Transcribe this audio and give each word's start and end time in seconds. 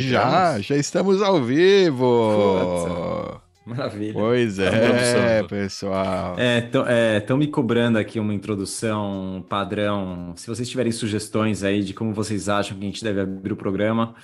Já, 0.00 0.58
já 0.60 0.76
estamos 0.76 1.22
ao 1.22 1.42
vivo. 1.42 2.84
Puta, 2.84 3.40
Maravilha. 3.64 4.12
Pois 4.12 4.58
é, 4.58 5.42
pessoal. 5.44 6.36
Estão 6.38 6.84
é, 6.86 7.20
tão 7.20 7.36
me 7.36 7.46
cobrando 7.46 7.96
aqui 7.96 8.20
uma 8.20 8.34
introdução 8.34 9.44
padrão. 9.48 10.34
Se 10.36 10.46
vocês 10.48 10.68
tiverem 10.68 10.92
sugestões 10.92 11.62
aí 11.62 11.82
de 11.82 11.94
como 11.94 12.12
vocês 12.12 12.48
acham 12.48 12.76
que 12.76 12.84
a 12.84 12.86
gente 12.86 13.02
deve 13.02 13.20
abrir 13.20 13.52
o 13.52 13.56
programa, 13.56 14.14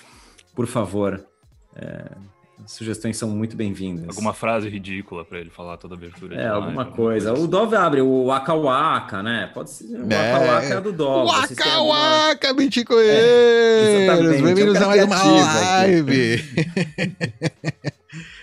por 0.55 0.67
favor, 0.67 1.25
é, 1.75 2.11
as 2.65 2.73
sugestões 2.73 3.17
são 3.17 3.29
muito 3.29 3.57
bem-vindas. 3.57 4.09
Alguma 4.09 4.33
frase 4.35 4.69
ridícula 4.69 5.25
pra 5.25 5.39
ele 5.39 5.51
falar 5.51 5.77
toda 5.77 5.95
a 5.95 5.97
abertura. 5.97 6.35
É, 6.35 6.39
live, 6.51 6.55
alguma 6.67 6.85
coisa. 6.87 7.33
O 7.35 7.47
Dove 7.47 7.77
abre 7.77 8.01
o 8.01 8.27
Waka 8.27 8.55
Waka, 8.55 9.23
né? 9.23 9.51
Pode 9.53 9.71
ser. 9.71 9.85
O 9.85 10.13
É. 10.13 10.33
Waka 10.33 10.45
Waka 10.53 10.67
é 10.75 10.81
do 10.81 10.93
Dove. 10.93 11.31
Têm 11.31 11.57
Waka 11.57 11.71
alguma- 11.77 12.29
Waka, 12.29 12.55
Bitcoinheiros! 12.55 14.03
exatamente, 14.03 14.43
Bem-vindos 14.43 14.75
é 14.77 14.83
a 14.85 14.87
mais 14.89 15.05
uma 15.05 15.25
live. 15.25 16.45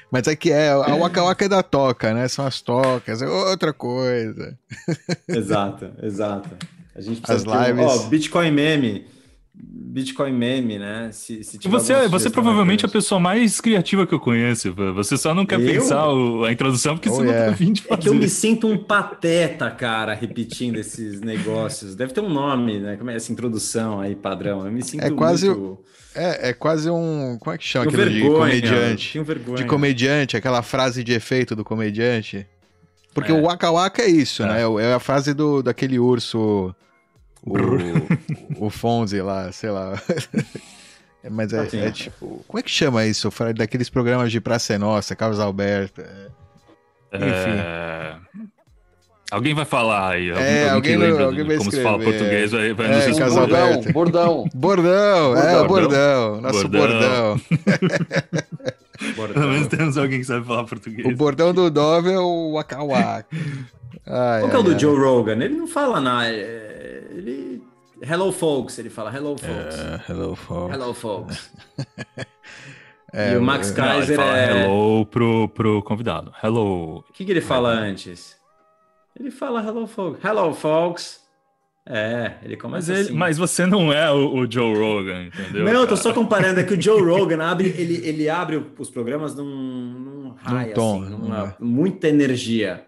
Mas 0.10 0.28
aqui 0.28 0.52
é, 0.52 0.70
a 0.70 0.96
Waka 0.96 1.22
Waka 1.24 1.46
é 1.46 1.50
da 1.50 1.62
toca, 1.62 2.14
né? 2.14 2.28
São 2.30 2.46
as 2.46 2.62
tocas, 2.62 3.22
é 3.22 3.28
outra 3.28 3.74
coisa. 3.74 4.58
Exato, 5.28 5.90
exato. 6.02 6.50
A 6.96 7.02
gente 7.02 7.20
As 7.24 7.44
precisa 7.44 7.50
um- 7.50 7.64
lives- 7.66 7.86
Ó, 7.86 8.08
Bitcoin 8.08 8.52
meme. 8.52 9.06
Bitcoin 9.60 10.32
meme, 10.34 10.78
né? 10.78 11.10
Se, 11.12 11.44
se 11.44 11.58
você, 11.68 12.08
você 12.08 12.30
provavelmente 12.30 12.86
é 12.86 12.88
a 12.88 12.92
pessoa 12.92 13.20
mais 13.20 13.60
criativa 13.60 14.06
que 14.06 14.14
eu 14.14 14.20
conheço. 14.20 14.72
Você 14.94 15.18
só 15.18 15.34
não 15.34 15.46
quer 15.46 15.60
Eu? 15.60 15.66
pensar 15.66 16.08
o- 16.14 16.44
a 16.46 16.52
introdução 16.52 16.96
porque 16.96 17.10
Oh, 17.10 17.14
você 17.16 17.24
yeah. 17.24 17.40
não 17.40 17.48
tá 17.48 17.54
afim 17.56 17.74
de 17.74 17.82
É 17.82 17.88
fazer. 17.88 18.02
que 18.04 18.10
eu 18.10 18.14
me 18.14 18.30
sinto 18.30 18.68
um 18.68 18.78
pateta, 18.78 19.72
cara, 19.72 20.14
repetindo 20.14 20.78
esses 20.78 21.20
negócios. 21.22 21.96
Deve 21.96 22.14
ter 22.14 22.22
um 22.22 22.30
nome, 22.30 22.80
né? 22.80 22.96
Como 22.98 23.10
é 23.10 23.16
essa 23.16 23.32
introdução 23.32 24.00
aí, 24.00 24.16
padrão? 24.16 24.64
Eu 24.66 24.72
me 24.72 24.84
sinto 24.84 25.04
É 25.04 25.10
quase 25.10 25.50
muito... 25.50 25.80
É, 26.14 26.50
é 26.50 26.54
quase 26.54 26.90
um. 26.90 27.38
Como 27.40 27.54
é 27.54 27.58
que 27.58 27.64
chama 27.66 27.90
Tenho 27.92 28.04
aquilo 28.04 28.16
de 28.34 28.36
comediante? 28.40 29.14
Tenho 29.14 29.26
vergonha. 29.26 29.58
De 29.58 29.66
comediante, 29.66 30.38
aquela 30.38 30.62
frase 30.62 31.04
de 31.04 31.14
efeito 31.14 31.56
do 31.56 31.64
comediante. 31.64 32.46
Porque 33.14 33.32
É. 33.32 33.36
o 33.36 33.44
Waka 33.44 33.72
Waka 33.72 34.02
é 34.04 34.08
isso, 34.10 34.44
É. 34.44 34.48
né? 34.48 34.62
É 34.84 34.94
a 34.94 35.00
frase 35.00 35.34
do, 35.34 35.62
daquele 35.64 35.98
urso. 35.98 36.74
O, 37.48 37.56
o 38.68 38.70
Fonzi 38.70 39.22
lá, 39.22 39.52
sei 39.52 39.70
lá. 39.72 39.94
É, 41.24 41.32
Mas 41.32 41.52
é, 41.52 41.62
Assim. 41.62 41.80
é 41.80 41.90
tipo. 41.92 42.46
Como 42.48 42.60
é 42.60 42.62
que 42.62 42.70
chama 42.70 43.04
isso? 43.06 43.30
Daqueles 43.56 43.90
programas 43.90 44.32
de 44.32 44.40
Praça 44.40 44.76
é 44.76 44.78
Nossa, 44.78 45.16
Carlos 45.16 45.40
Alberto. 45.40 46.00
é. 46.02 46.28
É... 47.12 48.16
Alguém 49.32 49.54
vai 49.54 49.66
falar 49.66 50.12
aí. 50.12 50.30
Alguém, 50.30 50.46
É, 50.46 50.70
alguém 50.70 50.94
alguém 50.94 50.98
lembra 50.98 51.26
alguém 51.26 51.44
vai 51.44 51.58
como 51.58 51.70
se 51.72 51.84
fala 51.84 52.00
português 52.00 52.52
vai, 52.52 52.74
vai 52.74 52.86
É, 52.88 53.08
nos 53.08 53.18
Bordão, 53.34 53.82
bordão. 53.92 54.46
Bordão, 54.54 55.36
é, 55.38 55.62
o 55.62 55.68
Bordão. 55.68 55.68
bordão. 55.68 56.42
Nosso 56.42 56.68
bordão. 56.70 57.42
Pelo 58.98 59.14
Bordão. 59.16 59.50
menos 59.50 59.68
temos 59.68 59.98
alguém 59.98 60.20
que 60.20 60.26
sabe 60.26 60.46
falar 60.46 60.64
português. 60.64 61.06
O 61.06 61.16
bordão 61.16 61.54
do 61.54 61.70
Dove 61.70 62.12
é 62.12 62.20
o 62.20 62.54
Waka 62.54 62.84
Waka. 62.84 63.26
Ai, 64.06 64.42
Qual 64.42 64.50
que 64.50 64.56
é 64.56 64.60
o 64.60 64.64
do 64.64 64.72
ai. 64.72 64.80
Joe 64.80 64.98
Rogan? 64.98 65.44
Ele 65.44 65.56
não 65.56 65.68
fala 65.68 66.00
nada. 66.00 66.30
é- 66.30 67.08
Ele... 67.12 67.64
Hello, 68.02 68.32
folks. 68.32 68.78
Ele 68.78 68.90
fala 68.90 69.16
hello, 69.16 69.36
folks. 69.38 69.80
É, 69.80 70.02
hello, 70.12 70.36
folks. 70.36 70.76
Hello, 70.76 70.94
folks. 70.94 71.52
É, 73.14 73.34
e 73.34 73.38
o 73.38 73.42
Max 73.42 73.72
Kaiser 73.72 74.18
fala 74.18 74.38
é... 74.38 74.64
hello 74.66 75.06
pro, 75.06 75.48
pro 75.50 75.82
convidado. 75.82 76.34
Hello. 76.44 76.98
O 77.10 77.14
que, 77.14 77.24
que 77.24 77.32
ele 77.32 77.40
fala 77.40 77.70
antes? 77.70 78.36
Ele 79.18 79.32
fala 79.32 79.64
hello, 79.64 79.88
folks. 79.88 80.24
Hello, 80.24 80.54
folks. 80.54 81.22
É, 81.90 82.34
ele 82.44 82.56
Mas, 82.56 82.62
começa 82.62 82.92
ele, 82.92 83.02
assim. 83.04 83.14
mas 83.14 83.38
você 83.38 83.66
não 83.66 83.94
é 83.94 84.12
o, 84.12 84.40
o 84.40 84.52
Joe 84.52 84.76
Rogan, 84.78 85.24
entendeu? 85.28 85.64
Não, 85.64 85.72
eu 85.72 85.80
tô 85.84 85.96
cara? 85.96 86.02
só 86.02 86.14
comparando, 86.14 86.60
é 86.60 86.64
que 86.66 86.74
o 86.74 86.82
Joe 86.82 87.00
Rogan 87.10 87.42
abre, 87.42 87.70
ele, 87.78 88.06
ele 88.06 88.30
abre 88.30 88.62
os 88.78 88.90
programas 88.90 89.34
num, 89.34 89.46
num 89.46 90.36
raio, 90.38 90.74
tom, 90.74 91.04
assim, 91.04 91.12
numa, 91.12 91.44
né? 91.46 91.56
muita 91.62 92.10
energia. 92.10 92.86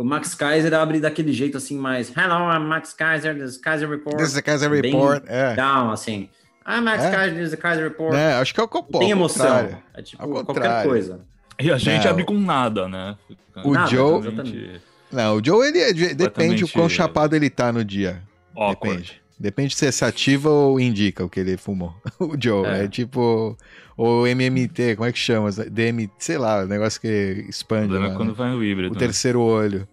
O 0.00 0.04
Max 0.04 0.34
Kaiser 0.34 0.72
abre 0.72 0.98
daquele 0.98 1.30
jeito 1.30 1.58
assim, 1.58 1.76
mais 1.76 2.10
Hello, 2.16 2.50
I'm 2.50 2.66
Max 2.66 2.94
Kaiser, 2.94 3.34
this 3.34 3.50
is 3.52 3.58
Kaiser 3.58 3.86
Report. 3.88 4.16
This 4.16 4.28
is 4.28 4.34
the 4.34 4.40
Kaiser 4.42 4.70
Bem 4.70 4.92
Report. 4.92 5.22
É. 5.26 5.54
Down, 5.54 5.90
assim. 5.90 6.28
I'm 6.66 6.80
Max 6.82 7.04
É? 7.04 7.10
Kaiser, 7.10 7.34
this 7.34 7.44
is 7.46 7.50
the 7.50 7.56
Kaiser 7.58 7.84
Report. 7.84 8.14
É, 8.14 8.32
acho 8.34 8.54
que 8.54 8.60
é 8.60 8.62
o 8.62 8.68
copo. 8.68 8.98
Tem 8.98 9.10
emoção. 9.10 9.44
contrário. 9.46 9.78
É 9.92 10.02
tipo 10.02 10.22
Ao 10.22 10.28
qualquer 10.30 10.46
contrário. 10.54 10.90
coisa. 10.90 11.20
E 11.60 11.70
a 11.70 11.76
gente 11.76 12.06
É, 12.06 12.10
abre 12.10 12.24
com 12.24 12.32
nada, 12.40 12.88
né? 12.88 13.14
O 13.62 13.72
Nada, 13.72 13.90
Joe- 13.90 14.20
exatamente. 14.20 14.80
Não, 15.12 15.36
o 15.36 15.44
Joe, 15.44 15.68
ele 15.68 15.78
é, 15.80 15.92
de- 15.92 16.14
depende 16.14 16.64
o 16.64 16.68
quão 16.68 16.88
chapado 16.88 17.36
ele 17.36 17.50
tá 17.50 17.70
no 17.70 17.84
dia. 17.84 18.22
Awkward. 18.56 19.02
Depende. 19.02 19.20
Depende 19.38 19.74
se 19.76 20.04
é 20.04 20.08
ativa 20.08 20.48
ou 20.48 20.80
indica 20.80 21.22
o 21.24 21.28
que 21.28 21.40
ele 21.40 21.56
fumou. 21.58 21.94
O 22.18 22.36
Joe. 22.42 22.66
É, 22.66 22.84
É. 22.84 22.88
tipo. 22.88 23.54
O 24.02 24.26
MMT, 24.26 24.96
como 24.96 25.06
é 25.08 25.12
que 25.12 25.18
chama? 25.18 25.50
DM, 25.50 26.10
sei 26.18 26.38
lá, 26.38 26.62
o 26.62 26.66
negócio 26.66 26.98
que 26.98 27.44
O 27.46 27.50
expande. 27.50 27.88
problema 27.88 28.06
lá, 28.08 28.14
é 28.14 28.16
quando 28.16 28.28
né? 28.30 28.34
vai 28.34 28.54
o 28.54 28.64
híbrido. 28.64 28.92
O 28.92 28.94
né? 28.94 28.98
terceiro 28.98 29.40
olho. 29.42 29.86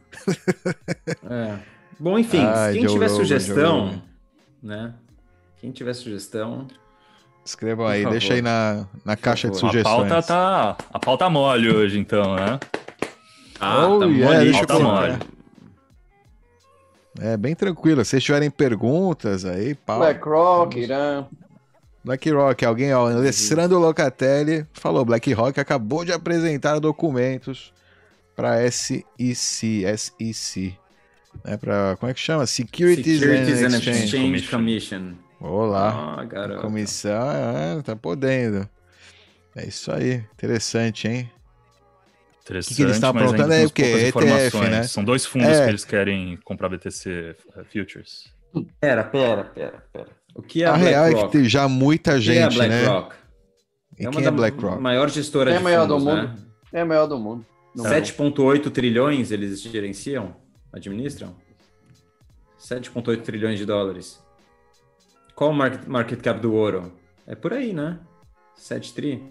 É. 1.29 1.57
Bom, 1.99 2.17
enfim, 2.17 2.39
Ai, 2.45 2.73
quem 2.73 2.85
tiver 2.85 3.09
sugestão, 3.09 4.01
né? 4.63 4.93
Quem 5.59 5.71
tiver 5.71 5.93
sugestão, 5.93 6.67
Escrevam 7.43 7.85
aí, 7.87 8.03
favor. 8.03 8.11
deixa 8.17 8.33
aí 8.35 8.41
na, 8.41 8.85
na 9.03 9.15
caixa 9.17 9.49
de 9.49 9.55
favor. 9.59 9.67
A 9.67 9.71
sugestões. 9.83 10.09
pauta 10.09 10.21
tá. 10.23 10.77
A 10.93 10.99
pauta 10.99 11.29
mole 11.29 11.69
hoje, 11.69 11.99
então, 11.99 12.35
né? 12.35 12.59
Ah, 13.59 13.87
Oh, 13.87 13.99
tá 13.99 14.05
yeah, 14.05 14.25
molinho, 14.35 14.51
deixa 14.51 14.65
tá 14.65 14.75
sim. 14.77 14.83
mole. 14.83 15.17
É 17.19 17.35
bem 17.35 17.55
tranquilo. 17.55 18.05
Se 18.05 18.11
vocês 18.11 18.23
tiverem 18.23 18.49
perguntas 18.51 19.43
aí, 19.43 19.73
pau. 19.75 19.97
BlackRock, 19.99 20.79
Irã. 20.79 21.25
BlackRock, 22.07 22.63
alguém, 22.65 22.93
ó, 22.93 23.09
Alessandro 23.09 23.77
Locatelli 23.79 24.65
falou, 24.71 25.03
BlackRock 25.03 25.59
acabou 25.59 26.05
de 26.05 26.13
apresentar 26.13 26.79
documentos 26.79 27.73
para 28.33 28.59
SEC, 28.71 29.03
SEC, 29.97 30.73
né, 31.43 31.57
para 31.57 31.97
como 31.99 32.09
é 32.09 32.13
que 32.13 32.19
chama? 32.19 32.45
Securities, 32.47 33.19
Securities 33.19 33.61
and 33.61 33.65
and 33.65 33.77
Exchange. 33.77 34.03
Exchange 34.05 34.47
Commission. 34.49 35.13
Olá, 35.41 36.15
Ah, 36.19 36.23
garoto. 36.23 36.61
comissão, 36.61 37.29
é, 37.31 37.81
tá 37.83 37.95
podendo. 37.95 38.67
É 39.55 39.67
isso 39.67 39.91
aí, 39.91 40.23
interessante, 40.33 41.07
hein? 41.09 41.29
Interessante. 42.43 42.75
que 42.77 42.81
eles 42.83 42.95
ainda 42.95 43.13
perguntando 43.13 43.53
é 43.53 43.65
o 43.65 43.69
quê? 43.69 44.09
poucas 44.13 44.31
ETF, 44.31 44.69
né? 44.69 44.83
São 44.83 45.03
dois 45.03 45.25
fundos 45.25 45.49
É. 45.49 45.63
que 45.65 45.69
eles 45.71 45.83
querem 45.83 46.37
comprar 46.45 46.69
BTC 46.69 47.35
Futures. 47.71 48.31
Pera, 48.79 49.03
pera, 49.03 49.43
pera, 49.43 49.83
pera. 49.91 50.07
O 50.37 50.41
que 50.41 50.63
é 50.63 50.67
a 50.67 50.73
a 50.73 50.77
real 50.77 51.03
é 51.05 51.07
que 51.07 51.13
BlackRock? 51.15 51.31
tem 51.37 51.49
já 51.49 51.67
muita 51.67 52.11
O 52.15 52.21
que 52.21 52.29
é 52.31 52.43
a 52.43 52.49
gente, 52.49 52.59
né? 52.59 52.67
BlackRock? 52.83 53.15
E 53.99 54.03
uma 54.05 54.11
quem 54.13 54.21
da 54.21 54.27
é 54.27 54.31
BlackRock? 54.31 54.81
maior 54.81 55.09
gestora 55.09 55.51
É 55.51 55.55
a 55.55 55.57
de 55.57 55.63
maior 55.63 55.87
do 55.87 55.99
fundos, 55.99 56.15
mundo. 56.15 56.27
né? 56.27 56.35
É 56.71 56.81
a 56.81 56.85
maior 56.85 57.07
do 57.07 57.17
mundo. 57.19 57.45
Não 57.75 57.85
é? 57.87 57.89
7,8 58.01 58.69
trilhões 58.71 59.31
eles 59.31 59.61
gerenciam? 59.61 60.35
Administram? 60.71 61.35
7,8 62.59 63.21
trilhões 63.23 63.57
de 63.59 63.65
dólares. 63.65 64.21
Qual 65.35 65.49
o 65.51 65.53
market, 65.53 65.87
market 65.87 66.21
cap 66.21 66.39
do 66.39 66.53
ouro? 66.53 66.91
É 67.25 67.35
por 67.35 67.53
aí, 67.53 67.73
né? 67.73 67.99
7 68.55 68.93
tri? 68.93 69.23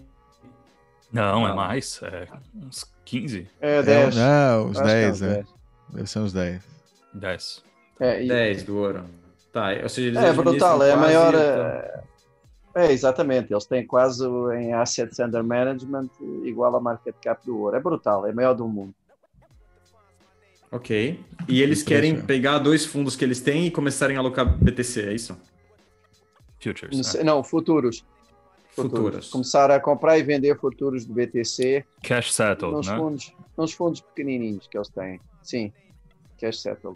Não, 1.11 1.45
Ah. 1.45 1.49
é 1.51 1.53
mais. 1.53 1.99
É 2.03 2.27
uns 2.55 2.83
15, 3.05 3.47
É 3.61 3.77
É, 3.77 3.83
10. 3.83 4.15
não, 4.15 4.69
os 4.69 4.77
Acho 4.77 4.83
que 4.85 4.89
é 4.91 4.93
10, 5.01 5.13
uns 5.15 5.21
né? 5.21 5.27
10. 5.35 5.47
Deve 5.93 6.07
ser 6.09 6.19
uns 6.19 6.33
10. 6.33 6.63
10. 7.13 7.63
É, 7.99 8.23
e- 8.23 8.27
10 8.27 8.63
do 8.63 8.77
ouro. 8.77 9.03
Tá, 9.57 9.69
ou 9.81 9.89
seja, 9.89 10.07
eles 10.09 10.19
é 10.21 10.31
brutal, 10.33 10.83
é 10.83 10.91
a 10.91 10.97
maior. 10.97 11.31
quase- 11.31 11.43
É, 11.43 12.03
é, 12.75 12.91
exatamente. 12.91 13.51
Eles 13.51 13.65
têm 13.65 13.87
quase 13.87 14.23
em 14.55 14.71
assets 14.71 15.17
under 15.17 15.43
management 15.43 16.09
igual 16.43 16.75
a 16.75 16.79
market 16.79 17.15
cap 17.23 17.43
do 17.43 17.57
ouro. 17.59 17.75
É 17.75 17.79
brutal, 17.79 18.27
é 18.27 18.29
a 18.29 18.33
maior 18.35 18.53
do 18.53 18.67
mundo. 18.67 18.93
Ok. 20.71 21.19
E 21.47 21.61
eles 21.63 21.81
querem 21.81 22.21
pegar 22.21 22.59
dois 22.59 22.85
fundos 22.85 23.15
que 23.15 23.25
eles 23.25 23.39
têm 23.41 23.65
e 23.65 23.71
começarem 23.71 24.15
a 24.15 24.19
alocar 24.19 24.45
BTC, 24.45 25.07
é 25.09 25.13
isso? 25.13 25.35
Futures. 26.61 26.91
Não, 26.91 26.97
né? 26.97 27.03
sei- 27.03 27.23
não, 27.23 27.43
futuros. 27.43 28.05
Futuros. 28.75 29.31
Começar 29.31 29.71
a 29.71 29.79
comprar 29.79 30.19
e 30.19 30.23
vender 30.23 30.55
futuros 30.59 31.03
do 31.03 31.15
BTC 31.15 31.83
Cash 32.03 32.31
settled, 32.31 32.75
nos, 32.75 32.87
né? 32.87 32.95
fundos, 32.95 33.33
nos 33.57 33.73
fundos 33.73 34.01
pequenininhos 34.01 34.67
que 34.67 34.77
eles 34.77 34.89
têm. 34.89 35.19
Sim, 35.41 35.73
cash 36.39 36.61
settled. 36.61 36.95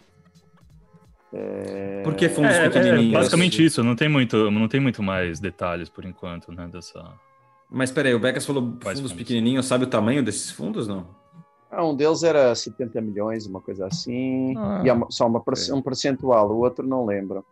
É... 1.32 2.02
Por 2.04 2.14
que 2.14 2.28
fundos 2.28 2.52
É, 2.56 2.66
é, 2.66 2.70
pequenininhos? 2.70 3.12
basicamente 3.12 3.64
isso. 3.64 3.82
Não 3.82 3.96
tem, 3.96 4.08
muito, 4.08 4.50
não 4.50 4.68
tem 4.68 4.80
muito 4.80 5.02
mais 5.02 5.40
detalhes 5.40 5.88
por 5.88 6.04
enquanto, 6.04 6.52
né? 6.52 6.68
Dessa... 6.70 7.02
Mas 7.70 7.90
peraí, 7.90 8.14
o 8.14 8.18
Becas 8.20 8.44
falou 8.44 8.76
Quais 8.82 8.98
fundos 8.98 9.12
pequenininhos, 9.14 9.64
sabe 9.66 9.84
o 9.84 9.86
tamanho 9.86 10.22
desses 10.22 10.50
fundos, 10.50 10.86
não? 10.86 11.06
Ah, 11.70 11.86
um 11.86 11.96
deles 11.96 12.22
era 12.22 12.54
70 12.54 13.00
milhões, 13.00 13.46
uma 13.46 13.62
coisa 13.62 13.86
assim, 13.86 14.54
Ah, 14.58 14.82
e 14.84 14.90
é 14.90 14.92
uma- 14.92 15.06
só 15.10 15.26
uma, 15.26 15.42
per- 15.42 15.54
ok. 15.54 15.72
um 15.72 15.80
percentual, 15.80 16.50
o 16.50 16.58
outro 16.58 16.86
não 16.86 17.06
lembro. 17.06 17.42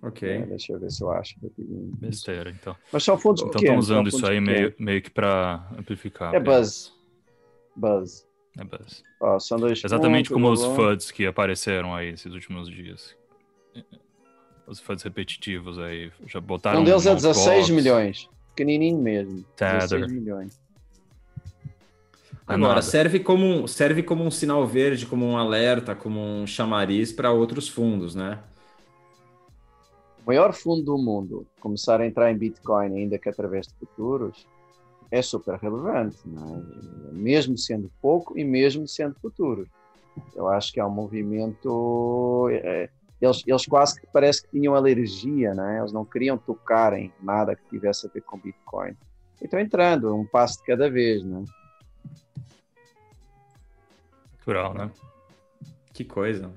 Ok. 0.00 0.26
É, 0.26 0.46
deixa 0.46 0.72
eu 0.72 0.78
ver 0.80 0.90
se 0.90 1.02
eu 1.02 1.10
acho. 1.10 1.34
Besteira, 1.58 2.48
então. 2.50 2.74
Mas 2.90 3.02
são 3.04 3.18
fundos 3.18 3.42
Então 3.42 3.48
estão 3.48 3.60
pequenos. 3.60 3.86
são 3.86 3.96
usando 3.96 4.08
isso 4.08 4.26
aí 4.26 4.40
meio, 4.40 4.74
meio 4.78 5.02
que 5.02 5.10
para 5.10 5.68
amplificar. 5.76 6.34
É 6.34 6.40
buzz. 6.40 6.94
Buzz. 7.76 8.26
É 8.56 8.64
buzz. 8.64 9.02
Ó, 9.20 9.38
são 9.38 9.58
dois 9.58 9.82
Exatamente 9.84 10.28
fundos, 10.28 10.42
como 10.42 10.52
os 10.52 10.60
blá, 10.64 10.68
blá. 10.74 10.90
FUDs 10.90 11.10
que 11.10 11.26
apareceram 11.26 11.94
aí 11.94 12.08
esses 12.10 12.32
últimos 12.32 12.68
dias. 12.68 13.14
Os 14.66 14.80
FUDs 14.80 15.02
repetitivos 15.02 15.78
aí. 15.78 16.10
Já 16.26 16.40
botaram. 16.40 16.80
Um 16.80 16.84
deles 16.84 17.06
é 17.06 17.10
no 17.10 17.16
16 17.16 17.58
box. 17.68 17.70
milhões. 17.72 18.28
pequenininho 18.54 18.98
mesmo. 18.98 19.44
Tether. 19.56 20.00
16 20.00 20.12
milhões. 20.12 20.60
É 22.48 22.54
Agora, 22.54 22.80
serve 22.82 23.20
como, 23.20 23.44
um- 23.44 23.66
serve 23.66 24.02
como 24.02 24.24
um 24.24 24.30
sinal 24.30 24.66
verde, 24.66 25.04
como 25.06 25.24
um 25.26 25.36
alerta, 25.36 25.94
como 25.94 26.18
um 26.20 26.46
chamariz 26.46 27.12
para 27.12 27.30
outros 27.30 27.68
fundos, 27.68 28.14
né? 28.14 28.38
O 30.24 30.26
maior 30.28 30.52
fundo 30.52 30.82
do 30.82 30.98
mundo 30.98 31.46
começar 31.60 32.00
a 32.00 32.06
entrar 32.06 32.30
em 32.32 32.36
Bitcoin, 32.36 32.96
ainda 32.96 33.18
que 33.18 33.28
através 33.28 33.66
de 33.66 33.74
futuros, 33.74 34.46
é 35.10 35.22
super 35.22 35.58
relevante, 35.58 36.18
é? 36.26 37.12
mesmo 37.12 37.56
sendo 37.56 37.90
pouco 38.00 38.38
e 38.38 38.44
mesmo 38.44 38.86
sendo 38.86 39.14
futuros. 39.20 39.68
Eu 40.34 40.48
acho 40.48 40.72
que 40.72 40.80
é 40.80 40.84
um 40.84 40.90
movimento. 40.90 42.48
é, 42.50 42.90
eles, 43.20 43.42
eles 43.46 43.66
quase 43.66 44.00
que 44.00 44.06
parece 44.12 44.42
que 44.42 44.50
tinham 44.50 44.74
alergia, 44.74 45.54
não 45.54 45.64
é? 45.64 45.78
eles 45.78 45.92
não 45.92 46.04
queriam 46.04 46.36
tocar 46.36 46.92
em 46.92 47.12
nada 47.22 47.56
que 47.56 47.62
tivesse 47.68 48.06
a 48.06 48.10
ver 48.10 48.22
com 48.22 48.38
Bitcoin. 48.38 48.96
E 49.40 49.44
estão 49.44 49.60
entrando, 49.60 50.14
um 50.14 50.24
passo 50.24 50.58
de 50.58 50.64
cada 50.64 50.90
vez. 50.90 51.24
Não 51.24 51.42
é? 51.42 51.44
Natural, 54.38 54.74
né? 54.74 54.90
Que 55.92 56.04
coisa. 56.04 56.50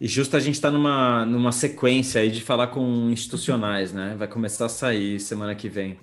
E 0.00 0.08
justo 0.08 0.36
a 0.36 0.40
gente 0.40 0.54
está 0.54 0.70
numa, 0.70 1.26
numa 1.26 1.52
sequência 1.52 2.20
aí 2.20 2.30
de 2.30 2.42
falar 2.42 2.68
com 2.68 3.10
institucionais, 3.10 3.92
né? 3.92 4.14
Vai 4.16 4.28
começar 4.28 4.66
a 4.66 4.68
sair 4.68 5.20
semana 5.20 5.54
que 5.54 5.68
vem 5.68 5.98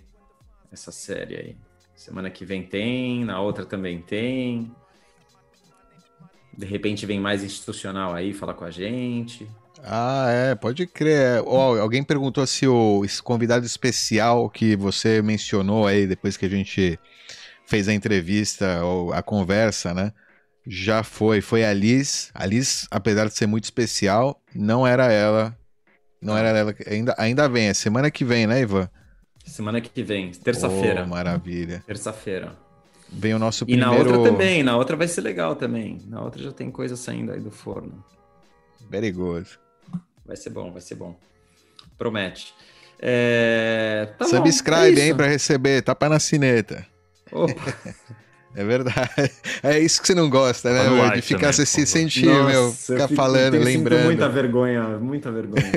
essa 0.72 0.92
série 0.92 1.36
aí. 1.36 1.58
Semana 1.96 2.30
que 2.30 2.46
vem 2.46 2.64
tem, 2.64 3.26
na 3.26 3.42
outra 3.42 3.66
também 3.66 4.02
tem. 4.02 4.72
De 6.56 6.66
repente 6.66 7.06
vem 7.06 7.20
mais 7.20 7.44
institucional 7.44 8.14
aí 8.14 8.34
falar 8.34 8.54
com 8.54 8.66
a 8.66 8.72
gente. 8.72 9.48
Ah, 9.84 10.28
é, 10.30 10.56
pode 10.56 10.88
crer. 10.88 11.42
Ó, 11.46 11.78
alguém 11.80 12.04
perguntou 12.04 12.46
se 12.46 12.68
o 12.68 13.04
convidado 13.24 13.66
especial 13.66 14.50
que 14.50 14.76
você 14.76 15.22
mencionou 15.22 15.86
aí 15.86 16.08
depois 16.08 16.36
que 16.36 16.46
a 16.46 16.50
gente 16.50 17.00
fez 17.66 17.88
a 17.88 17.94
entrevista 17.94 18.84
ou 18.84 19.14
a 19.14 19.22
conversa, 19.22 19.94
né? 19.94 20.12
Já 20.66 21.04
foi, 21.04 21.42
foi 21.42 21.64
a 21.64 21.74
Liz. 21.74 22.30
A 22.34 22.46
Liz, 22.46 22.88
apesar 22.92 23.26
de 23.26 23.34
ser 23.34 23.48
muito 23.48 23.66
especial, 23.66 24.42
não 24.54 24.86
era 24.86 25.12
ela. 25.12 25.58
Não 26.22 26.38
era 26.38 26.50
ela. 26.50 26.76
Ainda, 26.88 27.16
ainda 27.18 27.48
vem, 27.48 27.68
é 27.68 27.74
semana 27.74 28.12
que 28.12 28.26
vem, 28.26 28.48
né, 28.48 28.62
Ivan? 28.62 28.90
Semana 29.48 29.80
que 29.82 30.04
vem, 30.04 30.32
terça-feira. 30.32 31.04
Oh, 31.04 31.08
maravilha. 31.10 31.84
terça-feira. 31.88 32.56
Vem 33.10 33.34
o 33.34 33.40
nosso 33.40 33.64
E 33.64 33.68
primeiro. 33.68 33.90
na 33.92 33.98
outra 33.98 34.24
também, 34.32 34.64
na 34.64 34.78
outra 34.78 34.96
vai 34.98 35.08
ser 35.08 35.22
legal 35.22 35.56
também. 35.56 36.02
Na 36.08 36.22
outra 36.22 36.44
já 36.44 36.52
tem 36.52 36.70
coisa 36.70 36.96
saindo 36.98 37.32
aí 37.32 37.40
do 37.40 37.50
forno. 37.50 38.04
Very 38.90 39.12
good. 39.12 39.48
Vai 40.26 40.36
ser 40.36 40.50
bom, 40.50 40.72
vai 40.72 40.82
ser 40.82 40.96
bom. 40.96 41.18
Promete. 41.98 42.54
É... 43.00 44.10
Tá 44.18 44.26
bom, 44.26 44.32
Subscribe, 44.32 45.00
é 45.00 45.04
hein, 45.04 45.08
isso. 45.10 45.16
pra 45.16 45.28
receber. 45.28 45.82
Tapa 45.82 46.10
na 46.10 46.20
cineta. 46.20 46.86
Opa, 47.32 47.54
É 48.58 48.64
verdade. 48.64 49.32
É 49.62 49.80
isso 49.80 50.02
que 50.02 50.08
você 50.08 50.16
não 50.16 50.30
gosta, 50.30 50.72
né? 50.74 50.90
Like 50.90 51.16
De 51.18 51.22
ficar, 51.22 51.52
também, 51.52 51.66
se 51.66 51.86
sentir, 51.86 52.26
meu, 52.26 52.50
eu 52.50 52.72
ficar 52.72 53.08
fico- 53.08 53.16
falando, 53.16 53.54
eu 53.56 53.62
sinto 53.64 53.66
lembrando. 53.78 54.06
muita 54.06 54.30
vergonha, 54.30 54.84
muita 55.00 55.32
vergonha. 55.32 55.72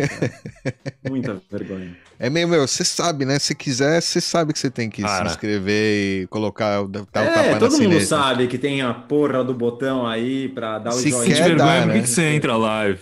muita 1.09 1.43
vergonha. 1.50 1.97
É 2.19 2.31
meio, 2.31 2.49
meu, 2.49 2.67
você 2.67 2.85
sabe, 2.85 3.25
né? 3.25 3.38
Se 3.38 3.55
quiser, 3.55 4.00
você 4.00 4.21
sabe 4.21 4.53
que 4.55 4.59
você 4.59 4.71
tem 4.71 4.88
que 4.88 5.03
Cara. 5.03 5.29
se 5.29 5.35
inscrever 5.35 6.23
e 6.23 6.27
colocar 6.29 6.82
o, 6.82 6.88
tapa 6.88 7.21
é, 7.21 7.53
na 7.53 7.59
todo 7.59 7.79
mundo 7.79 8.00
sabe 8.00 8.47
que 8.47 8.56
tem 8.59 8.81
a 8.83 8.94
porra 8.94 9.43
do 9.44 9.53
botão 9.55 10.06
aí 10.06 10.49
pra 10.49 10.79
dar 10.79 10.91
o 10.91 10.94
Se 10.94 11.11
joinha. 11.11 11.35
Quer 11.35 11.49
vergonha, 11.49 11.56
dar, 11.56 11.83
por 11.83 11.93
que, 11.93 11.97
né? 11.99 12.03
que 12.03 12.09
você 12.09 12.23
entra 12.23 12.56
live? 12.56 13.00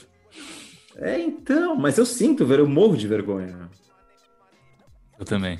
É, 0.96 1.20
então, 1.20 1.76
mas 1.76 1.98
eu 1.98 2.06
sinto, 2.06 2.44
ver, 2.44 2.58
eu 2.58 2.66
morro 2.68 2.96
de 2.96 3.06
vergonha. 3.06 3.68
Eu 5.18 5.24
também. 5.24 5.58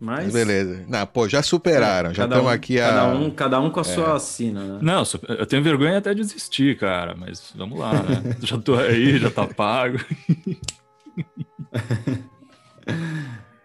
Mas, 0.00 0.24
Mas 0.24 0.32
beleza. 0.34 0.84
Não, 0.88 1.06
pô, 1.06 1.28
já 1.28 1.42
superaram. 1.42 2.10
já 2.12 2.24
cada 2.24 2.34
estamos 2.36 2.52
um- 2.52 2.54
aqui 2.54 2.80
a. 2.80 2.84
É. 2.84 2.88
Cada 2.90 3.14
um, 3.14 3.30
cada 3.30 3.60
um 3.60 3.70
com 3.70 3.80
a 3.80 3.84
sua 3.84 4.14
assina, 4.16 4.62
né? 4.64 4.78
Não, 4.82 5.02
eu 5.28 5.46
tenho 5.46 5.62
vergonha 5.62 5.98
até 5.98 6.12
de 6.12 6.20
desistir, 6.20 6.76
cara, 6.78 7.14
mas 7.14 7.52
vamos 7.54 7.78
lá, 7.78 7.92
né? 7.94 8.36
já 8.42 8.58
tô 8.58 8.74
aí, 8.74 9.18
já 9.18 9.30
tá 9.30 9.46
pago. 9.46 9.98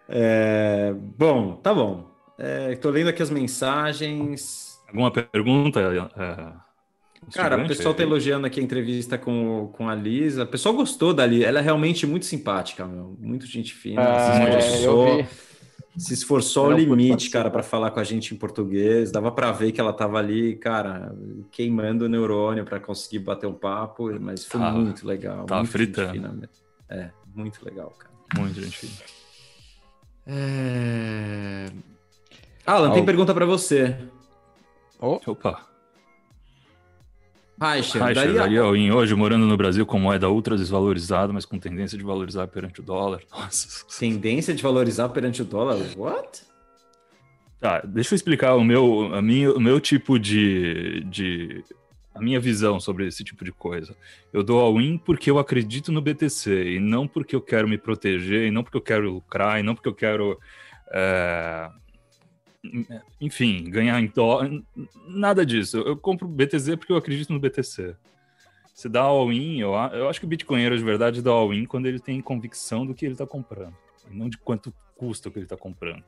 É, 0.08 0.92
bom, 1.16 1.54
tá 1.56 1.72
bom. 1.72 2.10
É, 2.38 2.74
tô 2.76 2.90
lendo 2.90 3.08
aqui 3.08 3.22
as 3.22 3.30
mensagens. 3.30 4.78
Alguma 4.88 5.10
pergunta? 5.10 5.80
É, 5.80 6.52
Cara, 7.34 7.62
o 7.62 7.68
pessoal 7.68 7.94
tá 7.94 8.02
elogiando 8.02 8.46
aqui 8.46 8.58
a 8.58 8.62
entrevista 8.62 9.16
com, 9.16 9.70
com 9.72 9.88
a 9.88 9.94
Lisa. 9.94 10.42
O 10.44 10.46
pessoal 10.46 10.74
gostou 10.74 11.14
dali. 11.14 11.44
Ela 11.44 11.60
é 11.60 11.62
realmente 11.62 12.06
muito 12.06 12.26
simpática, 12.26 12.86
meu. 12.86 13.16
Muito 13.20 13.46
gente 13.46 13.72
fina. 13.72 14.02
Ah, 14.02 14.60
se 14.60 14.82
é, 14.82 14.86
eu 14.86 15.16
vi. 15.18 15.28
Se 15.96 16.14
esforçou 16.14 16.66
ao 16.66 16.72
limite, 16.72 17.30
cara, 17.30 17.50
para 17.50 17.62
falar 17.62 17.90
com 17.90 18.00
a 18.00 18.04
gente 18.04 18.34
em 18.34 18.36
português. 18.36 19.10
Dava 19.10 19.30
para 19.32 19.50
ver 19.52 19.72
que 19.72 19.80
ela 19.80 19.92
tava 19.92 20.18
ali, 20.18 20.56
cara, 20.56 21.14
queimando 21.50 22.04
o 22.04 22.08
neurônio 22.08 22.64
para 22.64 22.78
conseguir 22.78 23.18
bater 23.20 23.46
um 23.46 23.54
papo. 23.54 24.10
Mas 24.20 24.44
foi 24.44 24.60
Tava. 24.60 24.78
muito 24.78 25.06
legal. 25.06 25.46
Tava 25.46 25.60
muito 25.60 25.72
fritando. 25.72 26.48
É, 26.88 27.10
muito 27.34 27.64
legal, 27.64 27.92
cara. 27.98 28.10
Muito 28.36 28.60
gente 28.60 28.76
fina. 28.76 28.92
É... 30.26 31.66
Alan, 32.64 32.88
tem 32.88 32.98
Algo. 32.98 33.06
pergunta 33.06 33.34
para 33.34 33.46
você. 33.46 33.96
Opa. 35.00 35.69
Reicher, 37.60 38.02
Ai, 38.02 38.14
daria... 38.14 38.32
daria 38.32 38.62
all-in 38.62 38.90
hoje, 38.90 39.14
morando 39.14 39.44
no 39.46 39.54
Brasil 39.54 39.84
com 39.84 39.98
moeda 39.98 40.30
ultra 40.30 40.56
desvalorizada, 40.56 41.30
mas 41.30 41.44
com 41.44 41.58
tendência 41.58 41.98
de 41.98 42.02
valorizar 42.02 42.46
perante 42.48 42.80
o 42.80 42.82
dólar. 42.82 43.20
Nossa. 43.30 43.84
tendência 43.98 44.54
de 44.54 44.62
valorizar 44.62 45.10
perante 45.10 45.42
o 45.42 45.44
dólar? 45.44 45.76
What? 45.94 46.42
Tá, 47.60 47.82
deixa 47.84 48.14
eu 48.14 48.16
explicar 48.16 48.54
o 48.54 48.64
meu, 48.64 49.14
a 49.14 49.20
minha, 49.20 49.52
o 49.52 49.60
meu 49.60 49.78
tipo 49.78 50.18
de, 50.18 51.04
de. 51.04 51.62
a 52.14 52.20
minha 52.22 52.40
visão 52.40 52.80
sobre 52.80 53.06
esse 53.06 53.22
tipo 53.22 53.44
de 53.44 53.52
coisa. 53.52 53.94
Eu 54.32 54.42
dou 54.42 54.58
all-in 54.58 54.96
porque 54.96 55.30
eu 55.30 55.38
acredito 55.38 55.92
no 55.92 56.00
BTC, 56.00 56.76
e 56.76 56.80
não 56.80 57.06
porque 57.06 57.36
eu 57.36 57.42
quero 57.42 57.68
me 57.68 57.76
proteger, 57.76 58.46
e 58.46 58.50
não 58.50 58.62
porque 58.62 58.78
eu 58.78 58.82
quero 58.82 59.12
lucrar, 59.12 59.60
e 59.60 59.62
não 59.62 59.74
porque 59.74 59.88
eu 59.90 59.94
quero. 59.94 60.38
é, 60.90 61.68
enfim, 63.20 63.70
ganhar 63.70 64.00
em 64.00 64.08
dólar. 64.08 64.50
Nada 65.06 65.44
disso. 65.44 65.78
Eu, 65.78 65.88
eu 65.88 65.96
compro 65.96 66.28
BTC 66.28 66.76
porque 66.76 66.92
eu 66.92 66.96
acredito 66.96 67.32
no 67.32 67.40
BTC. 67.40 67.96
Você 68.74 68.88
dá 68.88 69.02
all-in, 69.02 69.60
eu, 69.60 69.74
eu 69.92 70.08
acho 70.08 70.20
que 70.20 70.24
o 70.24 70.28
Bitcoinheiro 70.28 70.76
de 70.76 70.82
verdade 70.82 71.20
dá 71.20 71.30
all-in 71.30 71.66
quando 71.66 71.86
ele 71.86 72.00
tem 72.00 72.20
convicção 72.22 72.86
do 72.86 72.94
que 72.94 73.04
ele 73.04 73.12
está 73.12 73.26
comprando, 73.26 73.76
e 74.10 74.16
não 74.16 74.26
de 74.26 74.38
quanto 74.38 74.72
custa 74.96 75.28
o 75.28 75.32
que 75.32 75.38
ele 75.38 75.44
está 75.44 75.56
comprando. 75.56 76.02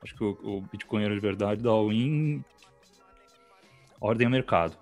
Acho 0.00 0.14
que 0.14 0.22
o, 0.22 0.38
o 0.42 0.60
Bitcoinheiro 0.60 1.12
de 1.12 1.20
verdade 1.20 1.60
dá 1.60 1.70
all-in 1.70 2.44
ordem 4.00 4.28
a 4.28 4.30
mercado. 4.30 4.76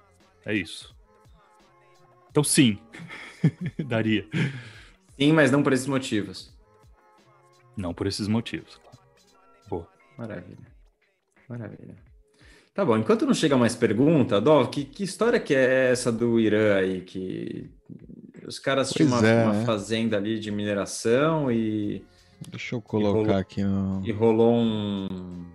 É 0.44 0.54
isso. 0.54 0.94
Então 2.30 2.44
sim, 2.44 2.78
daria. 3.86 4.28
Sim, 5.18 5.32
mas 5.32 5.50
não 5.50 5.62
por 5.62 5.72
esses 5.72 5.86
motivos. 5.86 6.54
Não 7.76 7.94
por 7.94 8.06
esses 8.08 8.28
motivos. 8.28 8.78
Maravilha. 10.20 10.66
Maravilha. 11.48 11.96
Tá 12.74 12.84
bom, 12.84 12.96
enquanto 12.96 13.26
não 13.26 13.34
chega 13.34 13.56
mais 13.56 13.74
pergunta, 13.74 14.40
Dó, 14.40 14.64
que, 14.66 14.84
que 14.84 15.02
história 15.02 15.40
que 15.40 15.54
é 15.54 15.90
essa 15.90 16.12
do 16.12 16.38
Irã 16.38 16.76
aí? 16.76 17.00
Que 17.00 17.68
os 18.46 18.58
caras 18.58 18.90
tinham 18.90 19.10
Pois 19.10 19.22
uma, 19.22 19.28
é, 19.28 19.44
uma 19.44 19.52
né? 19.54 19.64
fazenda 19.64 20.16
ali 20.16 20.38
de 20.38 20.50
mineração 20.50 21.50
e, 21.50 22.04
Deixa 22.48 22.74
eu 22.76 22.80
colocar 22.80 23.18
rolou- 23.18 23.34
aqui 23.36 23.62
no. 23.64 24.02
e 24.06 24.12
rolou 24.12 24.54
um. 24.54 25.46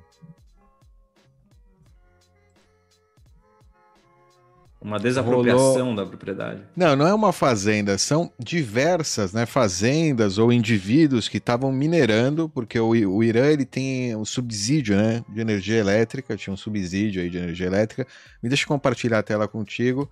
Uma 4.86 5.00
desapropriação 5.00 5.96
da 5.96 6.06
propriedade. 6.06 6.62
Não, 6.76 6.96
não 6.96 7.08
é 7.08 7.14
uma 7.14 7.34
fazenda, 7.34 7.98
são 7.98 8.32
diversas 8.38 9.34
né, 9.34 9.44
fazendas 9.44 10.38
ou 10.38 10.54
indivíduos 10.54 11.28
que 11.28 11.38
estavam 11.38 11.72
minerando, 11.72 12.48
porque 12.48 12.80
o, 12.80 12.90
o 12.90 13.24
Irã 13.24 13.48
ele 13.48 13.66
tem 13.66 14.16
um 14.16 14.24
subsídio 14.24 14.96
né, 14.96 15.26
de 15.28 15.42
energia 15.42 15.80
elétrica, 15.80 16.38
tinha 16.38 16.54
um 16.54 16.58
subsídio 16.58 17.20
aí 17.20 17.32
de 17.32 17.38
energia 17.40 17.66
elétrica. 17.66 18.06
Me 18.44 18.48
deixa 18.48 18.68
compartilhar 18.68 19.18
a 19.18 19.24
tela 19.24 19.48
contigo. 19.48 20.08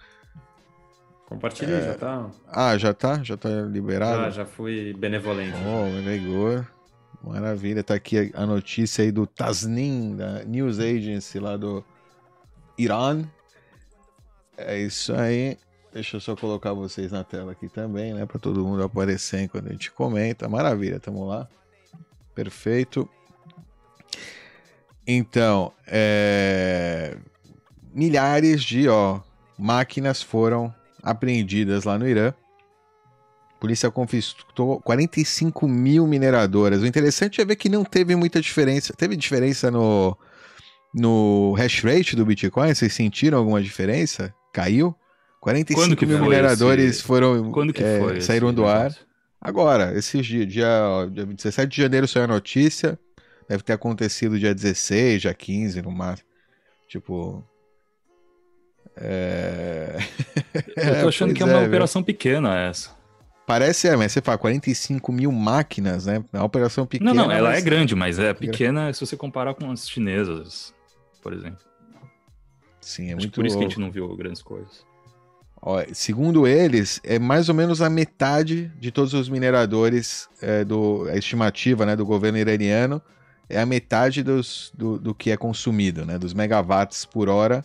Compartilha, 1.27 1.79
já 1.79 1.93
tá. 1.93 2.31
Ah, 2.51 2.75
já 2.75 2.95
tá? 2.95 3.21
Já 3.21 3.37
tá 3.37 3.49
liberado? 3.49 4.23
Já, 4.23 4.29
já 4.31 4.45
fui 4.45 4.91
benevolente. 4.93 5.55
Oh, 5.67 6.03
legal. 6.03 6.65
Maravilha, 7.23 7.83
tá 7.83 7.93
aqui 7.93 8.31
a 8.33 8.45
notícia 8.47 9.03
aí 9.03 9.11
do 9.11 9.27
Tasnim, 9.27 10.15
da 10.15 10.43
News 10.45 10.79
Agency 10.79 11.39
lá 11.39 11.55
do 11.57 11.85
Irã. 12.75 13.23
É 14.57 14.77
isso 14.79 15.13
aí. 15.13 15.57
Deixa 15.93 16.17
eu 16.17 16.21
só 16.21 16.35
colocar 16.35 16.73
vocês 16.73 17.11
na 17.11 17.23
tela 17.23 17.51
aqui 17.51 17.69
também, 17.69 18.13
né? 18.13 18.25
Para 18.25 18.39
todo 18.39 18.65
mundo 18.65 18.83
aparecer 18.83 19.41
enquanto 19.41 19.67
a 19.67 19.71
gente 19.71 19.91
comenta. 19.91 20.49
Maravilha, 20.49 20.99
tamo 20.99 21.25
lá. 21.25 21.47
Perfeito. 22.33 23.07
Então, 25.05 25.71
é... 25.85 27.17
milhares 27.93 28.63
de 28.63 28.87
ó, 28.87 29.19
máquinas 29.57 30.21
foram 30.21 30.73
apreendidas 31.03 31.83
lá 31.83 31.99
no 31.99 32.07
Irã 32.07 32.33
polícia 33.63 33.89
confiscou 33.89 34.81
45 34.81 35.69
mil 35.69 36.05
mineradoras. 36.05 36.81
O 36.81 36.85
interessante 36.85 37.39
é 37.39 37.45
ver 37.45 37.55
que 37.55 37.69
não 37.69 37.85
teve 37.85 38.13
muita 38.13 38.41
diferença. 38.41 38.93
Teve 38.93 39.15
diferença 39.15 39.71
no, 39.71 40.17
no 40.93 41.53
hash 41.53 41.81
rate 41.81 42.13
do 42.13 42.25
Bitcoin? 42.25 42.75
Vocês 42.75 42.91
sentiram 42.91 43.37
alguma 43.37 43.63
diferença? 43.63 44.35
Caiu? 44.53 44.95
45 45.41 46.05
mil 46.05 46.19
mineradores 46.19 46.97
esse... 46.97 47.03
foram 47.03 47.51
Quando 47.51 47.73
que 47.73 47.83
é, 47.83 47.99
foi 47.99 48.21
saíram 48.21 48.53
do 48.53 48.65
ar. 48.65 48.95
Agora, 49.41 49.93
esses 49.97 50.25
dias, 50.25 50.47
dia, 50.47 50.69
dia 51.11 51.25
17 51.25 51.67
de 51.67 51.81
janeiro 51.81 52.07
saiu 52.07 52.23
a 52.23 52.27
notícia. 52.27 52.97
Deve 53.49 53.61
ter 53.61 53.73
acontecido 53.73 54.39
dia 54.39 54.55
16, 54.55 55.23
dia 55.23 55.33
15, 55.33 55.81
no 55.81 55.91
máximo. 55.91 56.29
Tipo. 56.87 57.43
É... 58.95 59.97
Eu 60.77 61.01
tô 61.01 61.07
achando 61.09 61.33
que 61.33 61.43
é 61.43 61.45
uma 61.45 61.61
é, 61.61 61.67
operação 61.67 62.01
pequena 62.01 62.57
essa. 62.57 62.91
Parece, 63.45 63.89
é, 63.89 63.97
mas 63.97 64.13
você 64.13 64.21
fala 64.21 64.37
45 64.37 65.11
mil 65.11 65.31
máquinas, 65.31 66.05
né? 66.05 66.23
É 66.31 66.37
uma 66.37 66.45
operação 66.45 66.85
pequena. 66.85 67.13
Não, 67.13 67.25
não, 67.25 67.31
ela 67.31 67.49
mas... 67.49 67.59
é 67.59 67.61
grande, 67.61 67.93
mas 67.95 68.17
é 68.17 68.33
pequena 68.33 68.93
se 68.93 69.05
você 69.05 69.17
comparar 69.17 69.53
com 69.55 69.69
as 69.69 69.89
chinesas, 69.89 70.73
por 71.21 71.33
exemplo. 71.33 71.59
Sim, 72.83 73.09
é 73.09 73.13
Acho 73.13 73.21
muito 73.21 73.35
por 73.35 73.45
isso 73.45 73.57
que 73.57 73.63
a 73.63 73.67
gente 73.67 73.79
não 73.79 73.91
viu 73.91 74.15
grandes 74.15 74.41
coisas. 74.41 74.85
Ó, 75.61 75.81
segundo 75.93 76.45
eles, 76.45 76.99
é 77.03 77.17
mais 77.17 77.47
ou 77.47 77.55
menos 77.55 77.81
a 77.81 77.89
metade 77.89 78.69
de 78.79 78.91
todos 78.91 79.13
os 79.13 79.29
mineradores 79.29 80.27
é, 80.41 80.63
do 80.65 81.07
a 81.09 81.15
estimativa 81.15 81.85
né, 81.85 81.95
do 81.95 82.05
governo 82.05 82.37
iraniano 82.37 83.01
é 83.49 83.59
a 83.59 83.65
metade 83.65 84.23
dos, 84.23 84.73
do, 84.75 84.99
do 84.99 85.15
que 85.15 85.31
é 85.31 85.37
consumido, 85.37 86.05
né? 86.05 86.17
Dos 86.17 86.33
megawatts 86.33 87.05
por 87.05 87.29
hora. 87.29 87.63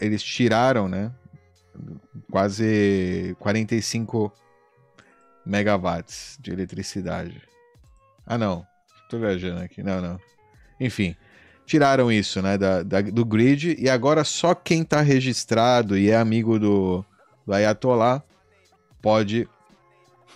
Eles 0.00 0.22
tiraram, 0.22 0.88
né? 0.88 1.12
Quase 2.30 3.36
45 3.40 4.32
megawatts 5.44 6.38
de 6.40 6.52
eletricidade. 6.52 7.42
Ah, 8.24 8.38
não. 8.38 8.66
Tô 9.10 9.18
viajando 9.18 9.60
aqui. 9.60 9.82
Não, 9.82 10.00
não. 10.00 10.20
Enfim, 10.80 11.16
tiraram 11.72 12.12
isso, 12.12 12.42
né, 12.42 12.58
da, 12.58 12.82
da, 12.82 13.00
do 13.00 13.24
grid 13.24 13.76
e 13.78 13.88
agora 13.88 14.24
só 14.24 14.54
quem 14.54 14.84
tá 14.84 15.00
registrado 15.00 15.96
e 15.96 16.10
é 16.10 16.16
amigo 16.16 16.58
do, 16.58 17.02
do 17.46 17.54
Ayatollah 17.54 18.22
pode 19.00 19.48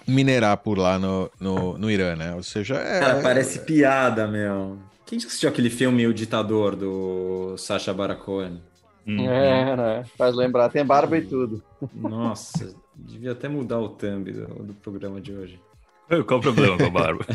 minerar 0.08 0.56
por 0.56 0.78
lá 0.78 0.98
no, 0.98 1.30
no, 1.38 1.76
no 1.76 1.90
Irã, 1.90 2.16
né? 2.16 2.34
Ou 2.34 2.42
seja, 2.42 2.76
é... 2.76 3.00
Cara, 3.00 3.20
parece 3.20 3.58
piada, 3.66 4.26
meu. 4.26 4.78
Quem 5.04 5.20
já 5.20 5.26
assistiu 5.26 5.50
aquele 5.50 5.68
filme 5.68 6.06
O 6.06 6.14
Ditador, 6.14 6.74
do 6.74 7.54
Sacha 7.58 7.92
Baron 7.92 8.16
Cohen? 8.16 8.62
Uhum. 9.06 9.30
É, 9.30 9.76
né? 9.76 10.04
Faz 10.16 10.34
lembrar, 10.34 10.70
tem 10.70 10.86
barba 10.86 11.18
e 11.18 11.22
tudo. 11.22 11.62
Nossa, 11.92 12.74
devia 12.94 13.32
até 13.32 13.46
mudar 13.46 13.78
o 13.78 13.90
thumb 13.90 14.32
do, 14.32 14.46
do 14.64 14.74
programa 14.74 15.20
de 15.20 15.34
hoje. 15.34 15.60
Qual 16.26 16.38
o 16.38 16.42
problema 16.42 16.76
com 16.76 16.84
a 16.84 16.90
barba? 16.90 17.26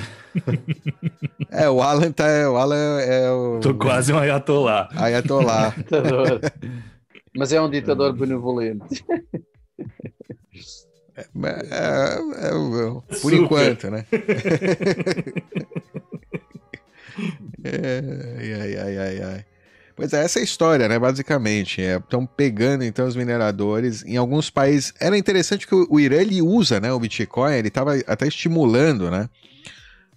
é, 1.52 1.70
o 1.70 1.82
Alan 1.82 2.12
tá. 2.12 2.26
O 2.50 2.56
Alan 2.56 3.00
é 3.02 3.30
o. 3.30 3.60
Tô 3.60 3.76
quase 3.76 4.14
um 4.14 4.18
ayatollah. 4.18 4.90
Ayatollah. 4.96 5.76
Mas 7.36 7.52
é 7.52 7.62
um 7.62 7.70
ditador 7.70 8.14
benevolente. 8.14 9.04
É, 11.16 11.22
é, 11.22 12.18
é, 12.48 13.20
por 13.22 13.34
enquanto, 13.34 13.90
né? 13.90 14.06
ai, 17.64 18.76
ai, 18.78 18.98
ai, 18.98 19.22
ai. 19.22 19.46
Pois 20.02 20.14
é, 20.14 20.24
essa 20.24 20.40
é 20.40 20.42
a 20.42 20.44
história, 20.44 20.88
né? 20.88 20.98
Basicamente. 20.98 21.80
Estão 21.80 22.24
é, 22.24 22.28
pegando 22.36 22.84
então 22.84 23.08
os 23.08 23.16
mineradores. 23.16 24.04
Em 24.04 24.18
alguns 24.18 24.50
países. 24.50 24.92
Era 25.00 25.16
interessante 25.16 25.68
que 25.68 25.76
o, 25.76 25.86
o 25.92 26.00
Irã 26.00 26.16
ele 26.16 26.42
usa 26.42 26.80
né, 26.80 26.92
o 26.92 27.00
Bitcoin, 27.00 27.54
ele 27.54 27.68
estava 27.68 27.94
até 28.08 28.28
estimulando 28.28 29.12
né, 29.12 29.30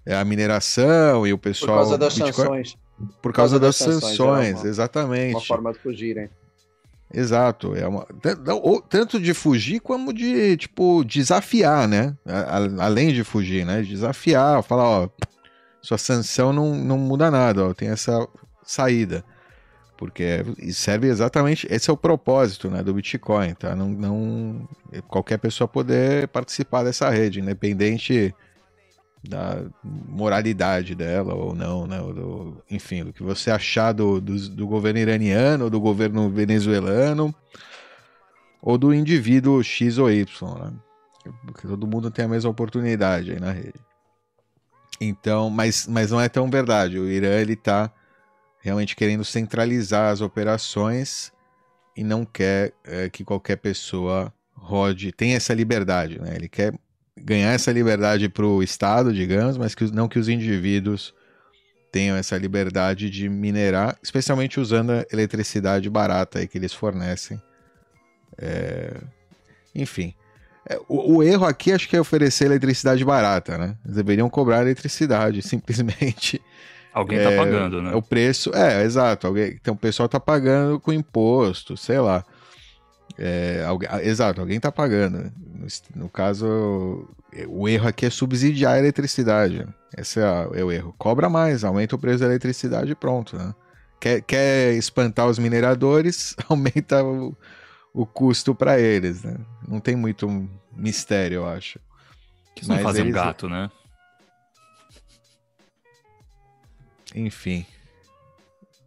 a 0.06 0.24
mineração 0.24 1.26
e 1.26 1.34
o 1.34 1.38
pessoal. 1.38 1.76
Por 1.76 1.82
causa 1.82 1.98
das 1.98 2.14
Bitcoin, 2.14 2.32
sanções. 2.32 2.76
Por 3.20 3.32
causa, 3.34 3.60
das, 3.60 3.66
das 3.68 3.76
sanções, 3.76 4.16
sanções 4.16 4.60
uma, 4.60 4.68
exatamente. 4.68 5.34
Uma 5.34 5.40
forma 5.42 5.72
de 5.74 5.78
fugirem. 5.80 6.30
Exato, 7.12 7.76
é 7.76 7.86
uma, 7.86 8.06
tanto 8.88 9.20
de 9.20 9.34
fugir 9.34 9.80
como 9.80 10.12
de, 10.12 10.56
tipo, 10.56 11.04
desafiar, 11.04 11.86
né? 11.86 12.16
Além 12.80 13.12
de 13.12 13.22
fugir, 13.22 13.66
né? 13.66 13.82
Desafiar, 13.82 14.62
falar, 14.62 14.84
ó, 14.84 15.08
sua 15.82 15.98
sanção 15.98 16.54
não, 16.54 16.74
não 16.74 16.96
muda 16.98 17.30
nada, 17.30 17.66
ó, 17.66 17.74
tem 17.74 17.88
essa 17.88 18.26
saída. 18.64 19.22
Porque 19.96 20.44
serve 20.72 21.06
exatamente, 21.06 21.66
esse 21.70 21.88
é 21.88 21.92
o 21.92 21.96
propósito 21.96 22.68
né, 22.68 22.82
do 22.82 22.92
Bitcoin, 22.92 23.54
tá? 23.54 23.76
Não, 23.76 23.88
não 23.88 24.68
qualquer 25.06 25.38
pessoa 25.38 25.68
poder 25.68 26.26
participar 26.28 26.82
dessa 26.82 27.08
rede, 27.10 27.40
independente 27.40 28.34
da 29.28 29.62
moralidade 29.82 30.94
dela 30.94 31.34
ou 31.34 31.54
não, 31.54 31.86
né? 31.86 31.98
Do, 31.98 32.62
enfim, 32.70 33.04
do 33.04 33.12
que 33.12 33.22
você 33.22 33.50
achar 33.50 33.92
do, 33.92 34.20
do, 34.20 34.48
do 34.50 34.66
governo 34.66 34.98
iraniano, 34.98 35.70
do 35.70 35.80
governo 35.80 36.28
venezuelano 36.28 37.34
ou 38.60 38.76
do 38.76 38.92
indivíduo 38.92 39.62
X 39.62 39.98
ou 39.98 40.10
Y, 40.10 40.54
né? 40.58 40.72
Porque 41.46 41.66
todo 41.66 41.86
mundo 41.86 42.10
tem 42.10 42.24
a 42.24 42.28
mesma 42.28 42.50
oportunidade 42.50 43.32
aí 43.32 43.40
na 43.40 43.52
rede. 43.52 43.80
Então, 45.00 45.48
mas, 45.50 45.86
mas 45.86 46.10
não 46.10 46.20
é 46.20 46.28
tão 46.28 46.50
verdade. 46.50 46.98
O 46.98 47.08
Irã 47.08 47.40
ele 47.40 47.54
está 47.54 47.90
realmente 48.64 48.96
querendo 48.96 49.22
centralizar 49.22 50.10
as 50.10 50.22
operações 50.22 51.30
e 51.94 52.02
não 52.02 52.24
quer 52.24 52.72
é, 52.82 53.10
que 53.10 53.22
qualquer 53.22 53.56
pessoa 53.56 54.32
rode, 54.54 55.12
tenha 55.12 55.36
essa 55.36 55.52
liberdade, 55.52 56.18
né? 56.18 56.34
Ele 56.34 56.48
quer 56.48 56.72
ganhar 57.14 57.52
essa 57.52 57.70
liberdade 57.70 58.26
para 58.30 58.46
o 58.46 58.62
Estado, 58.62 59.12
digamos, 59.12 59.58
mas 59.58 59.74
que, 59.74 59.84
não 59.92 60.08
que 60.08 60.18
os 60.18 60.30
indivíduos 60.30 61.14
tenham 61.92 62.16
essa 62.16 62.38
liberdade 62.38 63.10
de 63.10 63.28
minerar, 63.28 63.98
especialmente 64.02 64.58
usando 64.58 64.92
a 64.92 65.04
eletricidade 65.12 65.90
barata 65.90 66.38
aí 66.38 66.48
que 66.48 66.56
eles 66.56 66.72
fornecem. 66.72 67.40
É... 68.38 68.96
Enfim. 69.74 70.14
É, 70.66 70.80
o, 70.88 71.16
o, 71.16 71.22
erro 71.22 71.44
aqui 71.44 71.70
acho 71.70 71.86
que 71.86 71.94
é 71.94 72.00
oferecer 72.00 72.46
eletricidade 72.46 73.04
barata, 73.04 73.58
né? 73.58 73.76
Eles 73.84 73.96
deveriam 73.96 74.30
cobrar 74.30 74.62
eletricidade, 74.62 75.42
simplesmente. 75.46 76.40
Alguém 76.94 77.18
está 77.18 77.32
é, 77.32 77.36
pagando, 77.36 77.82
né? 77.82 77.92
É 77.92 77.96
o 77.96 78.00
preço, 78.00 78.54
é, 78.54 78.84
exato. 78.84 79.26
Alguém, 79.26 79.58
então 79.60 79.74
o 79.74 79.76
pessoal 79.76 80.06
está 80.06 80.20
pagando 80.20 80.78
com 80.78 80.92
imposto, 80.92 81.76
sei 81.76 81.98
lá. 81.98 82.24
É, 83.18 83.64
alguém, 83.66 83.88
exato, 84.02 84.40
alguém 84.40 84.58
está 84.58 84.70
pagando. 84.70 85.32
No, 85.36 85.66
no, 86.04 86.08
caso, 86.08 87.08
o 87.48 87.68
erro 87.68 87.88
aqui 87.88 88.06
é 88.06 88.10
subsidiar 88.10 88.74
a 88.74 88.78
eletricidade. 88.78 89.66
Esse 89.98 90.20
é, 90.20 90.22
é, 90.54 90.64
o 90.64 90.70
erro. 90.70 90.94
Cobra 90.96 91.28
mais, 91.28 91.64
aumenta 91.64 91.96
o 91.96 91.98
preço 91.98 92.20
da 92.20 92.26
eletricidade 92.26 92.92
e 92.92 92.94
pronto. 92.94 93.36
Né? 93.36 93.52
Quer, 93.98 94.22
quer 94.22 94.74
espantar 94.74 95.26
os 95.26 95.38
mineradores, 95.38 96.36
aumenta 96.48 97.02
o, 97.02 97.36
o 97.92 98.06
custo 98.06 98.54
para 98.54 98.78
eles. 98.78 99.24
Né? 99.24 99.36
Não 99.66 99.80
tem 99.80 99.96
muito 99.96 100.48
mistério, 100.76 101.38
eu 101.38 101.48
acho. 101.48 101.80
Que 102.54 102.68
não 102.68 102.78
eles... 102.78 103.00
um 103.00 103.10
gato, 103.10 103.48
né? 103.48 103.68
Enfim. 107.14 107.64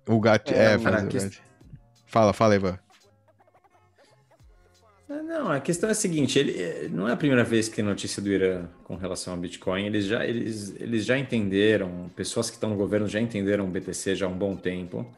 O 0.07 0.19
gato. 0.19 0.53
É, 0.53 0.74
é. 0.74 1.29
Fala, 2.05 2.34
fala, 2.34 2.55
Ivan. 2.55 2.79
É, 5.10 5.22
não, 5.22 5.50
a 5.50 5.60
questão 5.60 5.88
é 5.88 5.93
a 5.93 5.96
seguinte, 5.96 6.38
ele 6.38 6.62
é, 6.62 6.89
não 6.89 7.07
é 7.07 7.13
a 7.13 7.17
primeira 7.17 7.43
vez 7.43 7.69
que 7.69 7.77
tem 7.77 7.86
notícia 7.86 8.22
do 8.22 8.29
Irã 8.29 8.67
com 8.84 8.96
relação 8.96 9.34
ao 9.34 9.39
Bitcoin, 9.39 9.86
eles 9.86 10.05
já, 10.05 10.25
eles, 10.25 10.75
eles 10.79 11.05
já 11.05 11.17
entenderam, 11.17 12.10
pessoas 12.13 12.50
que 12.50 12.57
estão 12.57 12.72
no 12.72 12.75
governo 12.75 13.07
já 13.07 13.22
entenderam 13.22 13.65
o 13.65 13.69
BTC 13.69 14.15
já 14.17 14.25
há 14.25 14.29
um 14.29 14.38
bom 14.38 14.53
tempo, 14.55 15.10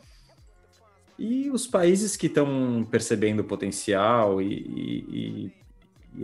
e 1.17 1.49
os 1.49 1.65
países 1.65 2.15
que 2.15 2.27
estão 2.27 2.87
percebendo 2.89 3.39
o 3.39 3.43
potencial 3.43 4.39
e, 4.41 4.53
e, 4.53 5.05
e, 5.11 5.51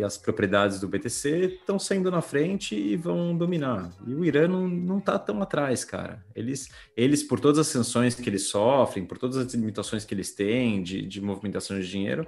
as 0.03 0.17
propriedades 0.17 0.79
do 0.79 0.87
BTC 0.87 1.57
estão 1.59 1.77
saindo 1.79 2.09
na 2.09 2.21
frente 2.21 2.75
e 2.75 2.95
vão 2.95 3.37
dominar. 3.37 3.91
E 4.05 4.13
o 4.13 4.25
Irã 4.25 4.47
não, 4.47 4.67
não 4.67 4.99
tá 4.99 5.17
tão 5.17 5.41
atrás, 5.41 5.85
cara. 5.85 6.23
Eles, 6.35 6.69
eles, 6.97 7.23
por 7.23 7.39
todas 7.39 7.59
as 7.59 7.67
sanções 7.67 8.15
que 8.15 8.29
eles 8.29 8.47
sofrem, 8.47 9.05
por 9.05 9.17
todas 9.17 9.37
as 9.37 9.53
limitações 9.53 10.03
que 10.03 10.13
eles 10.13 10.33
têm 10.33 10.81
de, 10.81 11.01
de 11.03 11.21
movimentação 11.21 11.79
de 11.79 11.89
dinheiro, 11.89 12.27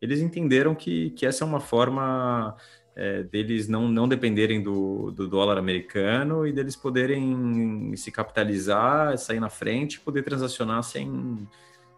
eles 0.00 0.20
entenderam 0.20 0.74
que, 0.74 1.10
que 1.10 1.26
essa 1.26 1.44
é 1.44 1.46
uma 1.46 1.60
forma 1.60 2.56
é, 2.94 3.22
deles 3.22 3.68
não, 3.68 3.88
não 3.88 4.08
dependerem 4.08 4.62
do, 4.62 5.10
do 5.10 5.28
dólar 5.28 5.58
americano 5.58 6.46
e 6.46 6.52
deles 6.52 6.76
poderem 6.76 7.94
se 7.96 8.10
capitalizar, 8.10 9.16
sair 9.18 9.40
na 9.40 9.48
frente, 9.48 10.00
poder 10.00 10.22
transacionar 10.22 10.82
sem, 10.82 11.48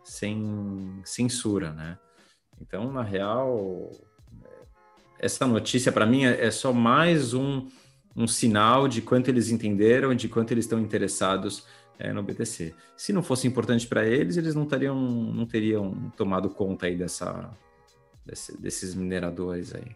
sem 0.05 1.01
censura, 1.05 1.73
né? 1.73 1.99
Então, 2.61 2.93
na 2.93 3.03
real, 3.03 3.91
essa 5.21 5.47
notícia 5.47 5.93
para 5.93 6.07
mim 6.07 6.25
é, 6.25 6.47
é 6.47 6.51
só 6.51 6.73
mais 6.73 7.35
um, 7.35 7.69
um 8.17 8.27
sinal 8.27 8.89
de 8.89 9.03
quanto 9.03 9.29
eles 9.29 9.51
entenderam, 9.51 10.15
de 10.15 10.29
quanto 10.29 10.53
eles 10.53 10.65
estão 10.65 10.81
interessados 10.81 11.65
é, 11.99 12.13
no 12.13 12.23
BTC. 12.23 12.75
Se 12.97 13.13
não 13.13 13.23
fosse 13.23 13.47
importante 13.47 13.87
para 13.87 14.07
eles, 14.07 14.37
eles 14.37 14.55
não 14.55 14.65
teriam, 14.65 14.97
não 14.97 15.47
teriam 15.47 16.11
tomado 16.17 16.49
conta 16.49 16.87
aí 16.87 16.97
dessa, 16.97 17.51
desse, 18.25 18.59
desses 18.59 18.95
mineradores 18.95 19.75
aí. 19.75 19.95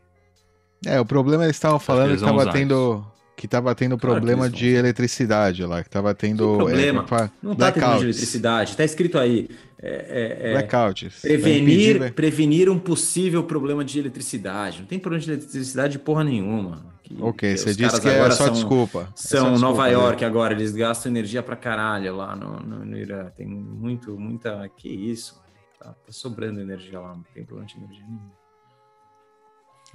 É, 0.86 1.00
o 1.00 1.06
problema 1.06 1.44
eles 1.44 1.56
estavam 1.56 1.78
falando 1.78 2.06
que 2.06 2.10
eles 2.12 2.20
vão 2.20 2.30
tava 2.30 2.42
usar 2.42 2.52
tendo. 2.52 3.06
Que 3.36 3.48
tava 3.48 3.74
tendo 3.74 3.98
Claro 3.98 4.14
problema 4.16 4.42
vão 4.48 4.50
de 4.50 4.68
eletricidade 4.68 5.64
lá, 5.64 5.82
que 5.82 5.90
tava 5.90 6.14
tendo. 6.14 6.50
Que 6.52 6.56
problema? 6.56 7.02
É, 7.02 7.06
pra- 7.06 7.30
Não 7.42 7.54
tá 7.54 7.72
tendo 7.72 7.98
de 7.98 8.04
eletricidade. 8.04 8.76
Tá 8.76 8.84
escrito 8.84 9.18
aí. 9.18 9.48
é, 9.82 9.88
é, 9.88 10.48
é, 10.48 10.52
Blackouts. 10.52 11.20
Pra 11.20 11.30
prevenir, 11.30 11.96
impedir- 11.96 12.12
prevenir 12.14 12.70
um 12.70 12.78
possível 12.78 13.42
problema 13.42 13.84
de 13.84 13.98
eletricidade. 13.98 14.80
Não 14.80 14.86
tem 14.86 14.98
problema 14.98 15.24
de 15.24 15.30
eletricidade 15.32 15.92
de 15.94 15.98
porra 15.98 16.22
nenhuma. 16.24 16.86
Que- 17.02 17.16
Ok, 17.20 17.56
você 17.56 17.74
disse 17.74 18.00
que 18.00 18.08
é 18.08 18.14
agora 18.16 18.30
só 18.32 18.44
são- 18.44 18.52
desculpa. 18.54 19.00
É 19.00 19.04
só 19.16 19.38
São 19.38 19.52
desculpa, 19.52 19.60
Nova 19.60 19.86
né? 19.88 19.92
York 19.92 20.24
agora, 20.24 20.54
eles 20.54 20.72
gastam 20.72 21.12
energia 21.12 21.42
pra 21.42 21.54
caralho 21.56 22.16
lá 22.16 22.34
no, 22.34 22.60
no, 22.60 22.84
no 22.84 22.96
Irã. 22.96 23.26
Tem 23.36 23.46
muito, 23.46 24.18
muita. 24.18 24.66
Que 24.76 24.88
isso? 24.88 25.38
Tá, 25.78 25.88
tá 25.90 26.12
sobrando 26.12 26.60
energia 26.60 26.98
lá, 26.98 27.08
não 27.14 27.24
tem 27.34 27.44
problema 27.44 27.68
de 27.68 27.76
energia 27.76 28.04
nenhum. 28.06 28.30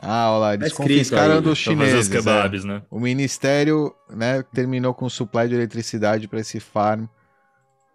Ah, 0.01 0.31
olha 0.31 0.39
lá, 0.39 0.53
eles 0.53 0.71
Tá 0.71 0.77
confiscaram 0.77 1.35
aí, 1.35 1.41
dos 1.41 1.51
os 1.53 1.57
chineses. 1.57 2.09
é. 2.09 2.15
kebabs, 2.17 2.63
né? 2.63 2.81
O 2.89 2.99
ministério, 2.99 3.93
né, 4.09 4.43
terminou 4.53 4.93
com 4.93 5.09
supply 5.09 5.47
de 5.47 5.55
eletricidade 5.55 6.27
para 6.27 6.39
esse 6.39 6.59
farm, 6.59 7.05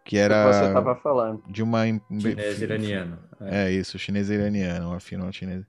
que 0.05 0.11
que 0.11 0.17
você 0.17 0.23
era 0.23 0.67
estava 0.69 0.95
falando. 0.97 1.43
de 1.49 1.63
uma. 1.63 1.85
Chinês 2.21 2.61
iraniano. 2.61 3.19
É. 3.41 3.67
É 3.69 3.73
isso, 3.73 3.99
chinês 3.99 4.29
iraniano, 4.29 4.89
uma 4.91 5.01
final 5.01 5.33
chinesa. 5.33 5.67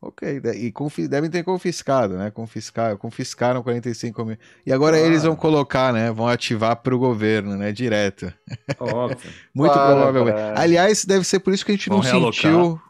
Ok, 0.00 0.40
e 0.54 0.70
confi- 0.70 1.08
devem 1.08 1.28
ter 1.28 1.42
confiscado, 1.42 2.16
né? 2.16 2.30
Confiscar, 2.30 2.96
confiscaram 2.96 3.64
45 3.64 4.24
mil. 4.24 4.36
E 4.64 4.72
agora 4.72 4.96
Claro. 4.96 5.10
eles 5.10 5.24
vão 5.24 5.34
colocar, 5.34 5.92
né? 5.92 6.12
Vão 6.12 6.28
ativar 6.28 6.76
para 6.76 6.94
o 6.94 6.98
governo, 7.00 7.56
né? 7.56 7.72
Direto. 7.72 8.32
Óbvio. 8.78 9.18
Muito 9.52 9.72
Claro, 9.72 9.94
provavelmente. 9.96 10.38
Aliás, 10.54 11.04
deve 11.04 11.24
ser 11.24 11.40
por 11.40 11.52
isso 11.52 11.64
que 11.66 11.72
a 11.72 11.74
gente 11.74 11.88
Vão 11.88 11.98
não 11.98 12.04
realocar. 12.04 12.32
sentiu 12.32 12.80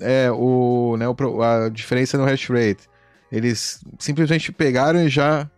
é, 0.00 0.30
o, 0.30 0.96
né, 0.98 1.06
o 1.08 1.42
a 1.42 1.68
diferença 1.68 2.16
no 2.18 2.24
hash 2.24 2.48
rate. 2.48 2.88
Eles 3.30 3.80
simplesmente 3.98 4.52
pegaram 4.52 5.00
e 5.04 5.08
já 5.08 5.48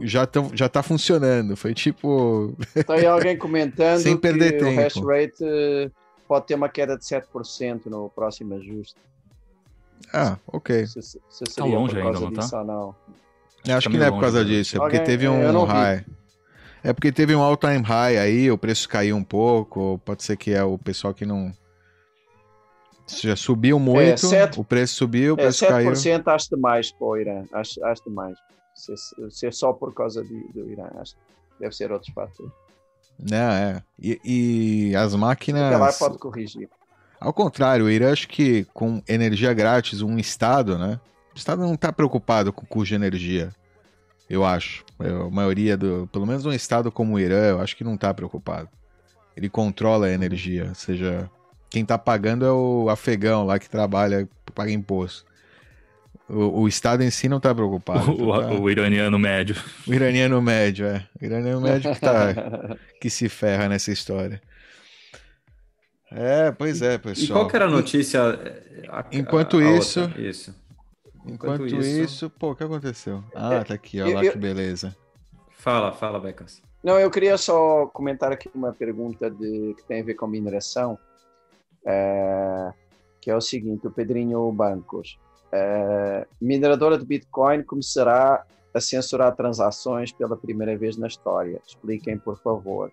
já, 0.00 0.26
tão, 0.26 0.50
já 0.54 0.68
tá 0.68 0.82
funcionando. 0.82 1.56
Foi 1.56 1.74
tipo. 1.74 2.54
Tem 2.86 3.06
alguém 3.06 3.36
comentando 3.36 4.00
Sem 4.00 4.16
perder 4.16 4.58
que 4.58 4.64
o 4.64 4.74
hash 4.76 4.94
tempo. 4.94 5.06
rate 5.06 5.42
eh, 5.42 5.90
pode 6.28 6.46
ter 6.46 6.54
uma 6.54 6.68
queda 6.68 6.96
de 6.96 7.04
7% 7.04 7.86
no 7.86 8.08
próximo 8.10 8.54
ajuste. 8.54 8.94
Ah, 10.12 10.36
ok. 10.46 10.86
Se, 10.86 11.02
se 11.02 11.20
se 11.28 11.44
seria 11.50 11.70
longe 11.78 11.94
por 11.94 12.06
ainda, 12.06 12.20
não 12.20 12.32
tá? 12.32 12.64
não. 12.64 12.94
Acho 13.68 13.88
Tá 13.88 13.90
que 13.90 13.98
não 13.98 14.06
é 14.06 14.10
por 14.10 14.20
causa 14.20 14.38
longe, 14.38 14.50
né? 14.52 14.58
disso, 14.58 14.76
é 14.76 14.78
porque 14.80 14.96
Alguém- 14.96 15.06
teve 15.06 15.26
eu 15.26 15.32
um 15.32 15.52
não 15.52 15.66
vi. 15.66 15.72
high. 15.72 16.04
É 16.82 16.92
porque 16.94 17.12
teve 17.12 17.34
um 17.34 17.42
all-time 17.42 17.82
high 17.82 18.16
aí, 18.16 18.50
o 18.50 18.56
preço 18.56 18.88
caiu 18.88 19.14
um 19.16 19.22
pouco. 19.24 20.00
Pode 20.04 20.22
ser 20.22 20.36
que 20.36 20.52
é 20.52 20.64
o 20.64 20.78
pessoal 20.78 21.12
que 21.12 21.26
não. 21.26 21.52
Já 23.22 23.36
subiu 23.36 23.78
muito, 23.78 24.26
sete- 24.26 24.60
o 24.60 24.64
preço 24.64 24.94
subiu, 24.94 25.34
o 25.34 25.40
É, 25.40 25.44
preço 25.44 25.66
caiu. 25.66 25.90
7% 25.92 26.28
acho 26.28 26.50
demais 26.50 26.92
para 26.92 27.06
o 27.06 27.16
Irã. 27.16 27.44
Acho, 27.52 27.84
acho 27.84 28.04
demais. 28.04 28.36
Se, 28.74 28.94
se 29.30 29.46
é 29.46 29.50
só 29.50 29.72
por 29.72 29.92
causa 29.94 30.22
de- 30.24 30.48
do 30.52 30.70
Irã, 30.70 30.88
acho 30.96 31.14
que 31.14 31.20
deve 31.60 31.74
ser 31.74 31.90
outros 31.92 32.12
fatores. 32.14 32.52
Né, 33.18 33.76
é. 33.76 33.82
E, 33.98 34.20
e 34.90 34.96
as 34.96 35.08
Até 35.12 35.20
lá 35.20 35.26
máquinas. 35.28 35.98
pode 35.98 36.18
corrigir. 36.18 36.68
Ao 37.20 37.32
contrário, 37.34 37.84
o 37.84 37.90
Irã 37.90 38.12
acho 38.12 38.26
que 38.28 38.64
com 38.72 39.02
energia 39.06 39.52
grátis, 39.52 40.00
um 40.00 40.18
Estado, 40.18 40.78
né? 40.78 40.98
O 41.34 41.36
Estado 41.36 41.60
não 41.60 41.74
está 41.74 41.92
preocupado 41.92 42.50
com 42.52 42.62
o 42.62 42.66
custo 42.66 42.88
de 42.88 42.94
energia. 42.94 43.50
Eu 44.28 44.44
acho. 44.44 44.84
Eu- 44.98 45.26
a 45.26 45.30
maioria 45.30 45.76
do. 45.76 46.08
Pelo 46.10 46.26
menos 46.26 46.46
um 46.46 46.52
Estado 46.52 46.90
como 46.90 47.14
o 47.16 47.20
Irã, 47.20 47.42
eu 47.50 47.60
acho 47.60 47.76
que 47.76 47.84
não 47.84 47.94
está 47.94 48.14
preocupado. 48.14 48.68
Ele 49.36 49.50
controla 49.50 50.06
a 50.06 50.10
energia. 50.12 50.72
Seja, 50.74 51.30
quem 51.70 51.82
está 51.82 51.96
pagando 51.96 52.44
é 52.44 52.52
o 52.52 52.88
afegão 52.90 53.46
lá 53.46 53.58
que 53.58 53.70
trabalha, 53.70 54.28
paga 54.54 54.70
imposto. 54.70 55.24
O, 56.28 56.62
o 56.62 56.68
Estado 56.68 57.02
em 57.02 57.10
si 57.10 57.28
não 57.28 57.38
está 57.38 57.54
preocupado. 57.54 58.10
O, 58.12 58.32
tá- 58.40 58.48
o 58.52 58.70
iraniano 58.70 59.18
médio. 59.18 59.56
o 59.86 59.92
iraniano 59.94 60.40
médio, 60.42 60.86
é. 60.86 61.06
O 61.20 61.24
iraniano 61.24 61.60
médio 61.62 61.92
que, 61.94 62.00
tá, 62.00 62.76
que 63.00 63.10
se 63.10 63.28
ferra 63.28 63.68
nessa 63.68 63.90
história. 63.90 64.40
É, 66.12 66.50
pois 66.50 66.82
é, 66.82 66.98
pessoal. 66.98 67.24
E 67.24 67.28
qual 67.32 67.48
que 67.48 67.56
era 67.56 67.66
a 67.66 67.70
notícia? 67.70 68.20
a- 68.88 69.04
Enquanto 69.12 69.58
a- 69.58 69.60
a 69.62 69.76
isso- 69.78 70.00
outra? 70.02 70.20
Isso. 70.20 70.54
Enquanto, 71.26 71.66
Enquanto 71.66 71.66
isso... 71.84 72.00
isso- 72.00 72.30
pô, 72.30 72.52
o 72.52 72.56
que 72.56 72.64
aconteceu? 72.64 73.22
Ah, 73.34 73.62
tá 73.64 73.74
aqui, 73.74 74.00
olha 74.00 74.10
Eu- 74.10 74.14
lá 74.16 74.24
eu- 74.24 74.32
que 74.32 74.38
beleza. 74.38 74.96
Fala, 75.58 75.92
fala, 75.92 76.18
Becas. 76.18 76.62
Não, 76.82 76.98
eu 76.98 77.10
queria 77.10 77.36
só 77.36 77.86
comentar 77.86 78.32
aqui 78.32 78.48
uma 78.54 78.72
pergunta 78.72 79.30
de, 79.30 79.74
que 79.76 79.84
tem 79.86 80.00
a 80.00 80.04
ver 80.04 80.14
com 80.14 80.26
mineração, 80.26 80.98
é, 81.86 82.72
que 83.20 83.30
é 83.30 83.36
o 83.36 83.40
seguinte, 83.40 83.86
o 83.86 83.90
Pedrinho 83.90 84.50
Bancos. 84.52 85.18
É, 85.52 86.26
mineradora 86.40 86.96
de 86.98 87.04
Bitcoin 87.04 87.62
começará 87.62 88.44
a 88.72 88.80
censurar 88.80 89.34
transações 89.34 90.12
pela 90.12 90.36
primeira 90.36 90.76
vez 90.78 90.96
na 90.96 91.08
história. 91.08 91.60
Expliquem, 91.66 92.16
por 92.18 92.38
favor. 92.38 92.92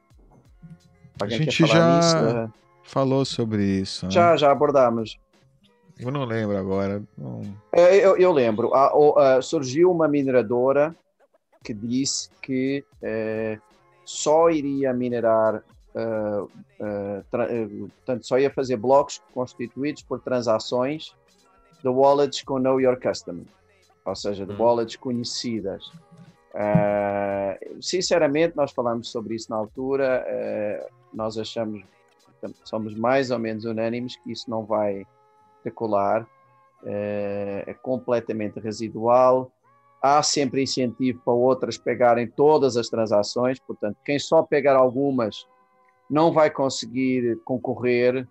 Alguém 1.22 1.38
gente 1.40 1.58
quer 1.58 1.68
falar 1.68 2.02
já- 2.02 2.42
nisso? 2.46 2.54
Falou 2.84 3.26
sobre 3.26 3.64
isso. 3.64 4.06
né? 4.06 4.12
Já, 4.12 4.36
já 4.38 4.52
abordamos. 4.52 5.20
Eu 6.00 6.12
não 6.12 6.26
lembro 6.26 6.58
agora. 6.58 7.02
Não- 7.18 7.42
É, 7.72 7.96
Eu, 7.98 8.18
eu 8.18 8.32
lembro, 8.32 8.70
o- 8.70 9.18
ah, 9.20 9.42
surgiu 9.42 9.92
uma 9.92 10.08
mineradora 10.08 10.96
que 11.64 11.74
disse 11.74 12.30
que 12.42 12.86
eh, 13.02 13.60
só 14.06 14.50
iria 14.50 14.94
minerar, 14.94 15.64
tra- 17.30 17.52
eh, 17.52 17.68
portanto, 17.68 18.26
só 18.28 18.38
ia 18.38 18.50
fazer 18.52 18.78
blocos 18.78 19.22
constituídos 19.34 20.04
por 20.04 20.20
transações 20.22 21.16
de 21.84 21.90
wallets 21.90 22.44
com 22.44 22.60
Know 22.60 22.80
Your 22.80 23.00
Customer, 23.00 23.46
ou 24.06 24.16
seja, 24.16 24.46
de 24.46 24.52
Hum. 24.54 24.58
wallets 24.58 24.96
conhecidas. 24.96 25.84
Ah, 26.54 27.58
sinceramente, 27.82 28.56
nós 28.56 28.72
falamos 28.72 29.12
sobre 29.12 29.36
isso 29.36 29.50
na 29.50 29.58
altura, 29.58 30.24
eh, 30.28 30.88
nós 31.14 31.38
achamos, 31.38 31.84
somos 32.64 32.96
mais 32.96 33.32
ou 33.32 33.40
menos 33.40 33.66
unânimes 33.66 34.16
que 34.18 34.32
isso 34.32 34.50
não 34.50 34.66
vai 34.66 35.06
decolar 35.64 36.28
é, 36.86 37.64
é 37.68 37.74
completamente 37.74 38.60
residual. 38.60 39.52
Há 40.02 40.22
sempre 40.22 40.62
incentivo 40.62 41.20
para 41.26 41.34
outras 41.34 41.78
pegarem 41.78 42.28
todas 42.28 42.78
as 42.78 42.88
transações, 42.88 43.60
portanto, 43.60 43.98
quem 44.06 44.20
só 44.20 44.44
pegar 44.44 44.76
algumas 44.76 45.46
não 46.10 46.32
vai 46.32 46.50
conseguir 46.50 47.40
concorrer 47.44 48.28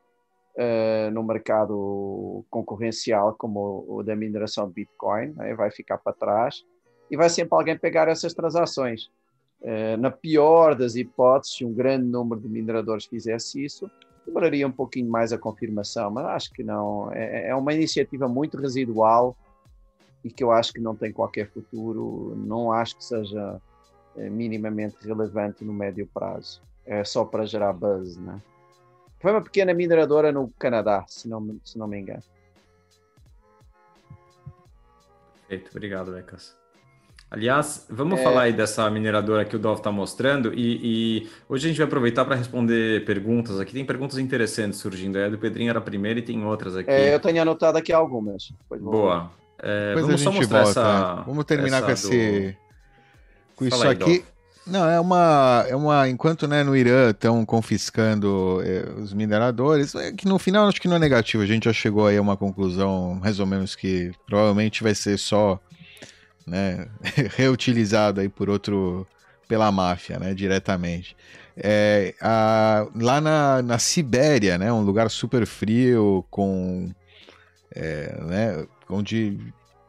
eh, 0.56 1.10
no 1.10 1.22
mercado 1.22 2.44
concorrencial 2.48 3.34
como 3.34 3.84
o, 3.88 3.96
o 3.96 4.02
da 4.02 4.16
mineração 4.16 4.66
de 4.66 4.74
Bitcoin, 4.74 5.34
né? 5.36 5.54
vai 5.54 5.70
ficar 5.70 5.98
para 5.98 6.12
trás 6.12 6.64
e 7.10 7.16
vai 7.16 7.28
sempre 7.28 7.56
alguém 7.56 7.78
pegar 7.78 8.08
essas 8.08 8.32
transações. 8.32 9.10
Eh, 9.62 9.96
na 9.96 10.10
pior 10.10 10.74
das 10.74 10.96
hipóteses, 10.96 11.56
se 11.56 11.64
um 11.64 11.72
grande 11.72 12.06
número 12.06 12.40
de 12.40 12.48
mineradores 12.48 13.06
fizesse 13.06 13.64
isso, 13.64 13.90
demoraria 14.26 14.66
um 14.66 14.72
pouquinho 14.72 15.10
mais 15.10 15.32
a 15.32 15.38
confirmação, 15.38 16.10
mas 16.10 16.26
acho 16.26 16.50
que 16.52 16.62
não. 16.62 17.12
É, 17.12 17.48
é 17.48 17.54
uma 17.54 17.72
iniciativa 17.72 18.28
muito 18.28 18.58
residual 18.58 19.36
e 20.24 20.30
que 20.30 20.42
eu 20.42 20.50
acho 20.50 20.72
que 20.72 20.80
não 20.80 20.96
tem 20.96 21.12
qualquer 21.12 21.48
futuro. 21.50 22.34
Não 22.36 22.72
acho 22.72 22.96
que 22.96 23.04
seja 23.04 23.60
eh, 24.16 24.28
minimamente 24.28 24.96
relevante 25.02 25.64
no 25.64 25.72
médio 25.72 26.08
prazo. 26.12 26.60
É 26.86 27.02
só 27.04 27.24
para 27.24 27.44
gerar 27.44 27.72
buzz, 27.72 28.16
né? 28.16 28.40
Foi 29.18 29.32
uma 29.32 29.42
pequena 29.42 29.74
mineradora 29.74 30.30
no 30.30 30.48
Canadá, 30.58 31.04
se 31.08 31.28
não, 31.28 31.40
me- 31.40 31.60
se 31.64 31.76
não 31.78 31.88
me 31.88 31.98
engano. 31.98 32.22
Perfeito, 35.48 35.70
obrigado, 35.70 36.12
Becas. 36.12 36.56
Aliás, 37.28 37.86
vamos 37.90 38.20
É. 38.20 38.22
falar 38.22 38.42
aí 38.42 38.52
dessa 38.52 38.88
mineradora 38.88 39.44
que 39.44 39.56
o 39.56 39.58
Dov 39.58 39.78
está 39.78 39.90
mostrando 39.90 40.54
e, 40.54 41.24
e 41.24 41.30
hoje 41.48 41.66
a 41.66 41.68
gente 41.68 41.78
vai 41.78 41.86
aproveitar 41.86 42.24
para 42.24 42.36
responder 42.36 43.04
perguntas 43.04 43.58
aqui. 43.58 43.72
Tem 43.72 43.84
perguntas 43.84 44.16
interessantes 44.18 44.78
surgindo. 44.78 45.18
A 45.18 45.28
do 45.28 45.36
Pedrinho 45.36 45.70
era 45.70 45.80
a 45.80 45.82
primeira 45.82 46.20
e 46.20 46.22
tem 46.22 46.44
outras 46.44 46.76
aqui. 46.76 46.88
É, 46.90 47.12
eu 47.14 47.18
tenho 47.18 47.42
anotado 47.42 47.78
aqui 47.78 47.92
algumas. 47.92 48.52
Boa. 48.70 49.30
É, 49.58 49.94
vamos 49.94 50.20
só 50.20 50.30
mostrar 50.30 50.62
volta. 50.64 50.80
essa. 50.80 51.16
né? 51.16 51.22
Vamos 51.26 51.44
terminar 51.46 51.82
com 51.82 51.90
essa 51.90 52.14
esse. 52.14 52.56
Com 53.56 53.70
Fala 53.70 53.74
isso 53.74 53.88
aí, 53.88 53.92
aqui. 54.12 54.18
Dov. 54.20 54.35
Não, 54.66 54.88
é 54.88 54.98
uma. 54.98 55.64
É 55.68 55.76
uma. 55.76 56.08
Enquanto 56.08 56.48
né, 56.48 56.64
no 56.64 56.76
Irã 56.76 57.10
estão 57.10 57.44
confiscando 57.44 58.60
eh, 58.64 58.84
os 59.00 59.12
mineradores, 59.12 59.94
é 59.94 60.12
que 60.12 60.26
no 60.26 60.38
final 60.38 60.66
acho 60.68 60.80
que 60.80 60.88
não 60.88 60.96
é 60.96 60.98
negativo. 60.98 61.42
A 61.42 61.46
gente 61.46 61.64
já 61.66 61.72
chegou 61.72 62.06
aí 62.06 62.16
a 62.16 62.22
uma 62.22 62.36
conclusão, 62.36 63.14
mais 63.14 63.38
ou 63.38 63.46
menos, 63.46 63.76
que 63.76 64.10
provavelmente 64.26 64.82
vai 64.82 64.94
ser 64.94 65.18
só 65.18 65.60
né, 66.46 66.86
reutilizado 67.36 68.20
aí 68.20 68.28
por 68.28 68.50
outro. 68.50 69.06
pela 69.48 69.70
máfia, 69.70 70.18
né? 70.18 70.34
Diretamente. 70.34 71.16
É, 71.56 72.14
a- 72.20 72.86
lá 72.96 73.20
na, 73.20 73.62
na 73.62 73.78
Sibéria, 73.78 74.58
né? 74.58 74.72
Um 74.72 74.82
lugar 74.82 75.08
super 75.10 75.46
frio, 75.46 76.24
com. 76.30 76.90
é, 77.74 78.16
né, 78.22 78.66
onde 78.90 79.38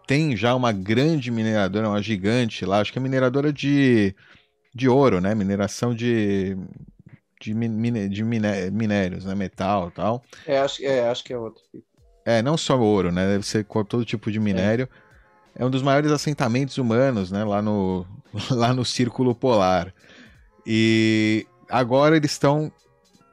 tem 0.08 0.38
já 0.38 0.56
uma 0.56 0.72
grande 0.72 1.30
mineradora, 1.32 1.90
uma 1.90 2.02
gigante 2.02 2.66
lá, 2.66 2.80
acho 2.80 2.94
que 2.94 3.00
é 3.00 3.02
mineradora 3.02 3.52
de, 3.52 4.16
de 4.78 4.88
ouro, 4.88 5.20
né? 5.20 5.34
Mineração 5.36 5.94
de, 5.96 6.56
de, 7.42 7.54
min- 7.54 7.68
mine- 7.70 8.08
de 8.08 8.24
miné- 8.24 8.70
minérios, 8.70 9.26
né? 9.26 9.34
Metal 9.36 9.90
e 9.90 9.92
tal. 9.92 10.24
É, 10.46 10.60
acho, 10.60 10.84
é, 10.86 11.10
acho 11.10 11.24
que 11.24 11.34
é 11.34 11.38
outro. 11.38 11.62
É, 12.26 12.42
não 12.42 12.56
só 12.58 12.80
ouro, 12.80 13.12
né? 13.12 13.26
Deve 13.28 13.46
ser 13.46 13.66
com 13.66 13.84
todo 13.84 14.06
tipo 14.06 14.32
de 14.32 14.40
minério. 14.40 14.88
é 15.56 15.66
um 15.66 15.70
dos 15.70 15.82
maiores 15.82 16.12
assentamentos 16.12 16.78
humanos, 16.78 17.32
né? 17.32 17.44
Lá 17.44 17.62
no, 17.62 18.06
lá 18.52 18.74
no 18.74 18.86
Círculo 18.86 19.34
Polar. 19.34 19.94
E 20.66 21.46
agora 21.70 22.16
eles 22.18 22.32
estão 22.32 22.72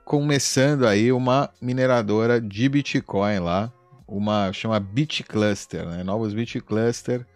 começando 0.04 0.86
aí 0.86 1.10
uma 1.12 1.50
mineradora 1.60 2.40
de 2.40 2.68
Bitcoin 2.68 3.38
lá, 3.40 3.72
uma 4.06 4.52
chama 4.52 4.78
BitCluster, 4.78 5.86
né? 5.88 6.02
Novos 6.04 6.32
BitCluster, 6.34 7.26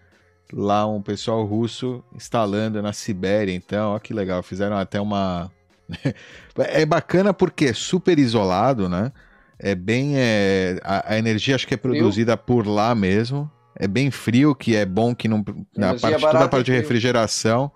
lá 0.52 0.86
um 0.86 1.02
pessoal 1.02 1.44
russo 1.44 2.02
instalando 2.14 2.80
na 2.82 2.92
Sibéria, 2.92 3.52
então, 3.52 3.92
ó 3.92 3.98
que 3.98 4.14
legal, 4.14 4.42
fizeram 4.42 4.76
até 4.76 5.00
uma 5.00 5.50
é 6.58 6.84
bacana 6.84 7.32
porque 7.32 7.66
é 7.66 7.72
super 7.72 8.18
isolado, 8.18 8.88
né? 8.88 9.12
É 9.58 9.74
bem 9.74 10.12
é... 10.16 10.78
A, 10.84 11.14
a, 11.14 11.18
energia 11.18 11.54
acho 11.54 11.66
que 11.66 11.74
é 11.74 11.76
produzida 11.76 12.36
frio. 12.36 12.46
por 12.46 12.66
lá 12.66 12.94
mesmo. 12.94 13.50
É 13.74 13.86
bem 13.86 14.10
frio, 14.10 14.54
que 14.54 14.76
é 14.76 14.84
bom 14.84 15.14
que 15.14 15.28
não 15.28 15.44
na 15.76 15.94
parte, 15.94 16.20
toda 16.20 16.44
a 16.44 16.48
parte 16.48 16.66
de 16.66 16.72
refrigeração 16.72 17.70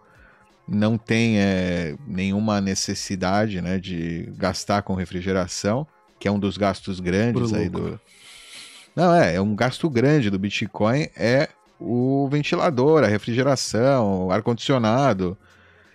não 0.67 0.97
tem 0.97 1.39
é, 1.39 1.95
nenhuma 2.07 2.61
necessidade 2.61 3.61
né, 3.61 3.79
de 3.79 4.33
gastar 4.37 4.83
com 4.83 4.95
refrigeração, 4.95 5.87
que 6.19 6.27
é 6.27 6.31
um 6.31 6.39
dos 6.39 6.57
gastos 6.57 6.99
grandes 6.99 7.53
aí 7.53 7.69
do. 7.69 8.01
Não, 8.95 9.15
é, 9.15 9.37
é 9.37 9.41
um 9.41 9.55
gasto 9.55 9.89
grande 9.89 10.29
do 10.29 10.39
Bitcoin, 10.39 11.07
é 11.17 11.49
o 11.85 12.29
ventilador, 12.29 13.05
a 13.05 13.09
refrigeração, 13.09 14.27
o 14.27 14.33
ar-condicionado. 14.33 15.37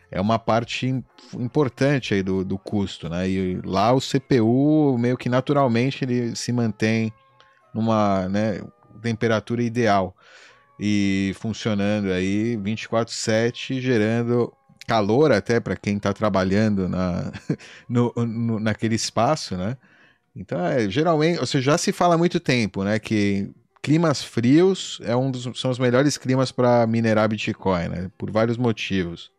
É 0.10 0.22
uma 0.22 0.40
parte 0.40 1.04
importante 1.34 2.14
aí 2.14 2.24
do, 2.24 2.44
do 2.46 2.58
custo, 2.58 3.10
né? 3.10 3.30
E 3.30 3.60
lá 3.66 3.92
o 3.94 4.00
CPU, 4.00 4.98
meio 4.98 5.18
que 5.18 5.28
naturalmente, 5.28 6.06
ele 6.06 6.36
se 6.36 6.52
mantém 6.54 7.12
numa 7.74 8.30
né, 8.30 8.62
temperatura 9.02 9.62
ideal 9.62 10.16
e 10.80 11.34
funcionando 11.40 12.12
aí 12.12 12.58
24/7, 12.58 13.82
gerando 13.82 14.54
calor 14.88 15.32
até 15.32 15.60
para 15.60 15.76
quem 15.76 15.98
está 15.98 16.14
trabalhando 16.14 16.88
na, 16.88 17.32
no, 17.90 18.14
no, 18.16 18.60
naquele 18.60 18.96
espaço, 18.96 19.58
né? 19.58 19.78
Então, 20.36 20.64
é, 20.66 20.90
geralmente, 20.90 21.40
você 21.40 21.62
já 21.62 21.78
se 21.78 21.92
fala 21.92 22.16
há 22.16 22.18
muito 22.18 22.40
tempo, 22.40 22.84
né, 22.84 23.00
que 23.00 23.50
climas 23.88 24.22
frios 24.22 25.00
é 25.06 25.16
um 25.16 25.32
dos, 25.32 25.48
são 25.58 25.72
os 25.72 25.80
melhores 25.80 26.18
climas 26.18 26.52
para 26.52 26.86
minerar 26.86 27.30
Bitcoin, 27.30 27.88
né? 27.88 28.12
Por 28.18 28.30
vários 28.30 28.58
motivos. 28.58 29.32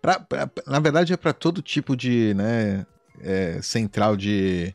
Pra, 0.00 0.18
pra 0.18 0.48
na 0.66 0.80
verdade, 0.80 1.12
é 1.12 1.18
para 1.18 1.34
todo 1.34 1.60
tipo 1.60 1.94
de, 1.94 2.32
né, 2.32 2.86
é, 3.20 3.60
central 3.60 4.16
de 4.16 4.74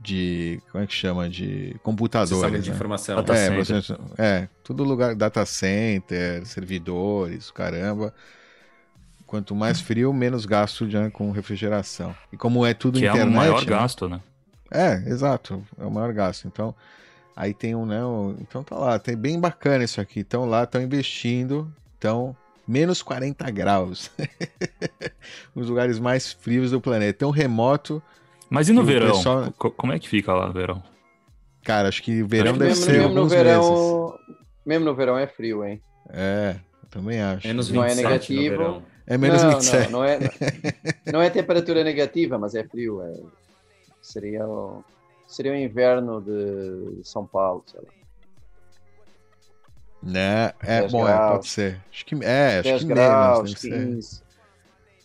de 0.00 0.60
como 0.70 0.84
é 0.84 0.86
que 0.86 0.92
chama 0.92 1.28
de 1.30 1.74
computadores 1.82 2.62
de 2.62 2.68
né? 2.68 2.76
informação 2.76 3.16
data 3.16 3.34
é, 3.34 3.56
você, 3.56 3.80
é 4.18 4.48
tudo 4.62 4.84
lugar 4.84 5.14
data 5.14 5.46
center 5.46 6.44
servidores 6.44 7.50
caramba 7.50 8.12
Quanto 9.26 9.54
mais 9.56 9.80
frio, 9.80 10.12
menos 10.12 10.44
gasto 10.44 10.86
de, 10.86 11.10
com 11.10 11.32
refrigeração. 11.32 12.14
E 12.30 12.36
como 12.36 12.64
é 12.64 12.74
tudo 12.74 13.00
que 13.00 13.06
internet... 13.06 13.26
é 13.26 13.30
o 13.30 13.34
maior 13.34 13.60
né? 13.62 13.66
gasto, 13.66 14.08
né? 14.08 14.20
É, 14.70 14.94
exato. 15.08 15.66
É 15.78 15.84
o 15.84 15.90
maior 15.90 16.12
gasto. 16.12 16.46
Então, 16.46 16.74
aí 17.36 17.52
tem 17.54 17.74
um, 17.74 17.86
né? 17.86 18.04
Um, 18.04 18.36
então 18.40 18.62
tá 18.62 18.76
lá, 18.76 18.98
tem 18.98 19.16
bem 19.16 19.38
bacana 19.38 19.84
isso 19.84 20.00
aqui. 20.00 20.20
Então 20.20 20.48
lá 20.48 20.64
estão 20.64 20.80
investindo, 20.80 21.72
então 21.98 22.36
menos 22.66 23.02
40 23.02 23.50
graus. 23.50 24.10
Os 25.54 25.68
lugares 25.68 25.98
mais 25.98 26.32
frios 26.32 26.70
do 26.70 26.80
planeta. 26.80 27.20
Tão 27.20 27.30
remoto. 27.30 28.02
Mas 28.50 28.68
e 28.68 28.72
no 28.72 28.84
verão? 28.84 29.16
Pessoal... 29.16 29.52
Como 29.52 29.92
é 29.92 29.98
que 29.98 30.08
fica 30.08 30.32
lá 30.32 30.46
no 30.46 30.52
verão? 30.52 30.82
Cara, 31.62 31.88
acho 31.88 32.02
que 32.02 32.22
verão 32.22 32.50
acho 32.50 32.58
deve 32.58 32.70
mesmo, 32.70 32.84
ser 32.84 32.92
mesmo 32.92 33.08
alguns 33.08 33.22
no 33.22 33.28
verão, 33.28 34.18
meses. 34.18 34.36
Mesmo 34.66 34.84
no 34.84 34.94
verão 34.94 35.18
é 35.18 35.26
frio, 35.26 35.64
hein? 35.64 35.80
É, 36.10 36.56
também 36.90 37.20
acho. 37.20 37.46
Menos 37.46 37.68
27 37.68 37.74
não 37.74 37.84
é 37.84 38.08
negativo. 38.08 38.82
É 39.06 39.18
menos 39.18 39.42
não, 39.42 39.50
27. 39.50 39.90
Não, 39.90 39.98
não, 40.00 40.04
é, 40.04 40.18
não 41.10 41.22
é 41.22 41.30
temperatura 41.30 41.82
negativa, 41.82 42.38
mas 42.38 42.54
é 42.54 42.64
frio. 42.64 43.02
É, 43.02 43.14
seria, 44.02 44.46
o, 44.46 44.84
seria 45.34 45.52
o 45.52 45.56
inverno 45.56 46.20
de 46.20 47.04
São 47.04 47.26
Paulo, 47.26 47.64
sei 47.66 47.80
lá. 47.80 47.88
Né? 50.02 50.52
É, 50.60 50.86
bom, 50.86 51.08
é, 51.08 51.28
pode 51.30 51.48
ser. 51.48 51.82
Acho 51.90 52.04
que, 52.04 52.14
é, 52.22 52.58
acho 52.58 52.78
que 52.80 52.84
graus, 52.84 53.64
menos. 53.64 54.22
15. 54.22 54.22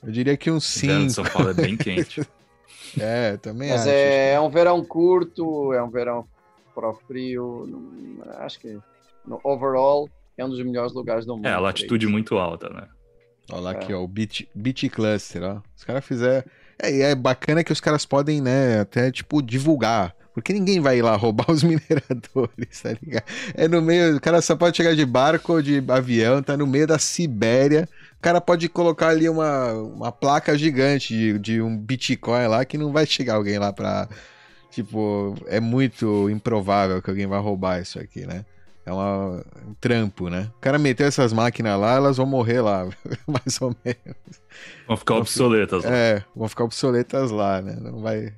Eu 0.03 0.11
diria 0.11 0.37
que 0.37 0.51
uns 0.51 0.65
5. 0.65 1.09
São 1.09 1.23
Paulo 1.23 1.49
é 1.49 1.53
bem 1.53 1.77
quente. 1.77 2.21
é, 2.99 3.37
também 3.37 3.69
Mas 3.69 3.81
acho. 3.81 3.89
É, 3.89 4.33
é 4.33 4.39
um 4.39 4.49
verão 4.49 4.83
curto, 4.83 5.73
é 5.73 5.81
um 5.81 5.89
verão 5.89 6.27
para 6.75 6.89
o 6.89 6.93
frio. 6.93 7.81
Acho 8.39 8.59
que 8.59 8.77
no 9.25 9.39
overall 9.43 10.09
é 10.37 10.45
um 10.45 10.49
dos 10.49 10.61
melhores 10.61 10.91
lugares 10.93 11.25
do 11.25 11.35
mundo. 11.35 11.47
É, 11.47 11.53
a 11.53 11.59
latitude 11.59 12.05
muito 12.05 12.37
alta, 12.37 12.69
né? 12.69 12.87
Olha 13.51 13.61
lá 13.61 13.71
é. 13.71 13.75
aqui, 13.75 13.93
ó, 13.93 14.03
o 14.03 14.07
Beat, 14.07 14.47
Beat 14.53 14.89
Cluster, 14.89 15.43
ó. 15.43 15.61
Os 15.75 15.83
caras 15.83 16.05
fizeram. 16.05 16.43
É, 16.81 17.11
é 17.11 17.15
bacana 17.15 17.63
que 17.63 17.71
os 17.71 17.81
caras 17.81 18.05
podem, 18.05 18.41
né, 18.41 18.81
até, 18.81 19.11
tipo, 19.11 19.41
divulgar. 19.41 20.15
Porque 20.41 20.53
ninguém 20.53 20.79
vai 20.79 20.97
ir 20.97 21.01
lá 21.01 21.15
roubar 21.15 21.49
os 21.51 21.63
mineradores, 21.63 22.81
tá 22.81 22.95
ligado? 23.01 23.23
É 23.53 23.67
no 23.67 23.81
meio. 23.81 24.17
O 24.17 24.21
cara 24.21 24.41
só 24.41 24.55
pode 24.55 24.77
chegar 24.77 24.95
de 24.95 25.05
barco 25.05 25.53
ou 25.53 25.61
de 25.61 25.83
avião, 25.87 26.41
tá 26.41 26.55
no 26.55 26.67
meio 26.67 26.87
da 26.87 26.99
Sibéria. 26.99 27.87
O 28.17 28.21
cara 28.21 28.41
pode 28.41 28.67
colocar 28.67 29.09
ali 29.09 29.29
uma, 29.29 29.73
uma 29.73 30.11
placa 30.11 30.57
gigante 30.57 31.13
de, 31.13 31.39
de 31.39 31.61
um 31.61 31.77
Bitcoin 31.77 32.47
lá 32.47 32.65
que 32.65 32.77
não 32.77 32.91
vai 32.91 33.05
chegar 33.05 33.35
alguém 33.35 33.57
lá 33.57 33.71
pra. 33.71 34.07
Tipo, 34.71 35.35
é 35.47 35.59
muito 35.59 36.29
improvável 36.29 37.01
que 37.01 37.09
alguém 37.09 37.25
vai 37.25 37.39
roubar 37.39 37.81
isso 37.81 37.99
aqui, 37.99 38.25
né? 38.25 38.45
É 38.85 38.91
uma, 38.91 39.43
um 39.67 39.73
trampo, 39.79 40.29
né? 40.29 40.49
O 40.57 40.59
cara 40.59 40.79
meteu 40.79 41.05
essas 41.05 41.31
máquinas 41.31 41.79
lá, 41.79 41.95
elas 41.95 42.17
vão 42.17 42.25
morrer 42.25 42.61
lá, 42.61 42.87
mais 43.27 43.61
ou 43.61 43.75
menos. 43.85 44.17
Vão 44.87 44.97
ficar 44.97 45.13
vão 45.13 45.21
obsoletas 45.21 45.83
lá. 45.83 45.91
É, 45.91 46.23
vão 46.35 46.49
ficar 46.49 46.63
obsoletas 46.63 47.31
lá, 47.31 47.61
né? 47.61 47.77
Não 47.79 48.01
vai. 48.01 48.33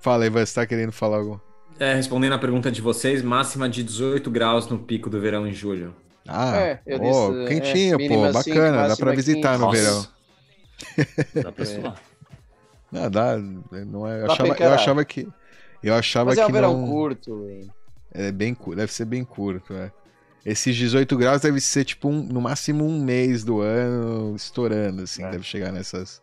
Fala 0.00 0.24
aí, 0.24 0.30
você 0.30 0.54
tá 0.54 0.66
querendo 0.66 0.92
falar 0.92 1.18
algo? 1.18 1.40
É, 1.78 1.94
respondendo 1.94 2.32
a 2.32 2.38
pergunta 2.38 2.70
de 2.70 2.80
vocês, 2.80 3.22
máxima 3.22 3.68
de 3.68 3.82
18 3.82 4.30
graus 4.30 4.68
no 4.68 4.78
pico 4.78 5.08
do 5.08 5.20
verão 5.20 5.46
em 5.46 5.52
julho. 5.52 5.94
Ah, 6.26 6.56
é, 6.56 6.80
eu 6.86 7.00
oh, 7.00 7.44
disse, 7.44 7.48
quentinho, 7.48 8.00
é, 8.00 8.08
pô, 8.08 8.32
bacana, 8.32 8.88
dá 8.88 8.96
pra 8.96 9.12
visitar 9.12 9.52
15. 9.52 9.64
no 9.64 9.70
verão. 9.70 10.06
Dá 11.42 11.52
pra 11.52 11.64
suar. 11.64 12.02
Não, 12.90 13.10
dá, 13.10 13.36
não 13.36 14.06
é, 14.06 14.22
eu, 14.22 14.30
achava, 14.30 14.56
eu 14.58 14.72
achava 14.72 15.04
que 15.04 15.28
eu 15.82 15.94
achava 15.94 16.30
Mas 16.30 16.36
que 16.36 16.40
é 16.40 16.46
um 16.46 16.52
verão 16.52 16.80
não... 16.80 16.86
curto. 16.86 17.48
É 18.12 18.32
bem 18.32 18.56
deve 18.74 18.92
ser 18.92 19.04
bem 19.04 19.24
curto, 19.24 19.74
é. 19.74 19.92
Esses 20.44 20.74
18 20.74 21.16
graus 21.16 21.42
deve 21.42 21.60
ser 21.60 21.84
tipo 21.84 22.08
um, 22.08 22.22
no 22.22 22.40
máximo 22.40 22.84
um 22.84 23.02
mês 23.02 23.44
do 23.44 23.60
ano 23.60 24.34
estourando, 24.34 25.02
assim, 25.02 25.22
é. 25.22 25.30
deve 25.30 25.44
chegar 25.44 25.72
nessas 25.72 26.22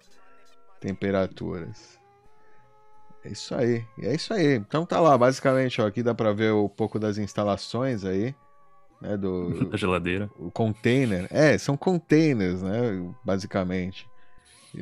temperaturas. 0.80 1.95
É 3.26 3.32
isso 3.32 3.56
aí, 3.56 3.84
é 4.00 4.14
isso 4.14 4.34
aí. 4.34 4.54
Então 4.54 4.86
tá 4.86 5.00
lá, 5.00 5.18
basicamente, 5.18 5.82
ó, 5.82 5.88
aqui 5.88 6.04
dá 6.04 6.14
pra 6.14 6.32
ver 6.32 6.54
um 6.54 6.70
pouco 6.70 7.00
das 7.00 7.18
instalações 7.18 8.06
aí, 8.06 8.36
né, 9.02 9.18
do... 9.18 9.50
Da 9.72 9.78
geladeira. 9.78 10.30
O 10.38 10.52
container, 10.52 11.28
é, 11.32 11.58
são 11.58 11.76
containers, 11.76 12.62
né, 12.62 13.12
basicamente. 13.24 14.08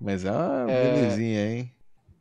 Mas 0.00 0.24
é 0.24 0.32
uma 0.32 0.68
é... 0.68 0.92
belezinha, 0.94 1.50
hein? 1.52 1.72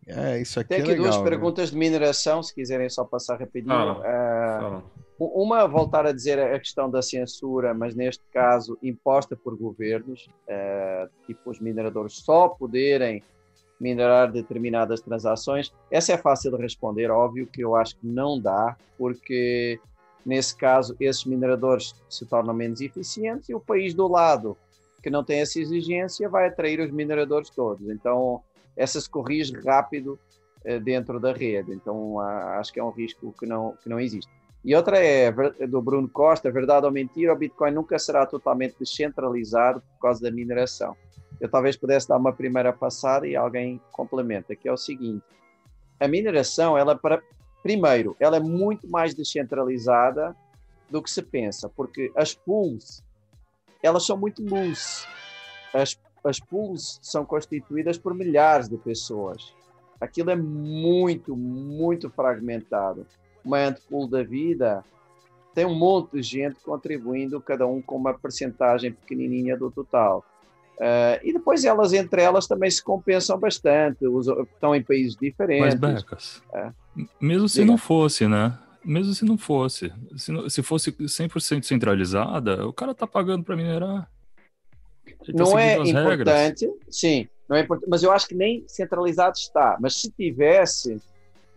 É, 0.06 0.40
isso 0.40 0.60
aqui 0.60 0.70
Tem 0.70 0.80
é 0.80 0.82
aqui 0.82 0.90
legal, 0.92 1.06
duas 1.06 1.18
né? 1.18 1.24
perguntas 1.24 1.72
de 1.72 1.78
mineração, 1.78 2.44
se 2.44 2.54
quiserem 2.54 2.90
só 2.90 3.04
passar 3.04 3.40
rapidinho. 3.40 3.74
Ah, 3.74 4.82
uh, 5.20 5.42
uma, 5.42 5.68
voltar 5.68 6.06
a 6.06 6.12
dizer 6.12 6.40
a 6.40 6.60
questão 6.60 6.90
da 6.90 7.02
censura, 7.02 7.74
mas 7.74 7.96
neste 7.96 8.24
caso 8.34 8.78
imposta 8.82 9.36
por 9.36 9.56
governos, 9.56 10.28
uh, 10.48 11.10
tipo 11.28 11.50
os 11.50 11.60
mineradores 11.60 12.14
só 12.14 12.50
poderem 12.50 13.24
minerar 13.80 14.32
determinadas 14.32 15.02
transações. 15.02 15.74
Essa 15.90 16.14
é 16.14 16.18
fácil 16.18 16.52
de 16.52 16.62
responder, 16.62 17.10
óbvio 17.10 17.48
que 17.48 17.62
eu 17.62 17.76
acho 17.76 17.96
que 17.98 18.06
não 18.06 18.40
dá, 18.40 18.76
porque 18.98 19.80
nesse 20.26 20.56
caso 20.56 20.96
esses 21.00 21.26
mineradores 21.26 21.96
se 22.10 22.26
tornam 22.26 22.54
menos 22.54 22.82
eficientes 22.82 23.50
e 23.50 23.56
o 23.56 23.60
país 23.60 23.94
do 23.94 24.08
lado 24.08 24.58
que 25.02 25.10
não 25.10 25.24
tem 25.24 25.40
essa 25.40 25.60
exigência 25.60 26.28
vai 26.28 26.48
atrair 26.48 26.82
os 26.82 26.92
mineradores 26.92 27.50
todos. 27.50 27.90
Então 27.90 28.42
essa 28.80 29.00
se 29.00 29.10
corrige 29.10 29.54
rápido 29.60 30.18
uh, 30.66 30.80
dentro 30.80 31.20
da 31.20 31.34
rede. 31.34 31.74
Então, 31.74 32.20
acho 32.20 32.72
que 32.72 32.80
é 32.80 32.84
um 32.84 32.92
risco 32.92 33.34
que 33.38 33.46
não, 33.46 33.76
que 33.84 33.90
não 33.90 34.00
existe. 34.00 34.32
E 34.64 34.76
outra 34.76 34.98
é 34.98 35.32
do 35.68 35.82
Bruno 35.82 36.08
Costa, 36.10 36.52
verdade 36.52 36.86
ou 36.86 36.92
mentira, 36.92 37.34
o 37.34 37.38
Bitcoin 37.38 37.72
nunca 37.72 37.98
será 37.98 38.26
totalmente 38.26 38.76
descentralizado 38.80 39.82
por 39.82 40.02
causa 40.02 40.22
da 40.22 40.32
mineração. 40.32 40.96
Eu 41.40 41.50
talvez 41.50 41.78
pudesse 41.78 42.08
dar 42.08 42.18
uma 42.18 42.34
primeira 42.34 42.74
passada 42.74 43.28
e 43.28 43.36
alguém 43.36 43.82
complementa, 43.92 44.56
que 44.56 44.68
é 44.68 44.72
o 44.72 44.78
seguinte: 44.78 45.26
a 46.00 46.08
mineração, 46.08 46.78
ela 46.78 46.96
para 46.96 47.22
primeiro, 47.62 48.16
ela 48.20 48.38
é 48.38 48.40
muito 48.40 48.90
mais 48.90 49.14
descentralizada 49.14 50.36
do 50.90 51.04
que 51.04 51.12
se 51.12 51.22
pensa, 51.22 51.70
porque 51.70 52.12
as 52.16 52.34
pools, 52.34 53.04
elas 53.84 54.06
são 54.06 54.18
muito 54.18 54.42
loose. 54.44 55.06
As 55.74 55.96
as 56.24 56.40
pools 56.40 57.00
são 57.02 57.26
constituídas 57.26 57.98
por 57.98 58.14
milhares 58.14 58.68
de 58.68 58.78
pessoas. 58.78 59.54
Aquilo 60.00 60.30
é 60.32 60.36
muito, 60.36 61.36
muito 61.36 62.10
fragmentado. 62.10 63.06
Uma 63.44 63.60
antpool 63.60 64.08
da 64.08 64.24
vida 64.24 64.84
tem 65.54 65.66
um 65.66 65.76
monte 65.76 66.14
de 66.14 66.22
gente 66.22 66.60
contribuindo, 66.62 67.42
cada 67.42 67.66
um 67.66 67.82
com 67.82 67.96
uma 67.96 68.14
percentagem 68.14 68.94
pequenininha 68.94 69.58
do 69.58 69.72
total. 69.72 70.24
Uh, 70.80 71.20
e 71.24 71.34
depois 71.34 71.66
elas, 71.66 71.92
entre 71.92 72.22
elas, 72.22 72.48
também 72.48 72.72
se 72.72 72.82
compensam 72.82 73.38
bastante, 73.38 74.06
estão 74.54 74.74
em 74.74 74.82
países 74.82 75.14
diferentes. 75.14 75.78
Mas, 75.78 75.96
Becas, 75.96 76.42
é. 76.54 76.72
mesmo 77.20 77.50
se 77.50 77.60
Diga. 77.60 77.72
não 77.72 77.78
fosse, 77.78 78.28
né? 78.30 78.58
Mesmo 78.84 79.14
se 79.14 79.26
não 79.26 79.38
fosse, 79.38 79.92
se, 80.16 80.32
não, 80.32 80.50
se 80.50 80.64
fosse 80.64 80.94
100% 80.94 81.64
centralizada, 81.64 82.66
o 82.66 82.72
cara 82.72 82.96
tá 82.96 83.06
pagando 83.06 83.44
para 83.44 83.58
minerar. 83.58 84.10
Tá 85.06 85.34
não 85.34 85.60
é 85.60 85.76
importante, 85.76 86.66
regras. 86.66 86.86
sim, 86.90 87.28
não 87.50 87.58
é 87.58 87.62
importante, 87.62 87.90
mas 87.90 88.02
eu 88.02 88.12
acho 88.14 88.26
que 88.26 88.36
nem 88.36 88.64
centralizado 88.66 89.36
está. 89.36 89.78
Mas 89.82 89.96
se 89.96 90.10
tivesse, 90.10 90.98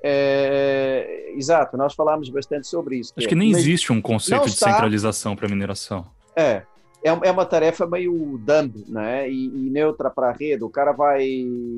é, 0.02 1.32
exato, 1.36 1.76
nós 1.76 1.94
falámos 1.94 2.28
bastante 2.28 2.66
sobre 2.66 2.96
isso. 2.96 3.12
Acho 3.16 3.28
que, 3.28 3.36
nem 3.36 3.52
existe 3.52 3.92
um 3.92 4.02
conceito 4.02 4.46
de 4.46 4.56
centralização 4.56 5.36
para 5.36 5.48
mineração. 5.48 6.04
É, 6.34 6.62
é, 7.02 7.08
é 7.10 7.30
uma 7.30 7.44
tarefa 7.44 7.86
meio 7.86 8.38
dumb 8.38 8.84
né? 8.88 9.28
e, 9.28 9.46
e 9.46 9.70
neutra 9.70 10.08
para 10.10 10.28
a 10.28 10.32
rede. 10.32 10.62
O 10.62 10.70
cara 10.70 10.92
vai 10.92 11.26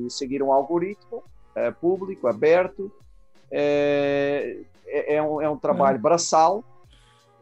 seguir 0.09 0.43
um 0.43 0.53
algoritmo 0.53 1.23
é, 1.55 1.71
público, 1.71 2.27
aberto, 2.27 2.93
é, 3.51 4.59
é, 4.87 5.15
é 5.17 5.23
um, 5.23 5.41
é 5.41 5.49
um 5.49 5.57
trabalho 5.57 5.97
é. 5.97 6.01
braçal. 6.01 6.65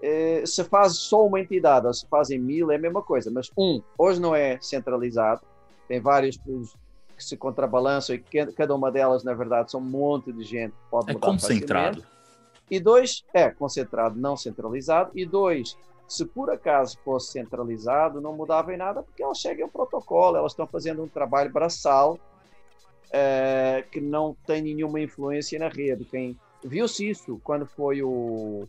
É, 0.00 0.42
se 0.44 0.64
faz 0.64 0.96
só 0.96 1.24
uma 1.24 1.40
entidade 1.40 1.86
ou 1.86 1.94
se 1.94 2.06
fazem 2.08 2.38
mil, 2.38 2.70
é 2.70 2.76
a 2.76 2.78
mesma 2.78 3.02
coisa. 3.02 3.30
Mas, 3.30 3.50
um, 3.56 3.80
hoje 3.96 4.20
não 4.20 4.34
é 4.34 4.58
centralizado, 4.60 5.42
tem 5.88 6.00
vários 6.00 6.36
que 6.36 6.62
se 7.18 7.36
contrabalançam 7.36 8.16
e 8.16 8.18
que 8.18 8.44
cada 8.46 8.74
uma 8.74 8.90
delas, 8.90 9.22
na 9.22 9.32
verdade, 9.32 9.70
são 9.70 9.80
um 9.80 9.84
monte 9.84 10.32
de 10.32 10.42
gente. 10.42 10.74
Pode 10.90 11.10
é 11.10 11.14
concentrado. 11.14 12.02
Facilmente. 12.02 12.12
E 12.70 12.80
dois, 12.80 13.24
é 13.34 13.50
concentrado, 13.50 14.18
não 14.18 14.36
centralizado. 14.36 15.10
E 15.14 15.26
dois, 15.26 15.76
se 16.08 16.24
por 16.26 16.50
acaso 16.50 16.98
fosse 17.04 17.32
centralizado, 17.32 18.20
não 18.20 18.34
mudava 18.34 18.72
em 18.74 18.76
nada, 18.76 19.02
porque 19.02 19.22
elas 19.22 19.40
seguem 19.40 19.64
o 19.64 19.68
protocolo, 19.68 20.36
elas 20.36 20.52
estão 20.52 20.66
fazendo 20.66 21.02
um 21.02 21.08
trabalho 21.08 21.50
braçal 21.50 22.18
uh, 23.08 23.90
que 23.90 24.00
não 24.00 24.36
tem 24.46 24.62
nenhuma 24.62 25.00
influência 25.00 25.58
na 25.58 25.68
rede. 25.68 26.04
Quem 26.04 26.38
viu-se 26.64 27.08
isso 27.08 27.40
quando 27.42 27.66
foi 27.66 28.02
o 28.02 28.66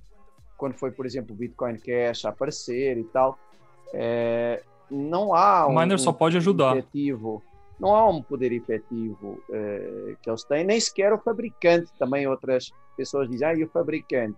quando 0.58 0.76
foi, 0.76 0.91
por 0.91 1.06
exemplo, 1.06 1.34
o 1.34 1.38
Bitcoin 1.38 1.78
Cash 1.78 2.26
a 2.26 2.30
aparecer 2.30 2.98
e 2.98 3.04
tal. 3.06 3.38
Uh, 3.89 4.63
não 4.89 5.34
há 5.34 5.67
um, 5.67 5.72
o 5.72 5.80
miner 5.80 6.00
só 6.00 6.13
pode 6.13 6.38
ajudar. 6.38 6.78
Efetivo, 6.78 7.43
não 7.80 7.93
há 7.96 8.08
um 8.08 8.22
poder 8.22 8.52
efetivo 8.52 9.43
uh, 9.50 10.15
que 10.22 10.30
eles 10.30 10.43
têm, 10.43 10.63
nem 10.63 10.80
sequer 10.80 11.12
o 11.12 11.17
fabricante. 11.17 11.91
Também 12.00 12.28
outras 12.28 12.72
pessoas 12.96 13.30
dizem, 13.30 13.48
ah, 13.48 13.54
e 13.54 13.63
o 13.63 13.69
fabricante? 13.69 14.38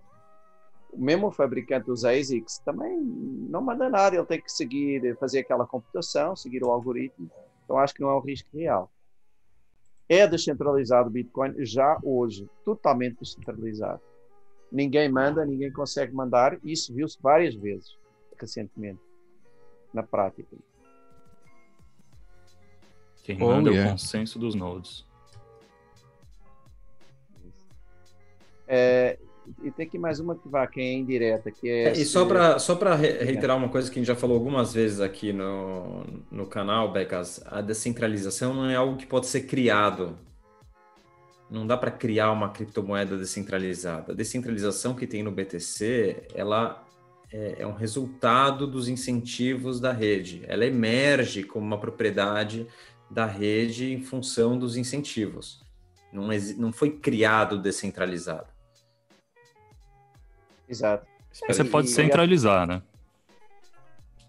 O 0.96 1.00
mesmo 1.00 1.30
fabricante 1.30 1.86
dos 1.86 2.04
ASICs 2.04 2.58
também 2.58 2.98
não 3.00 3.60
manda 3.60 3.88
nada, 3.88 4.16
ele 4.16 4.24
tem 4.24 4.40
que 4.40 4.50
seguir, 4.50 5.16
fazer 5.18 5.40
aquela 5.40 5.66
computação, 5.66 6.34
seguir 6.34 6.64
o 6.64 6.70
algoritmo. 6.70 7.30
Então 7.64 7.78
acho 7.78 7.94
que 7.94 8.00
não 8.00 8.10
é 8.10 8.16
um 8.16 8.20
risco 8.20 8.48
real. 8.56 8.90
É 10.08 10.26
descentralizado 10.26 11.08
o 11.08 11.12
Bitcoin 11.12 11.54
já 11.64 11.98
hoje, 12.02 12.48
totalmente 12.64 13.18
descentralizado. 13.20 14.00
Ninguém 14.72 15.08
manda, 15.10 15.44
ninguém 15.44 15.70
consegue 15.70 16.14
mandar. 16.14 16.58
Isso 16.64 16.94
viu-se 16.94 17.18
várias 17.20 17.54
vezes 17.54 17.96
recentemente 18.38 19.00
na 19.92 20.02
prática. 20.02 20.56
Quem 23.22 23.42
oh, 23.42 23.46
manda 23.46 23.70
yeah. 23.70 23.88
é 23.88 23.88
o 23.88 23.92
consenso 23.92 24.38
dos 24.38 24.54
nodes. 24.54 25.04
É, 28.68 29.18
e 29.62 29.70
tem 29.70 29.86
aqui 29.86 29.98
mais 29.98 30.20
uma 30.20 30.34
que 30.34 30.48
vai, 30.48 30.66
que 30.68 30.80
é 30.80 30.92
indireta, 30.92 31.50
que 31.50 31.68
é... 31.68 31.88
é 31.88 31.92
e 31.92 32.04
só 32.04 32.24
para 32.24 32.58
só 32.58 32.74
para 32.74 32.94
reiterar 32.94 33.56
uma 33.56 33.68
coisa 33.68 33.90
que 33.90 33.98
a 33.98 34.00
gente 34.00 34.08
já 34.08 34.16
falou 34.16 34.36
algumas 34.36 34.72
vezes 34.74 35.00
aqui 35.00 35.32
no, 35.32 36.04
no 36.30 36.46
canal, 36.46 36.92
Becas, 36.92 37.42
a 37.46 37.60
descentralização 37.60 38.54
não 38.54 38.68
é 38.68 38.76
algo 38.76 38.96
que 38.96 39.06
pode 39.06 39.26
ser 39.26 39.42
criado. 39.42 40.16
Não 41.48 41.64
dá 41.64 41.76
para 41.76 41.92
criar 41.92 42.32
uma 42.32 42.50
criptomoeda 42.50 43.16
descentralizada. 43.16 44.12
A 44.12 44.16
descentralização 44.16 44.94
que 44.94 45.06
tem 45.06 45.22
no 45.22 45.30
BTC, 45.30 46.26
ela 46.34 46.84
é, 47.32 47.56
é 47.60 47.66
um 47.66 47.72
resultado 47.72 48.66
dos 48.66 48.88
incentivos 48.88 49.78
da 49.78 49.92
rede. 49.92 50.42
Ela 50.48 50.66
emerge 50.66 51.44
como 51.44 51.64
uma 51.64 51.78
propriedade 51.78 52.66
da 53.08 53.26
rede 53.26 53.92
em 53.92 54.00
função 54.00 54.58
dos 54.58 54.76
incentivos. 54.76 55.60
Não, 56.12 56.28
não 56.56 56.72
foi 56.72 56.90
criado 56.90 57.58
descentralizado. 57.58 58.55
Exato. 60.68 61.06
Você 61.30 61.62
e, 61.62 61.64
pode 61.64 61.88
centralizar, 61.88 62.66
né? 62.66 62.82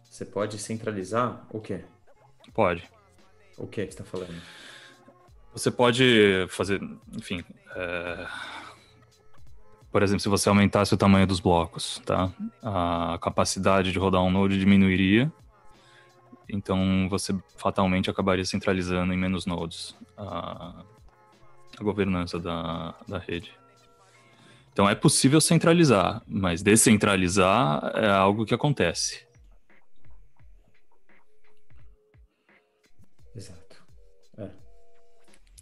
Você 0.04 0.26
pode 0.26 0.58
centralizar 0.58 1.46
o 1.50 1.62
quê? 1.62 1.82
Pode. 2.54 2.90
O 3.58 3.68
que 3.68 3.82
você 3.82 3.88
está 3.88 4.04
falando? 4.04 4.42
Você 5.54 5.72
pode 5.72 6.46
fazer, 6.50 6.82
enfim, 7.14 7.44
é... 7.76 8.28
por 9.92 10.04
exemplo, 10.04 10.20
se 10.20 10.30
você 10.30 10.50
aumentasse 10.50 10.94
o 10.94 10.98
tamanho 10.98 11.26
dos 11.26 11.40
blocos, 11.40 12.02
tá? 12.06 12.32
A 12.62 13.18
capacidade 13.22 13.92
de 13.92 13.98
rodar 13.98 14.22
um 14.22 14.30
node 14.30 14.60
diminuiria, 14.60 15.32
então 16.50 17.08
você 17.10 17.36
fatalmente 17.56 18.10
acabaria 18.10 18.46
centralizando 18.46 19.14
em 19.14 19.18
menos 19.18 19.46
nodes 19.46 19.96
a, 20.18 20.84
a 21.80 21.84
governança 21.84 22.40
da, 22.40 22.96
da 23.08 23.18
rede. 23.18 23.52
Então 24.78 24.88
é 24.88 24.94
possível 24.94 25.42
centralizar, 25.42 26.22
mas 26.28 26.62
descentralizar 26.62 27.94
é 27.96 28.08
algo 28.10 28.46
que 28.46 28.54
acontece. 28.54 29.26
Exato. 33.36 33.84
É. 34.38 34.48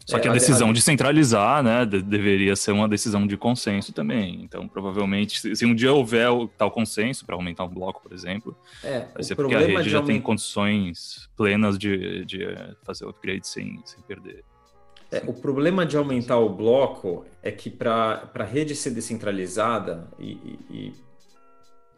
Só 0.06 0.19
que 0.19 0.28
a 0.28 0.32
é, 0.32 0.34
decisão 0.34 0.73
de 0.73 0.82
centralizar, 0.82 1.63
né, 1.63 1.86
deveria 1.86 2.58
ser 2.58 2.73
uma 2.73 2.89
decisão 2.89 3.25
de 3.25 3.38
consenso 3.38 3.93
também. 3.93 4.43
Então, 4.43 4.67
provavelmente, 4.67 5.56
se 5.56 5.65
um 5.65 5.73
dia 5.73 5.93
houver 5.93 6.28
tal 6.58 6.69
consenso 6.69 7.25
para 7.25 7.36
aumentar 7.36 7.63
um 7.63 7.69
bloco, 7.69 8.01
por 8.01 8.12
exemplo, 8.12 8.54
é, 8.84 9.08
vai 9.13 9.23
ser 9.23 9.36
porque 9.38 9.56
a 9.56 9.60
rede 9.60 9.89
já 9.89 10.01
tem 10.01 10.19
condições 10.19 11.30
plenas 11.38 11.78
de, 11.78 12.25
de 12.25 12.39
fazer 12.84 13.06
o 13.06 13.10
upgrade 13.12 13.47
sem, 13.47 13.82
sem 13.86 14.01
perder. 14.01 14.43
É, 15.15 15.23
o 15.25 15.34
problema 15.34 15.86
de 15.86 15.95
aumentar 15.95 16.38
o 16.39 16.49
bloco 16.49 17.25
é 17.41 17.49
que 17.49 17.69
para 17.69 18.30
a 18.34 18.43
rede 18.43 18.75
ser 18.75 18.89
descentralizada 18.91 20.10
e, 20.19 20.60
e, 20.69 20.93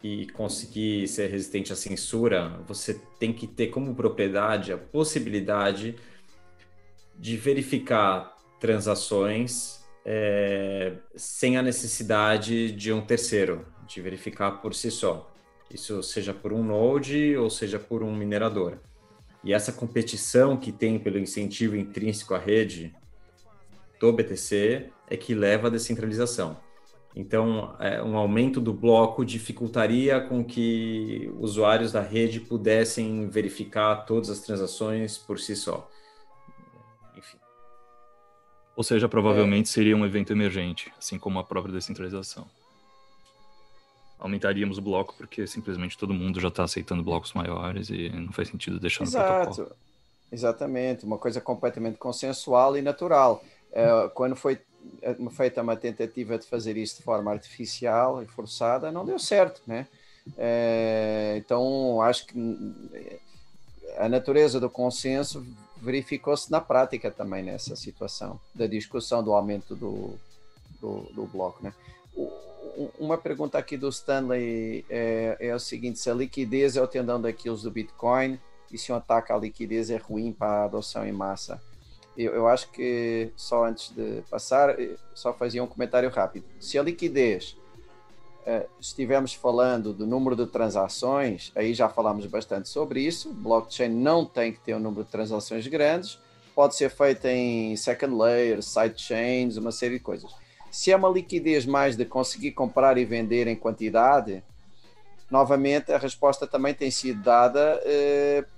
e, 0.04 0.28
conseguir 0.28 1.08
ser 1.08 1.28
resistente 1.32 1.74
à 1.74 1.76
censura, 1.76 2.60
você 2.68 2.94
tem 3.20 3.34
que 3.34 3.48
ter 3.48 3.68
como 3.68 3.96
propriedade 3.96 4.72
a 4.72 4.78
possibilidade 4.78 5.96
de 7.18 7.36
verificar 7.36 8.38
transações 8.60 9.84
é, 10.06 10.94
sem 11.16 11.58
a 11.58 11.64
necessidade 11.64 12.72
de 12.72 12.94
um 12.94 13.02
terceiro, 13.02 13.66
de 13.88 14.00
verificar 14.00 14.62
por 14.62 14.76
si 14.76 14.92
só. 14.92 15.34
Isso 15.74 16.04
seja 16.04 16.36
por 16.36 16.54
um 16.54 16.64
node 16.64 17.36
ou 17.36 17.50
seja 17.50 17.80
por 17.80 18.04
um 18.04 18.16
minerador. 18.16 18.78
E 19.44 19.54
essa 19.54 19.72
competição 19.72 20.56
que 20.56 20.72
tem 20.72 21.00
pelo 21.00 21.18
incentivo 21.18 21.76
intrínseco 21.76 22.36
à 22.36 22.38
rede 22.38 22.96
do 24.00 24.12
BTC 24.14 24.90
é 25.10 25.18
que 25.18 25.34
leva 25.34 25.68
à 25.68 25.70
descentralização. 25.70 26.58
Então, 27.16 27.76
é, 27.80 28.02
um 28.04 28.16
aumento 28.16 28.62
do 28.62 28.72
bloco 28.72 29.26
dificultaria 29.26 30.22
com 30.22 30.44
que 30.44 31.32
usuários 31.40 31.92
da 31.92 32.02
rede 32.02 32.40
pudessem 32.40 33.28
verificar 33.28 34.06
todas 34.06 34.30
as 34.30 34.40
transações 34.42 35.18
por 35.18 35.40
si 35.40 35.56
só. 35.56 35.90
Enfim. 37.16 37.38
Ou 38.76 38.84
seja, 38.84 39.10
provavelmente 39.10 39.66
é... 39.66 39.72
seria 39.72 39.98
um 39.98 40.06
evento 40.06 40.32
emergente, 40.32 40.94
assim 40.98 41.18
como 41.18 41.40
a 41.40 41.44
própria 41.44 41.74
descentralização 41.74 42.48
aumentaríamos 44.20 44.78
o 44.78 44.82
bloco 44.82 45.14
porque 45.18 45.46
simplesmente 45.48 45.98
todo 45.98 46.14
mundo 46.14 46.40
já 46.40 46.48
está 46.48 46.64
aceitando 46.64 47.04
blocos 47.04 47.34
maiores 47.34 47.90
e 47.90 48.10
não 48.10 48.32
faz 48.32 48.50
sentido 48.50 48.80
deixar 48.80 49.04
Exato. 49.04 49.50
no 49.50 49.56
protocolo. 49.56 49.78
Exatamente, 50.30 51.06
uma 51.06 51.18
coisa 51.18 51.40
completamente 51.40 51.98
consensual 51.98 52.76
e 52.78 52.82
natural. 52.82 53.44
É, 53.72 54.10
quando 54.14 54.36
foi 54.36 54.60
é, 55.02 55.16
feita 55.32 55.62
uma 55.62 55.76
tentativa 55.76 56.38
de 56.38 56.46
fazer 56.46 56.78
isso 56.78 56.98
de 56.98 57.04
forma 57.04 57.32
artificial 57.32 58.22
e 58.24 58.26
forçada, 58.26 58.92
não 58.92 59.06
deu 59.06 59.20
certo, 59.20 59.62
né? 59.68 59.88
É, 60.38 61.36
então, 61.38 62.02
acho 62.02 62.28
que 62.28 62.36
a 63.98 64.10
natureza 64.10 64.60
do 64.60 64.70
consenso 64.70 65.46
verificou-se 65.78 66.52
na 66.52 66.60
prática 66.60 67.10
também 67.10 67.44
nessa 67.44 67.76
situação 67.76 68.40
da 68.54 68.68
discussão 68.68 69.24
do 69.24 69.32
aumento 69.32 69.76
do, 69.76 70.16
do, 70.82 71.02
do 71.14 71.26
bloco, 71.26 71.64
né? 71.64 71.74
uma 73.00 73.18
pergunta 73.18 73.58
aqui 73.58 73.76
do 73.76 73.90
Stanley 73.90 74.86
é, 74.90 75.38
é 75.40 75.56
o 75.56 75.60
seguinte: 75.60 76.00
se 76.00 76.10
a 76.10 76.14
liquidez 76.14 76.78
é 76.78 76.82
o 76.82 76.88
tendão 76.88 77.20
daquilo 77.20 77.58
do 77.58 77.72
Bitcoin 77.72 78.40
e 78.72 78.78
se 78.78 78.92
um 78.92 78.96
ataque 78.96 79.32
à 79.32 79.38
liquidez 79.38 79.90
é 79.90 79.98
ruim 79.98 80.32
para 80.32 80.62
a 80.62 80.66
adoção 80.66 81.06
em 81.06 81.12
massa? 81.12 81.62
Eu, 82.18 82.34
eu 82.34 82.48
acho 82.48 82.72
que 82.72 83.30
só 83.36 83.66
antes 83.66 83.92
de 83.96 84.24
passar, 84.30 84.76
só 85.14 85.32
fazia 85.32 85.64
um 85.64 85.68
comentário 85.68 86.10
rápido. 86.10 86.46
Se 86.60 86.80
a 86.80 86.82
liquidez 86.82 87.56
uh, 88.48 88.68
estivermos 88.80 89.36
falando 89.36 89.94
do 89.94 90.08
número 90.08 90.36
de 90.36 90.48
transações, 90.48 91.52
aí 91.56 91.76
já 91.76 91.88
falamos 91.88 92.26
bastante 92.26 92.70
sobre 92.70 93.02
isso. 93.02 93.32
Blockchain 93.32 93.90
não 93.90 94.26
tem 94.26 94.52
que 94.52 94.60
ter 94.60 94.74
um 94.74 94.80
número 94.80 95.04
de 95.04 95.12
transações 95.12 95.68
grandes, 95.68 96.18
pode 96.56 96.76
ser 96.76 96.90
feita 96.90 97.32
em 97.32 97.76
second 97.76 98.16
layer, 98.16 98.64
sidechains, 98.64 99.58
uma 99.58 99.72
série 99.72 99.96
de 99.96 100.00
coisas. 100.00 100.32
Se 100.72 100.92
é 100.92 100.96
uma 100.96 101.10
liquidez 101.10 101.68
mais 101.68 101.96
de 101.96 102.04
conseguir 102.04 102.52
comprar 102.52 102.98
e 102.98 103.06
vender 103.06 103.48
em 103.48 103.56
quantidade, 103.56 104.44
novamente 105.30 105.92
a 105.92 106.00
resposta 106.00 106.48
também 106.48 106.74
tem 106.74 106.90
sido 106.90 107.22
dada, 107.22 107.80
uh, 107.80 108.57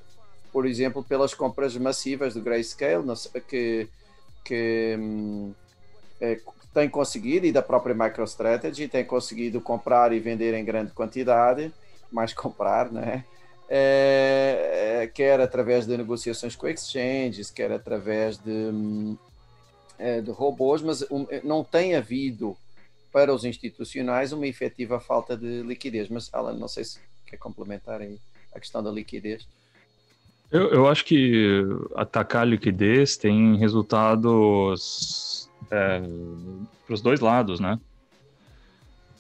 por 0.52 0.66
exemplo, 0.66 1.04
pelas 1.04 1.34
compras 1.34 1.76
massivas 1.78 2.34
do 2.34 2.42
Grayscale, 2.42 3.04
que, 3.48 3.88
que 4.44 4.96
um, 5.00 5.54
é, 6.20 6.40
tem 6.74 6.90
conseguido, 6.90 7.46
e 7.46 7.52
da 7.52 7.62
própria 7.62 7.96
MicroStrategy, 7.96 8.88
tem 8.88 9.06
conseguido 9.06 9.60
comprar 9.62 10.14
e 10.14 10.20
vender 10.20 10.54
em 10.54 10.64
grande 10.64 10.92
quantidade, 10.92 11.74
mais 12.12 12.34
comprar, 12.34 12.92
né? 12.92 13.24
É, 13.72 15.02
é, 15.04 15.08
quer 15.08 15.40
através 15.40 15.86
de 15.86 15.96
negociações 15.96 16.56
com 16.56 16.68
exchanges, 16.68 17.52
quer 17.52 17.72
através 17.72 18.38
de, 18.40 18.50
hum, 18.50 19.16
é, 19.98 20.22
de 20.22 20.32
robôs, 20.32 20.82
mas 20.82 21.04
um, 21.12 21.28
não 21.44 21.64
tem 21.64 21.96
havido 21.96 22.58
para 23.12 23.34
os 23.34 23.46
institucionais 23.46 24.32
uma 24.32 24.48
efetiva 24.48 25.00
falta 25.00 25.38
de 25.38 25.62
liquidez. 25.62 26.10
Mas, 26.10 26.34
Alan, 26.34 26.54
não 26.54 26.68
sei 26.68 26.84
se 26.84 27.00
quer 27.28 27.38
complementar 27.38 28.02
aí 28.02 28.20
a 28.54 28.60
questão 28.60 28.82
da 28.82 28.92
liquidez. 28.92 29.48
Eu, 30.52 30.72
eu 30.72 30.88
acho 30.88 31.06
que 31.06 31.64
atacar 31.96 32.42
a 32.42 32.46
liquidez 32.46 33.18
tem 33.18 33.56
resultados 33.58 35.50
é, 35.70 36.02
para 36.86 36.94
os 36.94 37.02
dois 37.02 37.20
lados, 37.20 37.60
né? 37.60 37.80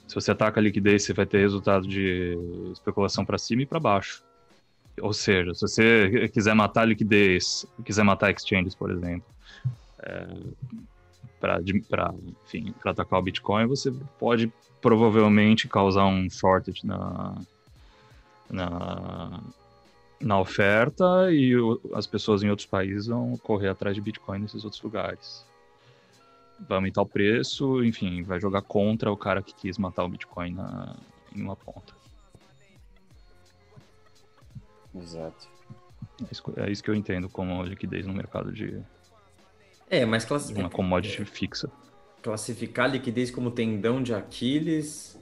Se 0.08 0.16
você 0.16 0.32
ataca 0.32 0.60
a 0.60 0.64
liquidez, 0.64 1.04
você 1.04 1.14
vai 1.14 1.26
ter 1.28 1.38
resultado 1.38 1.88
de 1.88 2.36
especulação 2.74 3.24
para 3.24 3.38
cima 3.38 3.62
e 3.62 3.66
para 3.66 3.80
baixo. 3.80 4.24
Ou 5.00 5.14
seja, 5.14 5.54
se 5.54 5.62
você 5.62 6.30
quiser 6.34 6.56
matar 6.56 6.82
a 6.82 6.86
liquidez, 6.86 7.66
quiser 7.86 8.04
matar 8.04 8.32
exchanges, 8.32 8.74
por 8.74 8.90
exemplo, 8.90 9.30
é, 10.00 10.28
para 11.40 11.62
atacar 12.86 13.20
o 13.20 13.22
Bitcoin, 13.22 13.68
você 13.68 13.94
pode 14.18 14.52
provavelmente 14.82 15.68
causar 15.68 16.06
um 16.06 16.28
shortage 16.28 16.86
na, 16.86 17.36
na, 18.50 19.40
na 20.22 20.40
oferta 20.40 21.32
e 21.32 21.56
o, 21.56 21.80
as 21.94 22.06
pessoas 22.06 22.44
em 22.44 22.50
outros 22.50 22.68
países 22.68 23.08
vão 23.08 23.38
correr 23.38 23.70
atrás 23.70 23.96
de 23.96 24.02
Bitcoin 24.02 24.40
nesses 24.40 24.64
outros 24.64 24.82
lugares 24.82 25.48
vai 26.68 26.78
aumentar 26.78 27.02
o 27.02 27.06
preço, 27.06 27.84
enfim, 27.84 28.24
vai 28.24 28.40
jogar 28.40 28.62
contra 28.62 29.12
o 29.12 29.18
cara 29.18 29.42
que 29.42 29.54
quis 29.54 29.78
matar 29.78 30.04
o 30.04 30.10
Bitcoin 30.10 30.54
na, 30.54 30.96
em 31.36 31.42
uma 31.42 31.56
ponta. 31.56 31.94
Exato. 34.96 35.48
É 36.22 36.28
isso, 36.32 36.44
é 36.58 36.72
isso 36.72 36.84
que 36.84 36.90
eu 36.90 36.96
entendo 36.96 37.30
como 37.30 37.64
liquidez 37.64 38.06
no 38.06 38.14
mercado 38.14 38.52
de. 38.52 38.82
É, 39.90 40.06
mas 40.06 40.26
class... 40.26 40.50
uma 40.50 40.70
commodity 40.70 41.22
é, 41.22 41.26
fixa. 41.26 41.72
Classificar 42.22 42.90
liquidez 42.90 43.32
como 43.32 43.52
tendão 43.52 44.04
de 44.04 44.14
Aquiles. 44.14 45.18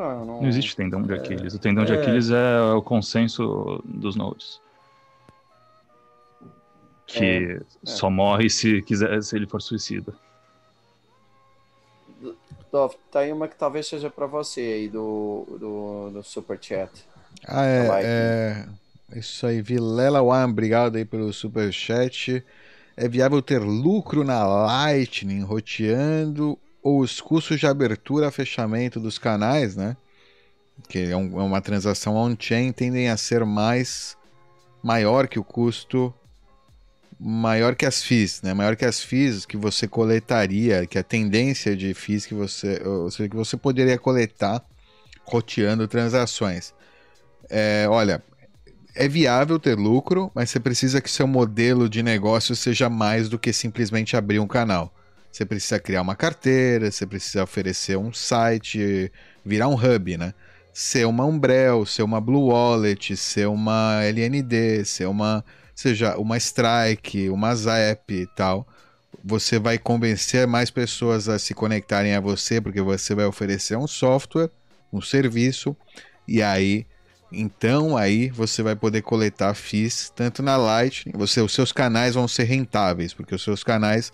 Ah, 0.00 0.24
não... 0.24 0.40
não... 0.40 0.48
existe 0.48 0.74
tendão 0.74 1.02
de 1.02 1.12
é, 1.12 1.16
Aquiles. 1.16 1.54
O 1.54 1.58
tendão 1.58 1.84
é... 1.84 1.86
de 1.86 1.92
Aquiles 1.92 2.30
é 2.30 2.60
o 2.74 2.82
consenso 2.82 3.82
dos 3.84 4.16
nodes 4.16 4.60
que 7.10 7.24
é, 7.24 7.52
é. 7.54 7.60
só 7.84 8.08
morre 8.08 8.48
se 8.48 8.82
quiser 8.82 9.22
se 9.22 9.36
ele 9.36 9.46
for 9.46 9.60
suicida. 9.60 10.14
Dov, 12.70 12.94
tá 13.10 13.20
aí 13.20 13.32
uma 13.32 13.48
que 13.48 13.56
talvez 13.56 13.88
seja 13.88 14.08
para 14.08 14.26
você 14.26 14.60
aí 14.60 14.88
do, 14.88 15.44
do, 15.58 16.10
do 16.10 16.22
Super 16.22 16.56
Chat. 16.60 17.04
Ah, 17.44 17.66
é, 17.66 17.88
é. 18.02 19.18
Isso 19.18 19.44
aí, 19.44 19.60
Vilela 19.60 20.22
One, 20.22 20.52
obrigado 20.52 20.96
aí 20.96 21.04
pelo 21.04 21.32
Super 21.32 21.72
Chat. 21.72 22.44
É 22.96 23.08
viável 23.08 23.42
ter 23.42 23.58
lucro 23.58 24.22
na 24.22 24.46
Lightning 24.46 25.42
roteando 25.42 26.56
ou 26.82 27.00
os 27.00 27.20
custos 27.20 27.58
de 27.60 27.66
abertura 27.66 28.30
fechamento 28.30 28.98
dos 28.98 29.18
canais, 29.18 29.76
né? 29.76 29.96
Que 30.88 31.10
é, 31.10 31.16
um, 31.16 31.38
é 31.38 31.42
uma 31.42 31.60
transação 31.60 32.16
on-chain, 32.16 32.72
tendem 32.72 33.10
a 33.10 33.16
ser 33.16 33.44
mais 33.44 34.16
maior 34.82 35.28
que 35.28 35.38
o 35.38 35.44
custo 35.44 36.12
maior 37.22 37.74
que 37.74 37.84
as 37.84 38.02
FIIs, 38.02 38.40
né? 38.40 38.54
Maior 38.54 38.74
que 38.74 38.84
as 38.84 39.02
FIIs 39.02 39.44
que 39.44 39.56
você 39.56 39.86
coletaria, 39.86 40.86
que 40.86 40.98
a 40.98 41.02
tendência 41.02 41.76
de 41.76 41.92
FIIs 41.92 42.24
que 42.24 42.32
você, 42.32 42.80
ou 42.82 43.10
seja, 43.10 43.28
que 43.28 43.36
você 43.36 43.58
poderia 43.58 43.98
coletar 43.98 44.64
roteando 45.24 45.86
transações. 45.86 46.72
É, 47.50 47.86
olha, 47.88 48.22
é 48.94 49.06
viável 49.06 49.58
ter 49.58 49.76
lucro, 49.76 50.30
mas 50.34 50.50
você 50.50 50.58
precisa 50.58 51.00
que 51.00 51.10
seu 51.10 51.26
modelo 51.26 51.88
de 51.88 52.02
negócio 52.02 52.56
seja 52.56 52.88
mais 52.88 53.28
do 53.28 53.38
que 53.38 53.52
simplesmente 53.52 54.16
abrir 54.16 54.38
um 54.38 54.46
canal. 54.46 54.92
Você 55.30 55.44
precisa 55.44 55.78
criar 55.78 56.02
uma 56.02 56.16
carteira, 56.16 56.90
você 56.90 57.06
precisa 57.06 57.44
oferecer 57.44 57.96
um 57.96 58.12
site, 58.12 59.10
virar 59.44 59.68
um 59.68 59.74
hub, 59.74 60.16
né? 60.16 60.34
Ser 60.72 61.06
uma 61.06 61.24
Umbrel, 61.24 61.84
ser 61.86 62.02
uma 62.02 62.20
Blue 62.20 62.48
Wallet, 62.48 63.16
ser 63.16 63.48
uma 63.48 64.02
LND, 64.04 64.84
ser 64.84 65.06
uma 65.06 65.44
seja 65.80 66.18
uma 66.18 66.36
strike, 66.36 67.30
uma 67.30 67.54
zap 67.54 68.12
e 68.12 68.26
tal, 68.26 68.66
você 69.24 69.58
vai 69.58 69.78
convencer 69.78 70.46
mais 70.46 70.70
pessoas 70.70 71.26
a 71.26 71.38
se 71.38 71.54
conectarem 71.54 72.14
a 72.14 72.20
você, 72.20 72.60
porque 72.60 72.82
você 72.82 73.14
vai 73.14 73.24
oferecer 73.24 73.76
um 73.76 73.86
software, 73.86 74.50
um 74.92 75.00
serviço, 75.00 75.74
e 76.28 76.42
aí, 76.42 76.86
então 77.32 77.96
aí 77.96 78.28
você 78.28 78.62
vai 78.62 78.76
poder 78.76 79.00
coletar 79.00 79.54
FIIs 79.54 80.12
tanto 80.14 80.42
na 80.42 80.56
Lightning, 80.58 81.16
você, 81.16 81.40
os 81.40 81.52
seus 81.52 81.72
canais 81.72 82.14
vão 82.14 82.28
ser 82.28 82.44
rentáveis, 82.44 83.14
porque 83.14 83.34
os 83.34 83.42
seus 83.42 83.64
canais 83.64 84.12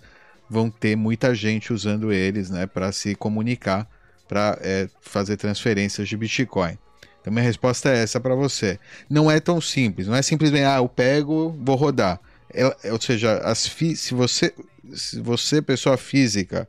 vão 0.49 0.69
ter 0.69 0.95
muita 0.95 1.33
gente 1.35 1.73
usando 1.73 2.11
eles, 2.11 2.49
né, 2.49 2.65
para 2.65 2.91
se 2.91 3.15
comunicar, 3.15 3.87
para 4.27 4.57
é, 4.61 4.89
fazer 5.01 5.37
transferências 5.37 6.07
de 6.07 6.17
Bitcoin. 6.17 6.77
Então 7.21 7.33
minha 7.33 7.43
resposta 7.43 7.89
é 7.89 8.03
essa 8.03 8.19
para 8.19 8.35
você. 8.35 8.79
Não 9.09 9.29
é 9.29 9.39
tão 9.39 9.59
simples, 9.59 10.07
não 10.07 10.15
é 10.15 10.21
simplesmente 10.21 10.63
ah, 10.63 10.77
eu 10.77 10.87
pego, 10.87 11.57
vou 11.61 11.75
rodar. 11.75 12.19
É, 12.53 12.91
ou 12.91 13.01
seja, 13.01 13.41
se 13.55 14.13
você 14.13 14.53
se 14.93 15.19
você 15.19 15.61
pessoa 15.61 15.97
física 15.97 16.67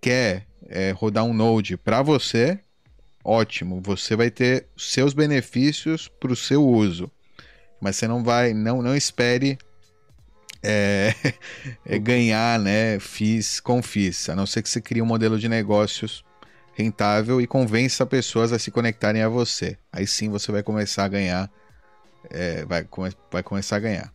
quer 0.00 0.46
é, 0.68 0.92
rodar 0.92 1.24
um 1.24 1.34
Node 1.34 1.76
para 1.76 2.02
você, 2.02 2.58
ótimo, 3.24 3.80
você 3.82 4.14
vai 4.14 4.30
ter 4.30 4.66
seus 4.76 5.12
benefícios 5.12 6.08
para 6.08 6.32
o 6.32 6.36
seu 6.36 6.64
uso, 6.64 7.10
mas 7.80 7.96
você 7.96 8.06
não 8.06 8.22
vai, 8.22 8.54
não, 8.54 8.80
não 8.82 8.96
espere 8.96 9.58
é, 10.62 11.14
é 11.84 11.98
ganhar, 11.98 12.58
né, 12.58 12.98
FIIs 12.98 13.60
com 13.60 13.82
FIIs, 13.82 14.28
a 14.28 14.36
não 14.36 14.46
ser 14.46 14.62
que 14.62 14.68
você 14.68 14.80
crie 14.80 15.02
um 15.02 15.06
modelo 15.06 15.38
de 15.38 15.48
negócios 15.48 16.24
rentável 16.74 17.40
e 17.40 17.46
convença 17.46 18.06
pessoas 18.06 18.52
a 18.52 18.58
se 18.58 18.70
conectarem 18.70 19.22
a 19.22 19.28
você. 19.28 19.76
Aí 19.92 20.06
sim 20.06 20.28
você 20.30 20.50
vai 20.50 20.62
começar 20.62 21.04
a 21.04 21.08
ganhar. 21.08 21.50
É, 22.30 22.64
vai, 22.64 22.84
come, 22.84 23.12
vai 23.30 23.42
começar 23.42 23.76
a 23.76 23.80
ganhar. 23.80 24.12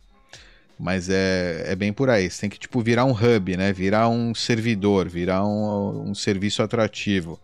Mas 0.78 1.08
é, 1.08 1.64
é 1.66 1.76
bem 1.76 1.92
por 1.92 2.10
aí. 2.10 2.28
Você 2.28 2.42
tem 2.42 2.50
que 2.50 2.58
tipo, 2.58 2.80
virar 2.80 3.04
um 3.04 3.12
hub, 3.12 3.56
né? 3.56 3.72
Virar 3.72 4.08
um 4.08 4.34
servidor, 4.34 5.08
virar 5.08 5.46
um, 5.46 6.10
um 6.10 6.14
serviço 6.14 6.62
atrativo. 6.62 7.40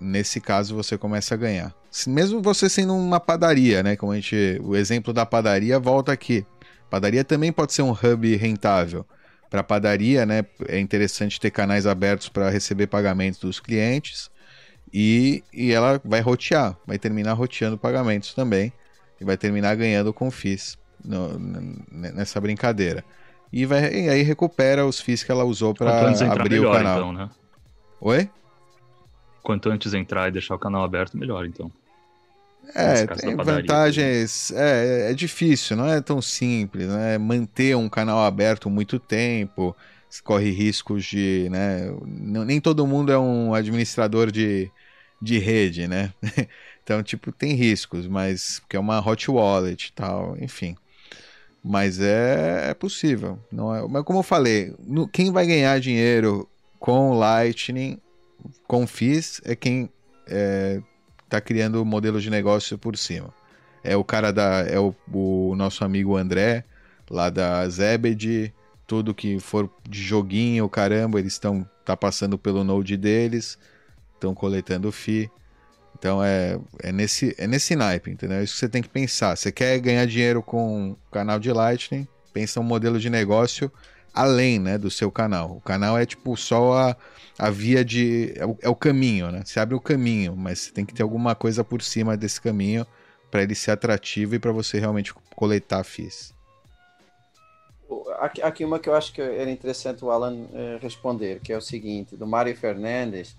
Nesse 0.00 0.40
caso 0.40 0.74
você 0.74 0.98
começa 0.98 1.34
a 1.34 1.38
ganhar. 1.38 1.74
Mesmo 2.06 2.42
você 2.42 2.68
sendo 2.68 2.94
uma 2.94 3.18
padaria, 3.18 3.82
né? 3.82 3.96
Como 3.96 4.12
a 4.12 4.16
gente. 4.16 4.60
O 4.62 4.76
exemplo 4.76 5.12
da 5.12 5.24
padaria 5.24 5.78
volta 5.78 6.12
aqui. 6.12 6.46
Padaria 6.94 7.24
também 7.24 7.52
pode 7.52 7.72
ser 7.72 7.82
um 7.82 7.90
hub 7.90 8.36
rentável 8.36 9.04
para 9.50 9.64
padaria, 9.64 10.24
né? 10.24 10.44
É 10.68 10.78
interessante 10.78 11.40
ter 11.40 11.50
canais 11.50 11.88
abertos 11.88 12.28
para 12.28 12.48
receber 12.48 12.86
pagamentos 12.86 13.40
dos 13.40 13.58
clientes 13.58 14.30
e, 14.92 15.42
e 15.52 15.72
ela 15.72 16.00
vai 16.04 16.20
rotear, 16.20 16.76
vai 16.86 16.96
terminar 16.96 17.32
roteando 17.32 17.76
pagamentos 17.76 18.32
também 18.32 18.72
e 19.20 19.24
vai 19.24 19.36
terminar 19.36 19.74
ganhando 19.74 20.12
com 20.12 20.30
FIIs 20.30 20.78
no, 21.04 21.36
nessa 21.90 22.40
brincadeira. 22.40 23.04
E, 23.52 23.66
vai, 23.66 23.92
e 23.92 24.08
aí 24.08 24.22
recupera 24.22 24.86
os 24.86 25.00
FIIs 25.00 25.24
que 25.24 25.32
ela 25.32 25.42
usou 25.42 25.74
para 25.74 26.08
abrir 26.30 26.60
melhor, 26.60 26.74
o 26.74 26.78
canal. 26.78 26.98
Então, 26.98 27.12
né? 27.12 27.28
Oi? 28.00 28.30
Quanto 29.42 29.68
antes 29.68 29.94
entrar 29.94 30.28
e 30.28 30.30
deixar 30.30 30.54
o 30.54 30.60
canal 30.60 30.84
aberto, 30.84 31.18
melhor, 31.18 31.44
então. 31.44 31.72
É, 32.74 33.06
tem 33.06 33.36
vantagens. 33.36 34.50
É, 34.52 35.10
é 35.10 35.14
difícil, 35.14 35.76
não 35.76 35.86
é 35.86 36.00
tão 36.00 36.22
simples, 36.22 36.88
né? 36.88 37.18
Manter 37.18 37.76
um 37.76 37.88
canal 37.88 38.24
aberto 38.24 38.70
muito 38.70 38.98
tempo, 38.98 39.76
corre 40.22 40.50
riscos 40.50 41.04
de, 41.04 41.48
né? 41.50 41.92
Nem 42.06 42.60
todo 42.60 42.86
mundo 42.86 43.10
é 43.12 43.18
um 43.18 43.54
administrador 43.54 44.30
de, 44.30 44.70
de 45.20 45.38
rede, 45.38 45.88
né? 45.88 46.12
Então, 46.84 47.02
tipo, 47.02 47.32
tem 47.32 47.54
riscos, 47.54 48.06
mas 48.06 48.60
porque 48.60 48.76
é 48.76 48.78
uma 48.78 49.00
hot 49.00 49.30
wallet 49.30 49.86
e 49.86 49.92
tal, 49.94 50.36
enfim. 50.38 50.76
Mas 51.64 51.98
é, 51.98 52.68
é 52.68 52.74
possível. 52.74 53.38
Não 53.50 53.74
é, 53.74 53.88
mas 53.88 54.04
como 54.04 54.18
eu 54.18 54.22
falei, 54.22 54.74
no, 54.78 55.08
quem 55.08 55.32
vai 55.32 55.46
ganhar 55.46 55.80
dinheiro 55.80 56.46
com 56.78 57.14
Lightning 57.14 57.98
com 58.66 58.86
FIIs 58.86 59.40
é 59.44 59.56
quem 59.56 59.88
é, 60.26 60.82
tá 61.34 61.40
criando 61.40 61.82
o 61.82 61.84
modelo 61.84 62.20
de 62.20 62.30
negócio 62.30 62.78
por 62.78 62.96
cima. 62.96 63.32
É 63.82 63.96
o 63.96 64.04
cara 64.04 64.32
da. 64.32 64.60
É 64.62 64.78
o, 64.78 64.94
o 65.12 65.54
nosso 65.56 65.84
amigo 65.84 66.16
André, 66.16 66.64
lá 67.10 67.28
da 67.28 67.68
Zebed, 67.68 68.52
tudo 68.86 69.14
que 69.14 69.38
for 69.38 69.70
de 69.88 70.02
joguinho, 70.02 70.68
caramba, 70.68 71.18
eles 71.18 71.34
estão 71.34 71.68
tá 71.84 71.96
passando 71.96 72.38
pelo 72.38 72.64
node 72.64 72.96
deles, 72.96 73.58
estão 74.14 74.34
coletando 74.34 74.90
FII. 74.90 75.30
Então 75.98 76.22
é, 76.22 76.58
é, 76.82 76.92
nesse, 76.92 77.34
é 77.38 77.46
nesse 77.46 77.76
naipe, 77.76 78.10
entendeu? 78.10 78.38
É 78.38 78.42
isso 78.42 78.54
que 78.54 78.60
você 78.60 78.68
tem 78.68 78.82
que 78.82 78.88
pensar. 78.88 79.36
Você 79.36 79.52
quer 79.52 79.78
ganhar 79.78 80.06
dinheiro 80.06 80.42
com 80.42 80.96
canal 81.10 81.38
de 81.38 81.52
Lightning, 81.52 82.08
pensa 82.32 82.60
um 82.60 82.64
modelo 82.64 82.98
de 82.98 83.08
negócio 83.08 83.70
além 84.14 84.58
né, 84.60 84.78
do 84.78 84.90
seu 84.90 85.10
canal. 85.10 85.56
O 85.56 85.60
canal 85.60 85.98
é 85.98 86.06
tipo 86.06 86.36
só 86.36 86.72
a, 86.74 86.96
a 87.36 87.50
via 87.50 87.84
de. 87.84 88.32
É 88.36 88.46
o, 88.46 88.56
é 88.62 88.68
o 88.68 88.76
caminho, 88.76 89.32
né? 89.32 89.42
Você 89.44 89.58
abre 89.58 89.74
o 89.74 89.80
caminho, 89.80 90.36
mas 90.36 90.60
você 90.60 90.72
tem 90.72 90.84
que 90.86 90.94
ter 90.94 91.02
alguma 91.02 91.34
coisa 91.34 91.64
por 91.64 91.82
cima 91.82 92.16
desse 92.16 92.40
caminho 92.40 92.86
para 93.30 93.42
ele 93.42 93.54
ser 93.54 93.72
atrativo 93.72 94.36
e 94.36 94.38
para 94.38 94.52
você 94.52 94.78
realmente 94.78 95.12
coletar 95.34 95.82
FIIs. 95.82 96.32
Aqui, 98.42 98.64
uma 98.64 98.78
que 98.78 98.88
eu 98.88 98.94
acho 98.94 99.12
que 99.12 99.20
era 99.20 99.50
interessante 99.50 100.04
o 100.04 100.10
Alan 100.10 100.46
eh, 100.52 100.78
responder, 100.80 101.40
que 101.40 101.52
é 101.52 101.56
o 101.56 101.60
seguinte, 101.60 102.16
do 102.16 102.26
Mário 102.26 102.56
Fernandes, 102.56 103.36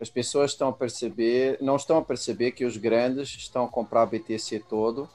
as 0.00 0.10
pessoas 0.10 0.50
estão 0.50 0.68
a 0.68 0.72
perceber, 0.72 1.56
não 1.60 1.76
estão 1.76 1.98
a 1.98 2.02
perceber 2.02 2.50
que 2.50 2.64
os 2.64 2.76
grandes 2.76 3.28
estão 3.30 3.64
a 3.64 3.68
comprar 3.68 4.06
BTC 4.06 4.64
todo 4.68 5.08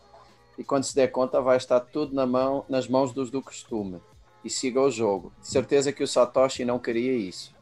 e 0.57 0.63
quando 0.63 0.85
se 0.85 0.95
der 0.95 1.09
conta 1.09 1.41
vai 1.41 1.57
estar 1.57 1.79
tudo 1.79 2.15
na 2.15 2.25
mão, 2.25 2.65
nas 2.67 2.87
mãos 2.87 3.13
dos 3.13 3.29
do 3.29 3.41
costume 3.41 4.01
e 4.47 4.49
siga 4.49 4.81
o 4.81 4.89
jogo. 4.89 5.31
Certeza 5.41 5.91
que 5.91 6.03
o 6.03 6.07
Satoshi 6.07 6.65
não 6.65 6.79
queria 6.79 7.13
isso. 7.13 7.53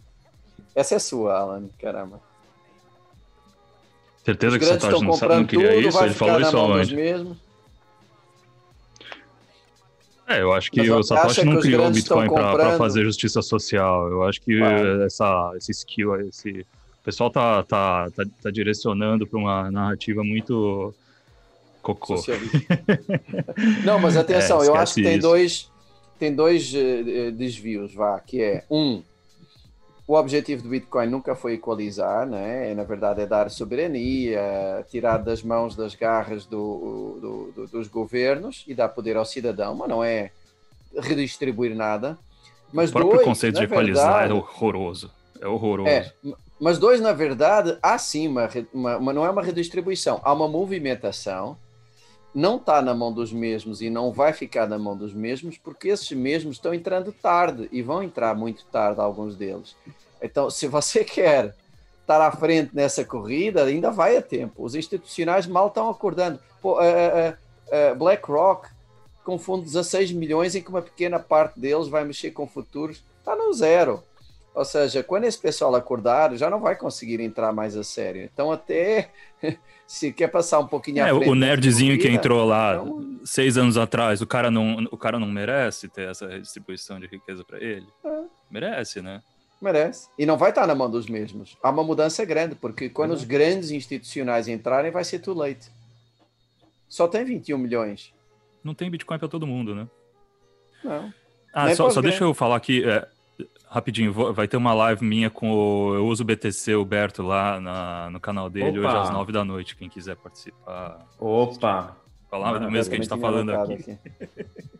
Essa 0.74 0.96
é 0.96 1.00
sua, 1.00 1.38
Alan, 1.38 1.68
caramba. 1.80 2.22
Certeza 4.24 4.58
que 4.58 4.66
o 4.66 4.68
Satoshi 4.68 5.06
não, 5.06 5.14
sabe, 5.14 5.36
não 5.36 5.46
queria 5.46 5.74
tudo, 5.76 5.88
isso? 5.88 6.04
Ele 6.04 6.14
falou 6.14 6.42
isso 6.42 6.58
aonde? 6.58 6.96
É, 10.28 10.42
eu 10.42 10.52
acho 10.54 10.72
que 10.72 10.80
Mas 10.80 10.90
o 10.90 11.04
Satoshi 11.04 11.44
não 11.44 11.60
criou 11.60 11.88
o 11.88 11.92
Bitcoin 11.92 12.30
para 12.30 12.78
fazer 12.78 13.04
justiça 13.04 13.42
social. 13.42 14.10
Eu 14.10 14.24
acho 14.24 14.42
que 14.42 14.60
essa, 15.06 15.54
esse 15.56 15.72
skill, 15.72 16.20
esse 16.22 16.66
o 17.02 17.06
pessoal 17.06 17.30
tá, 17.30 17.62
tá, 17.62 18.10
tá, 18.16 18.24
tá 18.42 18.50
direcionando 18.50 19.28
para 19.28 19.38
uma 19.38 19.70
narrativa 19.70 20.24
muito 20.24 20.92
cocô. 21.84 22.16
não, 23.86 24.00
mas 24.00 24.18
atenção, 24.18 24.64
é, 24.64 24.68
eu 24.68 24.76
acho 24.76 24.96
que 24.96 25.04
tem 25.04 25.14
isso. 25.14 25.22
dois 25.22 25.72
tem 26.20 26.34
dois 26.34 26.74
uh, 26.74 27.32
desvios, 27.32 27.94
vá, 27.94 28.20
que 28.20 28.42
é 28.42 28.64
um 28.70 29.04
o 30.08 30.14
objetivo 30.14 30.62
do 30.62 30.70
Bitcoin 30.70 31.08
nunca 31.08 31.36
foi 31.36 31.54
equalizar, 31.54 32.28
né? 32.28 32.74
na 32.76 32.84
verdade 32.84 33.22
é 33.22 33.26
dar 33.26 33.50
soberania, 33.50 34.86
tirar 34.88 35.18
das 35.18 35.42
mãos 35.42 35.76
das 35.76 35.96
garras 35.96 36.46
do, 36.46 37.18
do, 37.20 37.52
do, 37.56 37.68
dos 37.68 37.88
governos 37.88 38.64
e 38.68 38.76
dar 38.76 38.90
poder 38.90 39.18
ao 39.18 39.26
cidadão, 39.26 39.74
mas 39.74 39.90
não 39.90 40.04
é 40.04 40.30
redistribuir 40.96 41.76
nada. 41.76 42.18
Mas 42.72 42.92
o 42.92 42.94
próprio 42.94 43.16
dois, 43.16 43.26
conceito 43.26 43.58
de 43.58 43.64
equalizar 43.64 44.28
verdade, 44.28 44.32
é 44.32 44.36
horroroso. 44.36 45.12
É 45.42 45.48
horroroso. 45.48 45.90
É, 45.90 46.12
mas 46.60 46.78
dois, 46.78 47.02
na 47.02 47.12
verdade, 47.12 47.76
há 47.82 47.98
sim 47.98 48.28
uma, 48.28 48.48
uma, 48.72 48.98
uma, 48.98 49.14
não 49.14 49.26
é 49.26 49.30
uma 49.30 49.42
redistribuição, 49.42 50.22
há 50.24 50.32
uma 50.32 50.48
movimentação 50.48 51.58
não 52.36 52.58
está 52.58 52.82
na 52.82 52.94
mão 52.94 53.14
dos 53.14 53.32
mesmos 53.32 53.82
e 53.82 53.90
não 53.90 54.12
vai 54.12 54.34
ficar 54.34 54.68
na 54.68 54.78
mão 54.78 54.96
dos 54.96 55.14
mesmos, 55.14 55.58
porque 55.58 55.88
esses 55.88 56.12
mesmos 56.12 56.58
estão 56.58 56.74
entrando 56.74 57.14
tarde 57.14 57.70
e 57.72 57.82
vão 57.82 58.04
entrar 58.04 58.36
muito 58.36 58.66
tarde, 58.66 59.00
alguns 59.00 59.38
deles. 59.38 59.74
Então, 60.22 60.50
se 60.50 60.68
você 60.68 61.02
quer 61.06 61.56
estar 62.02 62.20
à 62.20 62.32
frente 62.32 62.76
nessa 62.76 63.06
corrida, 63.06 63.64
ainda 63.64 63.90
vai 63.90 64.18
a 64.18 64.22
tempo. 64.22 64.64
Os 64.64 64.76
institucionais 64.76 65.48
mal 65.48 65.68
estão 65.68 65.90
acordando. 65.90 66.38
Pô, 66.62 66.78
BlackRock, 67.98 68.70
com 69.24 69.40
fundo 69.40 69.62
de 69.62 69.72
16 69.72 70.12
milhões, 70.12 70.56
em 70.56 70.62
que 70.62 70.70
uma 70.70 70.82
pequena 70.82 71.18
parte 71.18 71.60
deles 71.60 71.88
vai 71.88 72.04
mexer 72.04 72.32
com 72.32 72.46
futuros, 72.46 73.02
está 73.20 73.34
no 73.34 73.54
zero. 73.54 74.04
Ou 74.56 74.64
seja, 74.64 75.04
quando 75.04 75.26
esse 75.26 75.38
pessoal 75.38 75.76
acordar, 75.76 76.34
já 76.38 76.50
não 76.50 76.62
vai 76.62 76.78
conseguir 76.78 77.20
entrar 77.20 77.52
mais 77.52 77.76
a 77.76 77.84
sério. 77.84 78.24
Então, 78.24 78.52
até 78.52 79.10
se 79.86 80.14
quer 80.14 80.30
passar 80.30 80.60
um 80.60 80.68
pouquinho 80.68 81.06
é, 81.06 81.12
O 81.12 81.36
nerdzinho 81.36 82.00
que 82.00 82.08
entrou 82.08 82.46
lá 82.46 82.76
então... 82.76 83.20
seis 83.26 83.58
anos 83.58 83.78
atrás, 83.78 84.22
o 84.22 84.28
cara 84.28 84.50
não, 84.50 84.88
o 84.90 84.98
cara 84.98 85.20
não 85.20 85.28
merece 85.28 85.90
ter 85.90 86.10
essa 86.10 86.28
redistribuição 86.28 87.00
de 87.02 87.08
riqueza 87.08 87.44
para 87.44 87.62
ele? 87.62 87.86
É. 88.06 88.24
Merece, 88.50 89.02
né? 89.02 89.22
Merece. 89.62 90.08
E 90.18 90.26
não 90.26 90.38
vai 90.38 90.52
estar 90.52 90.66
na 90.66 90.74
mão 90.74 90.90
dos 90.90 91.08
mesmos. 91.08 91.58
Há 91.62 91.70
uma 91.70 91.84
mudança 91.84 92.24
grande, 92.24 92.56
porque 92.56 92.88
quando 92.90 93.12
uhum. 93.12 93.18
os 93.18 93.24
grandes 93.26 93.72
institucionais 93.72 94.48
entrarem, 94.48 94.92
vai 94.92 95.04
ser 95.04 95.20
too 95.20 95.34
late. 95.34 95.70
Só 96.88 97.10
tem 97.10 97.26
21 97.26 97.58
milhões. 97.58 98.14
Não 98.64 98.74
tem 98.74 98.90
Bitcoin 98.90 99.20
para 99.20 99.28
todo 99.28 99.46
mundo, 99.46 99.76
né? 99.76 99.88
Não. 100.82 101.14
Ah, 101.54 101.74
só, 101.76 101.90
só 101.90 102.02
deixa 102.02 102.24
eu 102.24 102.34
falar 102.34 102.56
aqui. 102.56 102.84
É, 102.88 103.08
rapidinho, 103.76 104.14
vai 104.34 104.48
ter 104.48 104.56
uma 104.56 104.74
live 104.74 105.04
minha 105.04 105.30
com 105.30 105.52
o. 105.52 105.96
Eu 105.96 106.08
uso 106.08 106.24
o 106.24 106.26
BTC, 106.26 106.76
o 106.76 106.86
Berto, 106.86 107.22
lá 107.22 107.60
na, 107.60 108.10
no 108.10 108.22
canal 108.22 108.50
dele, 108.50 108.80
Opa. 108.80 108.88
hoje 108.88 108.98
às 108.98 109.10
nove 109.10 109.34
da 109.34 109.44
noite, 109.44 109.76
quem 109.76 109.90
quiser 109.90 110.16
participar. 110.16 111.06
Opa! 111.20 111.98
Falar 112.32 112.58
do 112.58 112.72
mesmo 112.72 112.90
que 112.90 112.96
a 112.96 113.00
gente 113.02 113.10
tá 113.10 113.18
falando 113.18 113.52
aqui. 113.52 113.74
aqui. 113.74 113.98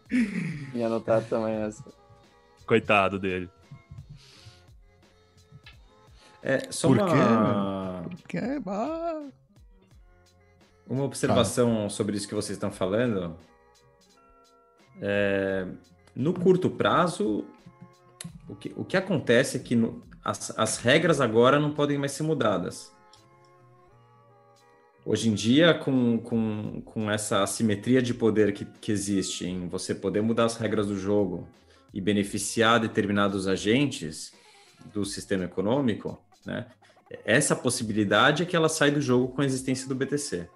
Tinha 0.72 0.88
anotado 0.88 1.26
também 1.28 1.56
essa. 1.56 1.84
Coitado 2.66 3.20
dele. 3.20 3.50
É, 6.42 6.68
só 6.70 6.88
Por 6.88 7.00
uma... 7.00 8.06
Porque 8.22 8.38
é 8.38 8.60
Uma 10.88 11.04
observação 11.04 11.88
ah. 11.88 11.90
sobre 11.90 12.16
isso 12.16 12.28
que 12.28 12.36
vocês 12.36 12.56
estão 12.56 12.72
falando. 12.72 13.36
É, 15.02 15.68
no 16.16 16.34
curto 16.34 16.70
prazo, 16.70 17.46
o 18.48 18.56
que, 18.56 18.74
o 18.76 18.86
que 18.86 18.98
acontece 18.98 19.58
é 19.58 19.60
que 19.60 19.76
no, 19.76 20.04
as, 20.24 20.58
as 20.58 20.78
regras 20.78 21.22
agora 21.22 21.60
não 21.60 21.74
podem 21.74 21.98
mais 21.98 22.12
ser 22.12 22.24
mudadas. 22.24 22.92
Hoje 25.06 25.30
em 25.30 25.34
dia, 25.36 25.74
com, 25.74 26.18
com, 26.18 26.82
com 26.82 27.12
essa 27.12 27.44
assimetria 27.44 28.02
de 28.02 28.14
poder 28.14 28.54
que, 28.54 28.66
que 28.66 28.92
existe 28.92 29.46
em 29.46 29.68
você 29.68 29.94
poder 29.94 30.22
mudar 30.22 30.46
as 30.46 30.58
regras 30.58 30.88
do 30.88 30.98
jogo 30.98 31.48
e 31.94 32.02
beneficiar 32.02 32.80
determinados 32.80 33.48
agentes 33.48 34.34
do 34.92 35.06
sistema 35.06 35.46
econômico, 35.46 36.20
né? 36.46 36.66
Essa 37.24 37.56
possibilidade 37.56 38.44
é 38.44 38.46
que 38.46 38.56
ela 38.56 38.68
sai 38.68 38.90
do 38.90 39.00
jogo 39.00 39.28
com 39.28 39.42
a 39.42 39.46
existência 39.46 39.88
do 39.88 39.94
BTC, 39.94 40.50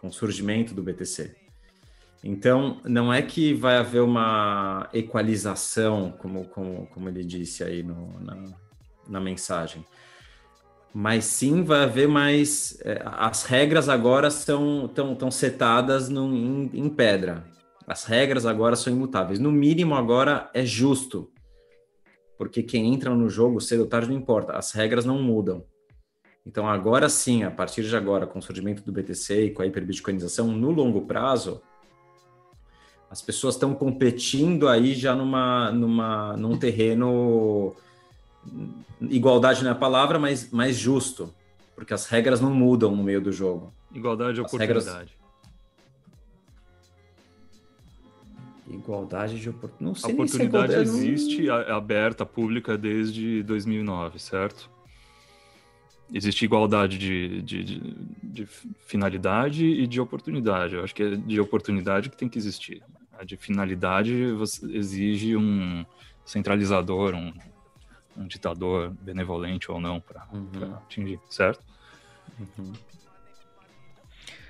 com 0.00 0.08
o 0.08 0.12
surgimento 0.12 0.74
do 0.74 0.82
BTC. 0.82 1.34
Então, 2.22 2.80
não 2.84 3.12
é 3.12 3.22
que 3.22 3.54
vai 3.54 3.76
haver 3.76 4.02
uma 4.02 4.88
equalização, 4.92 6.12
como, 6.18 6.44
como, 6.46 6.86
como 6.88 7.08
ele 7.08 7.24
disse 7.24 7.62
aí 7.62 7.82
no, 7.82 8.20
na, 8.20 8.44
na 9.08 9.20
mensagem, 9.20 9.84
mas 10.92 11.24
sim 11.26 11.62
vai 11.62 11.84
haver 11.84 12.08
mais. 12.08 12.80
É, 12.84 13.02
as 13.04 13.44
regras 13.44 13.88
agora 13.88 14.30
são 14.30 14.88
tão, 14.88 15.14
tão 15.14 15.30
setadas 15.30 16.08
no, 16.08 16.34
em, 16.34 16.70
em 16.74 16.88
pedra. 16.88 17.44
As 17.86 18.04
regras 18.04 18.44
agora 18.44 18.74
são 18.74 18.92
imutáveis. 18.92 19.38
No 19.38 19.52
mínimo, 19.52 19.94
agora 19.94 20.50
é 20.52 20.64
justo. 20.64 21.30
Porque 22.36 22.62
quem 22.62 22.92
entra 22.92 23.14
no 23.14 23.28
jogo 23.28 23.60
cedo 23.60 23.80
ou 23.80 23.86
tarde 23.86 24.08
não 24.08 24.16
importa, 24.16 24.52
as 24.52 24.72
regras 24.72 25.04
não 25.04 25.20
mudam. 25.22 25.64
Então, 26.46 26.68
agora 26.68 27.08
sim, 27.08 27.42
a 27.42 27.50
partir 27.50 27.82
de 27.82 27.96
agora, 27.96 28.26
com 28.26 28.38
o 28.38 28.42
surgimento 28.42 28.82
do 28.82 28.92
BTC 28.92 29.44
e 29.44 29.50
com 29.50 29.62
a 29.62 29.66
hiperbitcoinização, 29.66 30.48
no 30.48 30.70
longo 30.70 31.02
prazo, 31.02 31.60
as 33.10 33.22
pessoas 33.22 33.54
estão 33.54 33.74
competindo 33.74 34.68
aí 34.68 34.94
já 34.94 35.14
numa, 35.14 35.70
numa, 35.72 36.36
num 36.36 36.58
terreno 36.58 37.74
igualdade 39.00 39.62
não 39.62 39.70
é 39.70 39.72
a 39.72 39.76
palavra, 39.76 40.18
mas 40.18 40.50
mais 40.50 40.76
justo, 40.76 41.32
porque 41.74 41.94
as 41.94 42.06
regras 42.06 42.40
não 42.40 42.52
mudam 42.52 42.94
no 42.94 43.02
meio 43.02 43.20
do 43.20 43.32
jogo. 43.32 43.72
Igualdade 43.94 44.38
e 44.38 44.40
oportunidade. 44.40 44.78
Regras... 44.78 45.18
Igualdade 48.70 49.40
de 49.40 49.48
oportunidade. 49.48 49.84
Não 49.84 49.94
sei 49.94 50.10
a 50.10 50.14
oportunidade 50.14 50.72
se 50.72 50.80
existe 50.80 51.42
não... 51.44 51.54
aberta, 51.54 52.26
pública 52.26 52.76
desde 52.76 53.42
2009, 53.42 54.18
certo? 54.18 54.70
Existe 56.12 56.44
igualdade 56.44 56.96
de, 56.96 57.42
de, 57.42 57.64
de, 57.64 57.96
de, 58.22 58.46
finalidade 58.86 59.64
e 59.64 59.86
de 59.86 60.00
oportunidade. 60.00 60.74
Eu 60.74 60.82
acho 60.82 60.94
que 60.94 61.02
é 61.02 61.16
de 61.16 61.38
oportunidade 61.38 62.08
que 62.08 62.16
tem 62.16 62.28
que 62.28 62.38
existir. 62.38 62.82
A 63.18 63.24
de 63.24 63.36
finalidade 63.36 64.14
exige 64.70 65.36
um 65.36 65.84
centralizador, 66.24 67.14
um, 67.14 67.32
um 68.16 68.26
ditador 68.26 68.90
benevolente 69.00 69.70
ou 69.70 69.80
não 69.80 70.00
para 70.00 70.24
uhum. 70.32 70.74
atingir, 70.76 71.20
certo? 71.28 71.60
Uhum. 72.38 72.72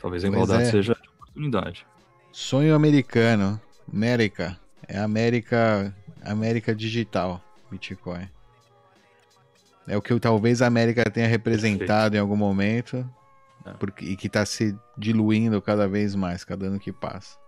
Talvez 0.00 0.24
a 0.24 0.28
igualdade 0.28 0.64
é. 0.64 0.70
seja 0.70 0.94
de 0.94 1.08
oportunidade. 1.08 1.86
Sonho 2.30 2.74
americano, 2.74 3.60
América, 3.90 4.58
é 4.86 4.98
América, 4.98 5.94
América 6.22 6.74
digital, 6.74 7.42
Bitcoin. 7.70 8.28
É 9.86 9.96
o 9.96 10.02
que 10.02 10.18
talvez 10.20 10.60
a 10.60 10.66
América 10.66 11.10
tenha 11.10 11.26
representado 11.26 12.14
em 12.16 12.18
algum 12.20 12.36
momento 12.36 13.08
É. 13.64 13.72
porque, 13.72 14.04
e 14.04 14.16
que 14.16 14.26
está 14.26 14.44
se 14.44 14.76
diluindo 14.96 15.60
cada 15.62 15.88
vez 15.88 16.14
mais, 16.14 16.44
cada 16.44 16.66
ano 16.66 16.78
que 16.78 16.92
passa. 16.92 17.38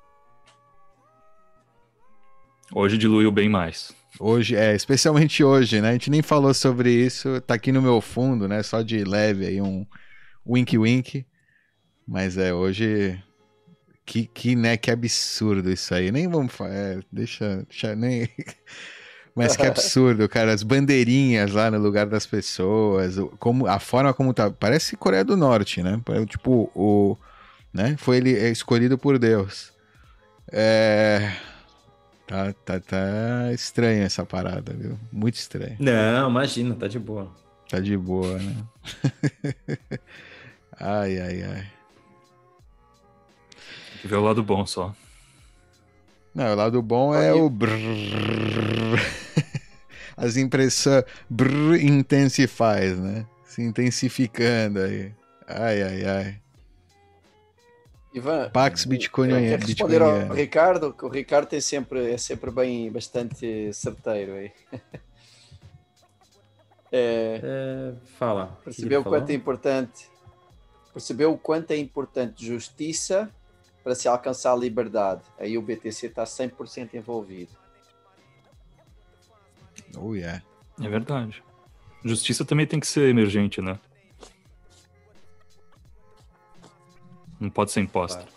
Hoje 2.72 2.96
diluiu 2.96 3.32
bem 3.32 3.48
mais. 3.48 3.92
Hoje, 4.18 4.54
é, 4.54 4.74
especialmente 4.74 5.42
hoje, 5.42 5.80
né? 5.80 5.90
A 5.90 5.92
gente 5.92 6.10
nem 6.10 6.22
falou 6.22 6.52
sobre 6.54 6.92
isso, 6.92 7.40
tá 7.40 7.54
aqui 7.54 7.72
no 7.72 7.82
meu 7.82 8.00
fundo, 8.00 8.46
né? 8.46 8.62
Só 8.62 8.82
de 8.82 9.02
leve 9.02 9.46
aí, 9.46 9.60
um 9.60 9.86
wink 10.46 10.76
wink. 10.76 11.26
Mas 12.06 12.36
é, 12.36 12.52
hoje. 12.52 13.22
Que, 14.04 14.26
que, 14.26 14.56
né, 14.56 14.76
que 14.76 14.90
absurdo 14.90 15.70
isso 15.70 15.94
aí. 15.94 16.10
Nem 16.10 16.28
vamos 16.28 16.52
falar. 16.52 16.72
É, 16.72 17.00
deixa, 17.12 17.64
deixa. 17.68 17.94
Nem. 17.94 18.28
Mas 19.34 19.56
que 19.56 19.64
absurdo, 19.64 20.28
cara. 20.28 20.52
As 20.52 20.64
bandeirinhas 20.64 21.52
lá 21.52 21.70
no 21.70 21.78
lugar 21.78 22.06
das 22.06 22.26
pessoas. 22.26 23.16
Como, 23.38 23.66
a 23.66 23.78
forma 23.78 24.12
como 24.12 24.34
tá. 24.34 24.50
Parece 24.50 24.96
Coreia 24.96 25.24
do 25.24 25.36
Norte, 25.36 25.82
né? 25.82 26.00
Tipo, 26.28 26.70
o. 26.74 27.16
Né? 27.72 27.96
Foi 27.96 28.16
ele 28.16 28.36
é 28.36 28.50
escolhido 28.50 28.98
por 28.98 29.18
Deus. 29.18 29.72
É. 30.50 31.32
Tá, 32.30 32.52
tá, 32.64 32.78
tá 32.78 33.52
estranha 33.52 34.04
essa 34.04 34.24
parada, 34.24 34.72
viu? 34.72 34.96
Muito 35.10 35.34
estranho. 35.34 35.76
Não, 35.80 36.30
imagina, 36.30 36.76
tá 36.76 36.86
de 36.86 36.96
boa. 36.96 37.28
Tá 37.68 37.80
de 37.80 37.96
boa, 37.96 38.38
né? 38.38 38.54
ai, 40.78 41.18
ai, 41.18 41.42
ai. 41.42 41.66
Tem 43.90 44.02
que 44.02 44.06
ver 44.06 44.14
o 44.14 44.20
lado 44.20 44.44
bom 44.44 44.64
só. 44.64 44.94
Não, 46.32 46.52
o 46.52 46.54
lado 46.54 46.80
bom 46.80 47.12
é 47.12 47.32
o 47.32 47.50
brrr. 47.50 49.00
As 50.16 50.36
impressões 50.36 51.02
brrr 51.28 51.82
intensifies, 51.82 52.96
né? 52.96 53.26
Se 53.44 53.60
intensificando 53.60 54.78
aí. 54.78 55.12
Ai, 55.48 55.82
ai, 55.82 56.04
ai. 56.04 56.36
Ivan, 58.12 58.50
Pax 58.50 58.84
Bitcoin 58.84 59.28
quero 59.28 59.66
responder 59.66 60.02
ao 60.02 60.08
Bitcoiniano. 60.08 60.34
Ricardo, 60.34 60.92
que 60.92 61.04
o 61.04 61.08
Ricardo 61.08 61.46
tem 61.48 61.60
sempre, 61.60 62.12
é 62.12 62.18
sempre 62.18 62.50
bem, 62.50 62.90
bastante 62.90 63.72
certeiro 63.72 64.34
aí. 64.34 64.52
É, 66.92 67.40
É, 67.40 67.94
fala. 68.18 68.58
percebeu 68.64 69.02
o 69.02 69.04
quanto 69.04 69.30
é 69.30 69.32
importante 69.32 70.10
percebeu 70.92 71.32
o 71.32 71.38
quanto 71.38 71.70
é 71.70 71.76
importante 71.76 72.44
justiça 72.44 73.30
para 73.82 73.94
se 73.94 74.08
alcançar 74.08 74.52
a 74.52 74.56
liberdade. 74.56 75.22
Aí 75.38 75.56
o 75.56 75.62
BTC 75.62 76.06
está 76.06 76.24
100% 76.24 76.94
envolvido. 76.94 77.52
Oh, 79.96 80.14
yeah. 80.14 80.42
É 80.80 80.88
verdade. 80.88 81.42
Justiça 82.04 82.44
também 82.44 82.66
tem 82.66 82.78
que 82.80 82.86
ser 82.86 83.08
emergente, 83.08 83.60
né? 83.60 83.78
Não 87.40 87.48
pode 87.50 87.72
ser 87.72 87.80
imposta. 87.80 88.18
Claro. 88.18 88.32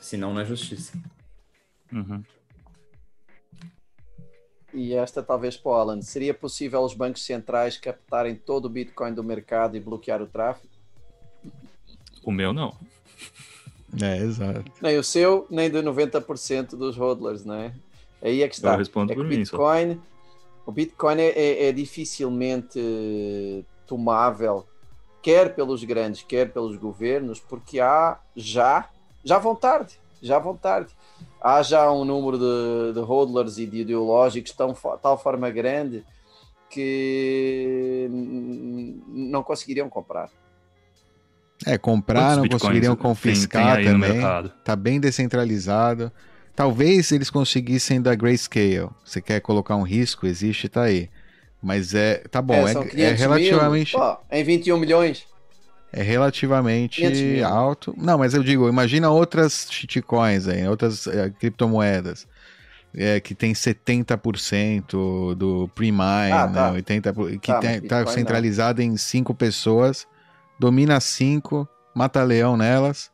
Senão 0.00 0.32
não 0.32 0.40
é 0.40 0.44
justiça. 0.44 0.98
Uhum. 1.92 2.22
E 4.72 4.94
esta 4.94 5.22
talvez 5.22 5.56
para 5.56 5.70
o 5.70 5.74
Alan. 5.74 6.02
Seria 6.02 6.34
possível 6.34 6.80
os 6.82 6.94
bancos 6.94 7.24
centrais 7.24 7.76
captarem 7.76 8.34
todo 8.34 8.64
o 8.66 8.68
Bitcoin 8.68 9.14
do 9.14 9.22
mercado 9.22 9.76
e 9.76 9.80
bloquear 9.80 10.20
o 10.20 10.26
tráfego? 10.26 10.68
O 12.24 12.32
meu 12.32 12.52
não. 12.52 12.76
É, 14.02 14.18
exato. 14.18 14.64
Nem 14.82 14.98
o 14.98 15.04
seu, 15.04 15.46
nem 15.48 15.70
de 15.70 15.78
90% 15.78 16.70
dos 16.76 16.96
hodlers, 16.96 17.44
não 17.44 17.54
é? 17.54 17.74
Aí 18.20 18.42
é 18.42 18.48
que 18.48 18.54
está. 18.56 18.72
Eu 18.72 18.78
respondo 18.78 19.12
é 19.12 19.14
por 19.14 19.24
o 19.24 19.28
mim, 19.28 19.44
só. 19.44 19.56
Bitcoin, 19.56 20.00
o 20.66 20.72
Bitcoin 20.72 21.20
é, 21.20 21.28
é- 21.28 21.68
é 21.68 21.72
dificilmente 21.72 23.64
tomável, 23.86 24.66
quer 25.26 25.56
pelos 25.56 25.82
grandes, 25.82 26.22
quer 26.22 26.52
pelos 26.52 26.76
governos, 26.76 27.40
porque 27.40 27.80
há 27.80 28.16
já, 28.36 28.88
já 29.24 29.38
vão 29.38 29.56
tarde, 29.56 29.98
já 30.22 30.38
vão 30.38 30.56
tarde. 30.56 30.94
Há 31.40 31.60
já 31.62 31.90
um 31.90 32.04
número 32.04 32.38
de, 32.38 32.92
de 32.94 33.00
hodlers 33.00 33.58
e 33.58 33.66
de 33.66 33.78
ideológicos 33.78 34.52
tão, 34.52 34.72
tal 35.02 35.18
forma 35.20 35.50
grande 35.50 36.04
que 36.70 38.08
não 39.08 39.42
conseguiriam 39.42 39.88
comprar. 39.90 40.30
É, 41.66 41.76
comprar, 41.76 42.36
não 42.36 42.46
conseguiriam 42.48 42.94
tem- 42.94 43.02
tem 43.02 43.12
confiscar 43.12 43.78
aí 43.78 43.84
no 43.86 43.94
também. 43.94 44.12
mercado? 44.12 44.52
Tá 44.62 44.76
bem 44.76 45.00
descentralizado. 45.00 46.12
Talvez 46.54 47.10
eles 47.10 47.30
conseguissem 47.30 48.00
da 48.00 48.14
Grayscale. 48.14 48.90
Você 49.04 49.20
quer 49.20 49.40
colocar 49.40 49.74
um 49.74 49.82
risco, 49.82 50.24
existe, 50.24 50.68
tá 50.68 50.82
aí. 50.82 51.10
Mas 51.66 51.92
é. 51.94 52.18
Tá 52.30 52.40
bom, 52.40 52.54
é, 52.54 52.72
são 52.72 52.82
é 52.82 52.86
500 52.86 53.20
mil, 53.20 53.28
relativamente. 53.28 53.92
pô, 53.92 54.16
em 54.30 54.44
21 54.44 54.78
milhões. 54.78 55.26
É 55.92 56.02
relativamente 56.02 57.00
500 57.00 57.20
mil. 57.22 57.46
alto. 57.46 57.94
Não, 57.98 58.18
mas 58.18 58.34
eu 58.34 58.42
digo, 58.42 58.68
imagina 58.68 59.10
outras 59.10 59.66
shitcoins 59.70 60.46
aí, 60.46 60.66
outras 60.68 61.06
eh, 61.06 61.30
criptomoedas. 61.40 62.26
é, 62.98 63.20
que 63.20 63.34
tem 63.34 63.52
70% 63.52 65.34
do 65.34 65.68
pre-mine, 65.74 66.32
Ah, 66.32 66.48
tá. 66.48 66.70
né, 66.72 66.76
80%, 66.78 67.12
por- 67.14 67.30
que 67.30 67.52
Tá, 67.52 67.58
tem- 67.60 67.80
tá 67.82 68.06
centralizado 68.06 68.80
em 68.80 68.96
cinco 68.96 69.34
pessoas, 69.34 70.06
domina 70.58 70.98
cinco, 71.00 71.68
mata 71.94 72.22
leão 72.22 72.56
nelas 72.56 73.10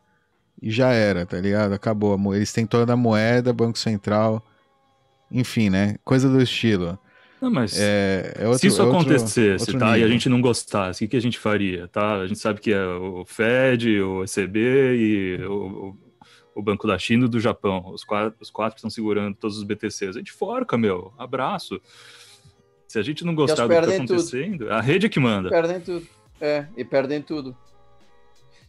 e 0.61 0.71
já 0.71 0.93
era, 0.93 1.27
tá 1.27 1.37
ligado? 1.41 1.73
Acabou. 1.73 2.17
Eles 2.35 2.53
têm 2.53 2.65
toda 2.65 2.93
a 2.93 2.97
moeda, 2.97 3.53
Banco 3.53 3.77
Central, 3.79 4.41
enfim, 5.31 5.69
né? 5.69 5.97
Coisa 6.05 6.29
do 6.29 6.41
estilo. 6.41 6.97
Não, 7.43 7.51
mas 7.51 7.77
É, 7.79 8.35
é 8.39 8.45
outro, 8.47 8.61
se 8.61 8.69
isso 8.69 8.81
é 8.81 8.85
outro- 8.85 9.01
acontecesse, 9.01 9.63
outro 9.65 9.79
tá? 9.81 9.99
E 9.99 10.05
a 10.05 10.09
gente 10.09 10.29
não 10.29 10.41
gostasse, 10.41 10.99
o 10.99 11.07
que, 11.07 11.11
que 11.11 11.17
a 11.17 11.21
gente 11.21 11.39
faria, 11.41 11.89
tá? 11.89 12.21
A 12.21 12.27
gente 12.29 12.39
sabe 12.39 12.61
que 12.61 12.73
é 12.73 12.87
o 12.87 13.25
Fed, 13.27 14.01
o 14.01 14.23
ECB 14.23 14.61
e 14.97 15.45
o, 15.45 15.53
o- 15.53 15.99
o 16.55 16.63
Banco 16.63 16.87
da 16.87 16.97
China 16.99 17.25
e 17.27 17.29
do 17.29 17.41
Japão. 17.41 17.91
Os 17.93 18.05
quatro, 18.05 18.37
os 18.41 18.49
quatro 18.51 18.75
que 18.75 18.79
estão 18.79 18.91
segurando 18.91 19.35
todos 19.35 19.57
os 19.59 19.65
BTCs. 19.65 20.15
A 20.17 20.19
gente 20.21 20.31
forca, 20.31 20.79
meu. 20.79 21.13
Abraço. 21.19 21.81
Se 22.87 22.99
a 22.99 23.03
gente 23.03 23.25
não 23.25 23.35
gostar 23.35 23.63
do 23.67 23.69
que 23.71 23.75
tá 23.75 23.81
perdem 23.81 24.07
tudo. 24.07 24.13
acontecendo, 24.21 24.71
a 24.71 24.81
rede 24.81 25.07
é 25.07 25.09
que 25.09 25.19
manda. 25.19 25.49
Perdem 25.49 25.81
tudo. 25.81 26.07
É, 26.41 26.67
e 26.77 26.85
perdem 26.85 27.21
tudo. 27.23 27.57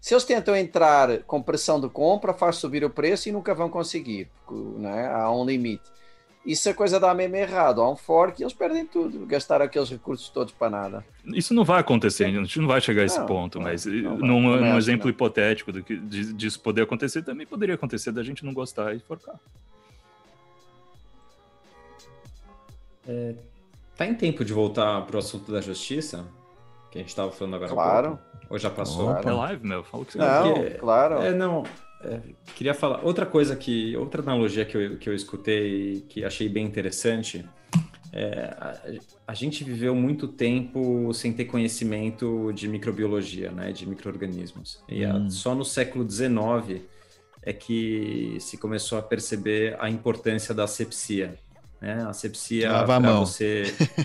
Se 0.01 0.13
eles 0.13 0.23
tentam 0.23 0.55
entrar 0.55 1.19
com 1.23 1.41
pressão 1.41 1.79
de 1.79 1.87
compra, 1.89 2.33
faz 2.33 2.55
subir 2.55 2.83
o 2.83 2.89
preço 2.89 3.29
e 3.29 3.31
nunca 3.31 3.53
vão 3.53 3.69
conseguir, 3.69 4.29
porque 4.45 4.61
né, 4.79 5.07
há 5.13 5.31
um 5.31 5.45
limite. 5.45 5.83
Se 6.55 6.69
a 6.69 6.73
coisa 6.73 6.99
dá 6.99 7.13
mesmo 7.13 7.35
errado, 7.37 7.79
há 7.81 7.89
um 7.89 7.95
fork 7.95 8.41
e 8.41 8.43
eles 8.43 8.53
perdem 8.53 8.85
tudo, 8.85 9.25
gastaram 9.25 9.63
aqueles 9.63 9.89
recursos 9.89 10.27
todos 10.29 10.51
para 10.53 10.69
nada. 10.69 11.05
Isso 11.25 11.53
não 11.53 11.63
vai 11.63 11.79
acontecer, 11.79 12.25
a 12.25 12.29
gente 12.29 12.59
não 12.59 12.67
vai 12.67 12.81
chegar 12.81 13.03
a 13.03 13.05
esse 13.05 13.17
Não, 13.19 13.25
ponto, 13.25 13.57
não, 13.59 13.65
mas 13.65 13.85
não 13.85 14.17
num, 14.17 14.41
num 14.57 14.77
exemplo 14.77 15.09
hipotético 15.09 15.71
do 15.71 15.81
que, 15.81 15.95
de- 15.95 16.33
disso 16.33 16.59
poder 16.59 16.81
acontecer, 16.81 17.21
também 17.23 17.47
poderia 17.47 17.75
acontecer 17.75 18.11
da 18.11 18.21
gente 18.23 18.43
não 18.43 18.53
gostar 18.53 18.93
e 18.93 18.99
forcar. 18.99 19.39
Tá 23.95 24.05
em 24.05 24.15
tempo 24.15 24.43
de 24.43 24.51
voltar 24.53 25.01
pro 25.05 25.19
assunto 25.19 25.51
da 25.51 25.61
justiça? 25.61 26.25
Que 26.91 26.99
a 26.99 27.01
gente 27.01 27.15
tava 27.15 27.31
falando 27.31 27.55
agora. 27.55 27.71
Claro. 27.73 28.07
pouco? 28.09 28.23
Ou 28.49 28.59
já 28.59 28.69
passou? 28.69 29.11
Opa. 29.11 29.29
É 29.29 29.33
live, 29.33 29.65
meu. 29.67 29.83
Fala 29.83 30.03
o 30.03 30.05
que 30.05 30.11
você 30.13 30.17
Não, 30.19 30.53
porque- 30.53 30.69
claro. 30.75 31.15
É, 31.21 31.31
não. 31.33 31.63
É, 32.05 32.19
queria 32.55 32.73
falar. 32.73 33.03
Outra 33.03 33.25
coisa 33.25 33.55
que. 33.55 33.95
Outra 33.97 34.21
analogia 34.21 34.65
que 34.65 34.75
eu, 34.77 34.97
que 34.97 35.09
eu 35.09 35.13
escutei 35.15 36.05
que 36.09 36.23
achei 36.23 36.47
bem 36.49 36.65
interessante. 36.65 37.45
É, 38.15 38.53
a, 38.59 38.77
a 39.29 39.33
gente 39.33 39.63
viveu 39.63 39.95
muito 39.95 40.27
tempo 40.27 41.11
sem 41.13 41.33
ter 41.33 41.45
conhecimento 41.45 42.51
de 42.53 42.67
microbiologia, 42.67 43.51
né, 43.51 43.71
de 43.71 43.87
micro-organismos. 43.89 44.83
E 44.87 45.03
a- 45.03 45.15
Hum. 45.15 45.29
só 45.31 45.55
no 45.55 45.65
século 45.65 46.07
XIX 46.07 46.81
é 47.41 47.51
que 47.51 48.37
se 48.39 48.55
começou 48.57 48.99
a 48.99 49.01
perceber 49.01 49.75
a 49.79 49.89
importância 49.89 50.53
da 50.53 50.65
asepsia. 50.65 51.39
Né? 51.81 52.03
A 52.03 52.09
asepsia 52.09 52.71
Lavar 52.71 52.97
a 52.97 52.99
mão. 52.99 53.25
você. 53.25 53.63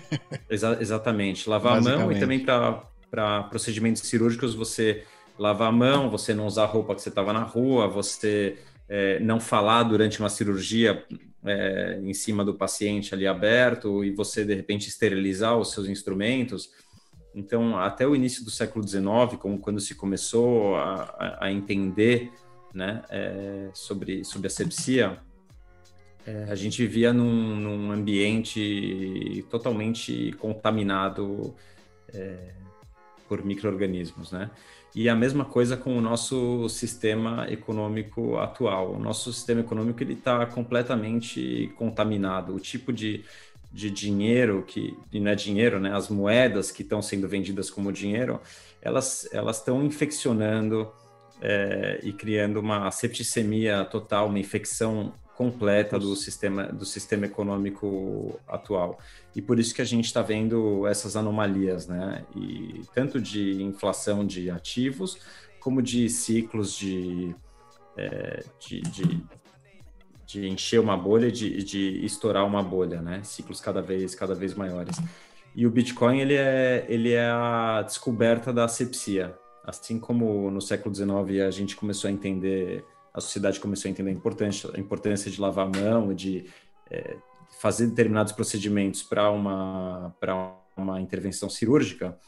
Exa- 0.48 0.78
exatamente. 0.80 1.48
Lavar 1.48 1.76
a 1.76 1.80
mão 1.80 2.10
e 2.10 2.18
também 2.18 2.40
para 2.40 3.42
procedimentos 3.44 4.02
cirúrgicos 4.02 4.54
você 4.54 5.04
lavar 5.38 5.68
a 5.68 5.72
mão, 5.72 6.10
você 6.10 6.34
não 6.34 6.46
usar 6.46 6.66
roupa 6.66 6.94
que 6.94 7.02
você 7.02 7.08
estava 7.08 7.32
na 7.32 7.42
rua, 7.42 7.86
você 7.88 8.58
é, 8.88 9.20
não 9.20 9.38
falar 9.38 9.84
durante 9.84 10.18
uma 10.20 10.28
cirurgia 10.28 11.04
é, 11.44 12.00
em 12.02 12.12
cima 12.14 12.44
do 12.44 12.54
paciente 12.54 13.14
ali 13.14 13.26
aberto 13.26 14.04
e 14.04 14.10
você 14.10 14.44
de 14.44 14.54
repente 14.54 14.88
esterilizar 14.88 15.56
os 15.56 15.70
seus 15.72 15.88
instrumentos. 15.88 16.70
Então, 17.34 17.78
até 17.78 18.06
o 18.06 18.16
início 18.16 18.44
do 18.44 18.50
século 18.50 18.86
XIX, 18.86 19.36
como 19.38 19.58
quando 19.58 19.80
se 19.80 19.94
começou 19.94 20.74
a, 20.76 21.02
a- 21.18 21.38
a 21.46 21.52
entender 21.52 22.32
né, 22.74 23.02
é, 23.10 23.70
sobre, 23.72 24.24
sobre 24.24 24.46
asepsia, 24.48 25.18
é, 26.26 26.44
a 26.50 26.54
gente 26.54 26.82
vivia 26.82 27.12
num, 27.12 27.56
num 27.56 27.92
ambiente 27.92 29.44
totalmente 29.50 30.32
contaminado 30.38 31.54
é, 32.12 32.52
por 33.28 33.44
micro-organismos, 33.44 34.32
né? 34.32 34.50
E 34.98 35.08
a 35.08 35.14
mesma 35.14 35.44
coisa 35.44 35.76
com 35.76 35.96
o 35.96 36.00
nosso 36.00 36.68
sistema 36.68 37.46
econômico 37.48 38.36
atual. 38.36 38.94
O 38.94 38.98
nosso 38.98 39.32
sistema 39.32 39.60
econômico 39.60 40.02
ele 40.02 40.14
está 40.14 40.44
completamente 40.44 41.72
contaminado. 41.76 42.52
O 42.52 42.58
tipo 42.58 42.92
de, 42.92 43.24
de 43.72 43.92
dinheiro, 43.92 44.64
que 44.66 44.98
e 45.12 45.20
não 45.20 45.30
é 45.30 45.36
dinheiro, 45.36 45.78
né? 45.78 45.94
As 45.94 46.08
moedas 46.08 46.72
que 46.72 46.82
estão 46.82 47.00
sendo 47.00 47.28
vendidas 47.28 47.70
como 47.70 47.92
dinheiro, 47.92 48.40
elas 48.82 49.28
elas 49.32 49.58
estão 49.58 49.84
infeccionando 49.84 50.90
é, 51.40 52.00
e 52.02 52.12
criando 52.12 52.58
uma 52.58 52.90
septicemia 52.90 53.84
total, 53.84 54.26
uma 54.26 54.40
infecção 54.40 55.12
completa 55.38 56.00
do 56.00 56.16
sistema 56.16 56.64
do 56.64 56.84
sistema 56.84 57.24
econômico 57.24 58.40
atual 58.48 58.98
e 59.36 59.40
por 59.40 59.56
isso 59.60 59.72
que 59.72 59.80
a 59.80 59.84
gente 59.84 60.06
está 60.06 60.20
vendo 60.20 60.84
essas 60.84 61.14
anomalias, 61.14 61.86
né? 61.86 62.24
E 62.34 62.82
tanto 62.92 63.20
de 63.20 63.62
inflação 63.62 64.26
de 64.26 64.50
ativos 64.50 65.16
como 65.60 65.80
de 65.80 66.10
ciclos 66.10 66.76
de, 66.76 67.36
é, 67.96 68.42
de, 68.58 68.80
de, 68.80 69.22
de, 70.26 70.48
encher 70.48 70.80
uma 70.80 70.96
bolha, 70.96 71.30
de, 71.30 71.62
de 71.62 72.04
estourar 72.04 72.44
uma 72.44 72.60
bolha, 72.60 73.00
né? 73.00 73.22
Ciclos 73.22 73.60
cada 73.60 73.80
vez 73.80 74.16
cada 74.16 74.34
vez 74.34 74.54
maiores. 74.54 74.96
E 75.54 75.68
o 75.68 75.70
Bitcoin 75.70 76.18
ele 76.18 76.34
é 76.34 76.84
ele 76.88 77.12
é 77.12 77.30
a 77.30 77.82
descoberta 77.86 78.52
da 78.52 78.64
asepsia, 78.64 79.38
assim 79.64 80.00
como 80.00 80.50
no 80.50 80.60
século 80.60 80.92
XIX 80.92 81.46
a 81.46 81.50
gente 81.52 81.76
começou 81.76 82.08
a 82.08 82.12
entender 82.12 82.84
a 83.12 83.20
sociedade 83.20 83.60
começou 83.60 83.88
a 83.88 83.92
entender 83.92 84.10
a 84.10 84.12
importância, 84.12 84.70
a 84.74 84.78
importância 84.78 85.30
de 85.30 85.40
lavar 85.40 85.66
a 85.66 85.78
mão, 85.78 86.14
de 86.14 86.46
é, 86.90 87.16
fazer 87.58 87.86
determinados 87.86 88.32
procedimentos 88.32 89.02
para 89.02 89.30
uma, 89.30 90.14
uma 90.76 91.00
intervenção 91.00 91.50
cirúrgica, 91.50 92.18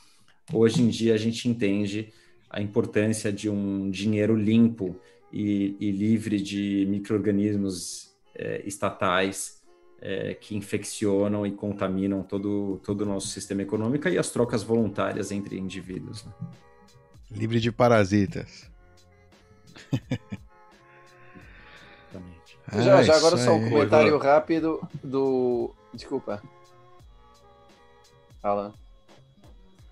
hoje 0.52 0.82
em 0.82 0.88
dia 0.88 1.14
a 1.14 1.18
gente 1.18 1.48
entende 1.48 2.12
a 2.48 2.60
importância 2.60 3.32
de 3.32 3.48
um 3.48 3.90
dinheiro 3.90 4.34
limpo 4.34 4.98
e, 5.32 5.76
e 5.78 5.90
livre 5.92 6.40
de 6.40 6.84
micro-organismos 6.88 8.12
é, 8.34 8.62
estatais 8.66 9.62
é, 10.00 10.34
que 10.34 10.56
infeccionam 10.56 11.46
e 11.46 11.52
contaminam 11.52 12.22
todo, 12.22 12.80
todo 12.84 13.02
o 13.02 13.06
nosso 13.06 13.28
sistema 13.28 13.62
econômico 13.62 14.08
e 14.08 14.18
as 14.18 14.30
trocas 14.30 14.62
voluntárias 14.62 15.30
entre 15.30 15.56
indivíduos. 15.56 16.24
Né? 16.24 16.32
Livre 17.30 17.60
de 17.60 17.70
parasitas. 17.70 18.68
Ah, 22.72 22.80
já, 22.80 23.02
já 23.02 23.16
agora 23.16 23.36
só 23.36 23.52
um 23.52 23.68
comentário 23.68 24.16
rápido 24.18 24.80
do. 25.02 25.74
Desculpa. 25.92 26.42
Alan. 28.42 28.72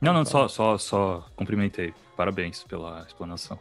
Não, 0.00 0.12
não, 0.12 0.24
só, 0.24 0.46
só, 0.48 0.78
só 0.78 1.26
cumprimentei. 1.34 1.92
Parabéns 2.16 2.62
pela 2.62 3.04
explanação. 3.06 3.58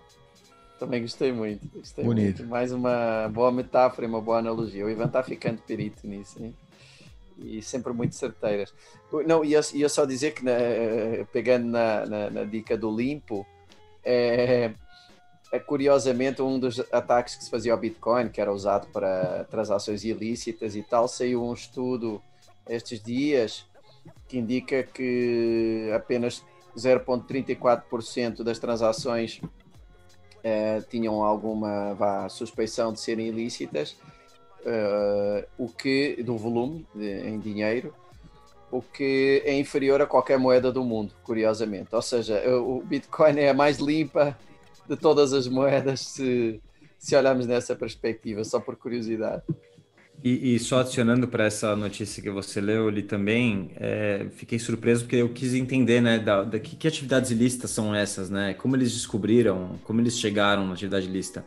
Também 0.79 1.01
gostei 1.01 1.31
muito. 1.31 1.67
Gostei 1.73 2.05
Bonito. 2.05 2.39
Muito. 2.39 2.49
Mais 2.49 2.71
uma 2.71 3.27
boa 3.29 3.51
metáfora 3.51 4.05
e 4.05 4.09
uma 4.09 4.21
boa 4.21 4.37
analogia. 4.37 4.85
O 4.85 4.89
Ivan 4.89 5.05
está 5.05 5.23
ficando 5.23 5.59
perito 5.61 6.05
nisso, 6.07 6.43
hein? 6.43 6.55
E 7.39 7.61
sempre 7.61 7.93
muito 7.93 8.15
certeiras. 8.15 8.73
Não, 9.25 9.43
ia, 9.43 9.59
ia 9.73 9.89
só 9.89 10.05
dizer 10.05 10.31
que, 10.31 10.43
na, 10.43 10.53
pegando 11.31 11.67
na, 11.67 12.05
na, 12.05 12.29
na, 12.29 12.43
dica 12.43 12.77
do 12.77 12.95
limpo, 12.95 13.45
é, 14.03 14.71
é 15.51 15.59
curiosamente 15.59 16.41
um 16.41 16.59
dos 16.59 16.79
ataques 16.91 17.35
que 17.35 17.43
se 17.43 17.49
fazia 17.49 17.71
ao 17.71 17.77
Bitcoin, 17.77 18.29
que 18.29 18.41
era 18.41 18.51
usado 18.51 18.87
para 18.87 19.45
transações 19.45 20.03
ilícitas 20.03 20.75
e 20.75 20.83
tal, 20.83 21.07
saiu 21.07 21.43
um 21.43 21.53
estudo 21.53 22.21
estes 22.67 23.01
dias 23.01 23.65
que 24.27 24.37
indica 24.37 24.83
que 24.83 25.89
apenas 25.95 26.43
0,34% 26.75 28.43
das 28.43 28.59
transações 28.59 29.41
eh, 30.43 30.81
tinham 30.89 31.23
alguma 31.23 31.93
vá, 31.93 32.29
suspeição 32.29 32.93
de 32.93 32.99
serem 32.99 33.27
ilícitas, 33.27 33.97
uh, 34.61 35.45
o 35.57 35.67
que 35.67 36.21
do 36.23 36.37
volume 36.37 36.85
de, 36.93 37.27
em 37.27 37.39
dinheiro, 37.39 37.93
o 38.71 38.81
que 38.81 39.41
é 39.45 39.57
inferior 39.57 40.01
a 40.01 40.05
qualquer 40.05 40.37
moeda 40.37 40.71
do 40.71 40.83
mundo, 40.83 41.13
curiosamente. 41.23 41.93
Ou 41.93 42.01
seja, 42.01 42.41
o 42.59 42.81
Bitcoin 42.81 43.39
é 43.39 43.49
a 43.49 43.53
mais 43.53 43.77
limpa 43.77 44.37
de 44.87 44.95
todas 44.95 45.33
as 45.33 45.47
moedas 45.47 45.99
se, 46.01 46.61
se 46.97 47.15
olharmos 47.15 47.45
nessa 47.45 47.75
perspectiva, 47.75 48.43
só 48.43 48.59
por 48.59 48.75
curiosidade. 48.75 49.43
E, 50.23 50.55
e 50.55 50.59
só 50.59 50.79
adicionando 50.79 51.27
para 51.27 51.45
essa 51.45 51.75
notícia 51.75 52.23
que 52.23 52.29
você 52.29 52.59
leu 52.59 52.87
ali 52.87 53.03
também, 53.03 53.71
é, 53.75 54.25
fiquei 54.31 54.57
surpreso 54.57 55.03
porque 55.03 55.17
eu 55.17 55.29
quis 55.29 55.53
entender, 55.53 56.01
né, 56.01 56.17
da, 56.17 56.43
da 56.43 56.59
que, 56.59 56.75
que, 56.75 56.87
atividades 56.87 57.29
ilícitas 57.29 57.69
são 57.69 57.93
essas, 57.93 58.29
né? 58.29 58.55
Como 58.55 58.75
eles 58.75 58.91
descobriram, 58.93 59.79
como 59.83 60.01
eles 60.01 60.17
chegaram 60.17 60.65
na 60.65 60.73
atividade 60.73 61.05
ilícita. 61.05 61.45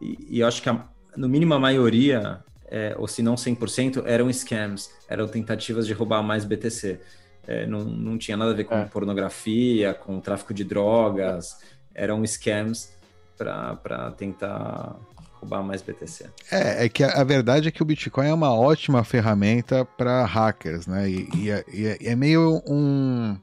E, 0.00 0.18
e 0.28 0.40
eu 0.40 0.48
acho 0.48 0.60
que 0.60 0.68
a, 0.68 0.84
no 1.16 1.28
mínimo 1.28 1.54
a 1.54 1.60
maioria, 1.60 2.42
é, 2.68 2.96
ou 2.98 3.06
se 3.06 3.22
não 3.22 3.36
100%, 3.36 4.02
eram 4.04 4.28
scams, 4.32 4.90
eram 5.08 5.28
tentativas 5.28 5.86
de 5.86 5.92
roubar 5.92 6.20
mais 6.20 6.44
BTC. 6.44 6.98
É, 7.46 7.64
não, 7.66 7.84
não 7.84 8.18
tinha 8.18 8.36
nada 8.36 8.50
a 8.50 8.54
ver 8.54 8.64
com 8.64 8.74
é. 8.74 8.84
pornografia, 8.86 9.94
com 9.94 10.18
tráfico 10.20 10.52
de 10.52 10.64
drogas 10.64 11.58
eram 11.94 12.24
scams 12.26 12.90
para 13.36 14.10
tentar 14.16 14.96
roubar 15.40 15.62
mais 15.62 15.82
BTC. 15.82 16.26
É, 16.50 16.84
é 16.84 16.88
que 16.88 17.02
a, 17.02 17.20
a, 17.20 17.24
verdade 17.24 17.68
é 17.68 17.70
que 17.70 17.82
o 17.82 17.86
Bitcoin 17.86 18.28
é 18.28 18.34
uma 18.34 18.54
ótima 18.54 19.02
ferramenta 19.02 19.84
para 19.84 20.24
hackers, 20.24 20.86
né? 20.86 21.08
E, 21.08 21.28
e, 21.34 21.50
é, 21.50 21.64
e, 21.72 21.86
é, 21.86 21.98
é 22.00 22.16
meio 22.16 22.62
um. 22.66 23.36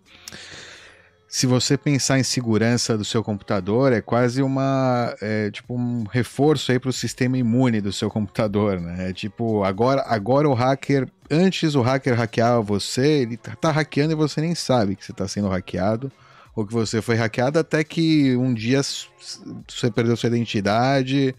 Se 1.27 1.45
você 1.45 1.77
pensar 1.77 2.17
em 2.17 2.23
segurança 2.23 2.97
do 2.97 3.03
seu 3.03 3.21
computador, 3.21 3.91
é 3.91 3.99
quase 3.99 4.41
uma 4.41 5.13
é, 5.21 5.51
tipo 5.51 5.75
um 5.75 6.03
reforço 6.03 6.71
aí 6.71 6.79
para 6.79 6.89
o 6.89 6.93
sistema 6.93 7.37
imune 7.37 7.81
do 7.81 7.91
seu 7.91 8.09
computador, 8.09 8.79
né? 8.79 9.09
É 9.09 9.13
tipo 9.13 9.63
agora, 9.63 10.03
agora 10.07 10.47
o 10.47 10.53
hacker, 10.53 11.07
antes 11.29 11.75
o 11.75 11.81
hacker 11.81 12.15
hackeava 12.15 12.61
você, 12.61 13.21
ele 13.21 13.35
tá, 13.35 13.55
tá 13.55 13.71
hackeando 13.71 14.13
e 14.13 14.15
você 14.15 14.39
nem 14.39 14.55
sabe 14.55 14.95
que 14.95 15.03
você 15.03 15.11
está 15.11 15.27
sendo 15.27 15.49
hackeado 15.49 16.11
ou 16.57 16.65
que 16.65 16.73
você 16.73 17.03
foi 17.03 17.15
hackeado 17.15 17.59
até 17.59 17.83
que 17.83 18.35
um 18.35 18.51
dia 18.51 18.81
você 18.81 19.91
perdeu 19.93 20.17
sua 20.17 20.25
identidade, 20.25 21.35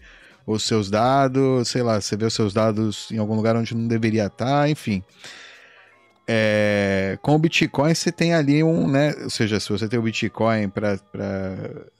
os 0.47 0.63
seus 0.63 0.89
dados, 0.89 1.67
sei 1.67 1.83
lá, 1.83 1.99
você 1.99 2.15
vê 2.15 2.23
os 2.23 2.33
seus 2.33 2.53
dados 2.53 3.11
em 3.11 3.17
algum 3.17 3.35
lugar 3.35 3.53
onde 3.57 3.75
não 3.75 3.85
deveria 3.85 4.27
estar, 4.27 4.69
enfim. 4.69 5.03
É, 6.25 7.19
com 7.21 7.35
o 7.35 7.37
Bitcoin 7.37 7.93
você 7.93 8.13
tem 8.13 8.33
ali 8.33 8.63
um, 8.63 8.87
né? 8.89 9.13
Ou 9.21 9.29
seja, 9.29 9.59
se 9.59 9.67
você 9.67 9.89
tem 9.89 9.99
o 9.99 10.03
Bitcoin 10.03 10.69
para 10.69 10.97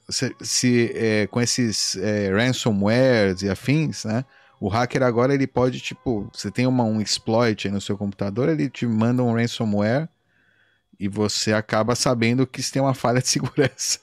se, 0.08 0.34
se 0.40 0.92
é, 0.96 1.28
com 1.28 1.42
esses 1.42 1.98
é, 1.98 2.32
ransomwares 2.32 3.42
e 3.42 3.50
afins, 3.50 4.06
né? 4.06 4.24
O 4.62 4.70
hacker 4.70 5.04
agora 5.04 5.34
ele 5.34 5.46
pode 5.46 5.82
tipo, 5.82 6.30
você 6.34 6.50
tem 6.50 6.66
uma, 6.66 6.86
um 6.86 7.02
exploit 7.02 7.68
no 7.68 7.82
seu 7.82 7.98
computador, 7.98 8.48
ele 8.48 8.70
te 8.70 8.88
manda 8.88 9.22
um 9.22 9.34
ransomware 9.34 10.08
e 11.00 11.08
você 11.08 11.54
acaba 11.54 11.96
sabendo 11.96 12.46
que 12.46 12.62
você 12.62 12.74
tem 12.74 12.82
uma 12.82 12.94
falha 12.94 13.22
de 13.22 13.28
segurança 13.30 14.00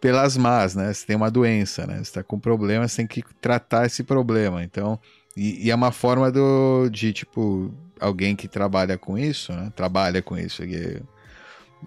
pelas 0.00 0.36
más, 0.36 0.74
né? 0.74 0.92
Você 0.92 1.06
tem 1.06 1.14
uma 1.14 1.30
doença, 1.30 1.86
né? 1.86 1.94
Você 1.94 2.02
está 2.02 2.22
com 2.24 2.38
problema, 2.38 2.88
você 2.88 2.96
tem 2.96 3.06
que 3.06 3.22
tratar 3.40 3.86
esse 3.86 4.02
problema. 4.02 4.64
Então, 4.64 4.98
e, 5.36 5.66
e, 5.66 5.70
é 5.70 5.74
uma 5.74 5.92
forma 5.92 6.30
do, 6.30 6.88
de, 6.90 7.12
tipo, 7.12 7.72
alguém 8.00 8.34
que 8.34 8.48
trabalha 8.48 8.98
com 8.98 9.16
isso, 9.16 9.52
né? 9.52 9.72
Trabalha 9.76 10.20
com 10.20 10.36
isso. 10.36 10.62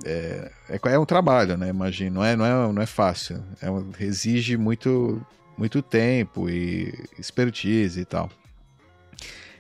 É, 0.06 0.52
é, 0.70 0.80
é 0.94 1.00
um 1.00 1.06
trabalho, 1.06 1.58
né? 1.58 1.68
Imagino, 1.68 2.16
não 2.16 2.26
é, 2.26 2.36
não 2.38 2.46
é, 2.46 2.74
não 2.74 2.82
é 2.82 2.86
fácil. 2.86 3.44
É, 3.62 4.04
exige 4.04 4.56
muito, 4.56 5.22
muito 5.58 5.82
tempo 5.82 6.50
e 6.50 6.94
expertise 7.20 8.00
e 8.00 8.06
tal. 8.06 8.30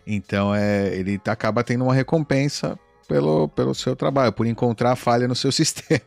Então, 0.07 0.55
é, 0.55 0.95
ele 0.95 1.19
acaba 1.25 1.61
tendo 1.61 1.83
uma 1.83 1.93
recompensa 1.93 2.79
pelo, 3.07 3.47
pelo 3.49 3.73
seu 3.73 3.95
trabalho, 3.95 4.31
por 4.31 4.45
encontrar 4.45 4.95
falha 4.95 5.27
no 5.27 5.35
seu 5.35 5.51
sistema. 5.53 6.01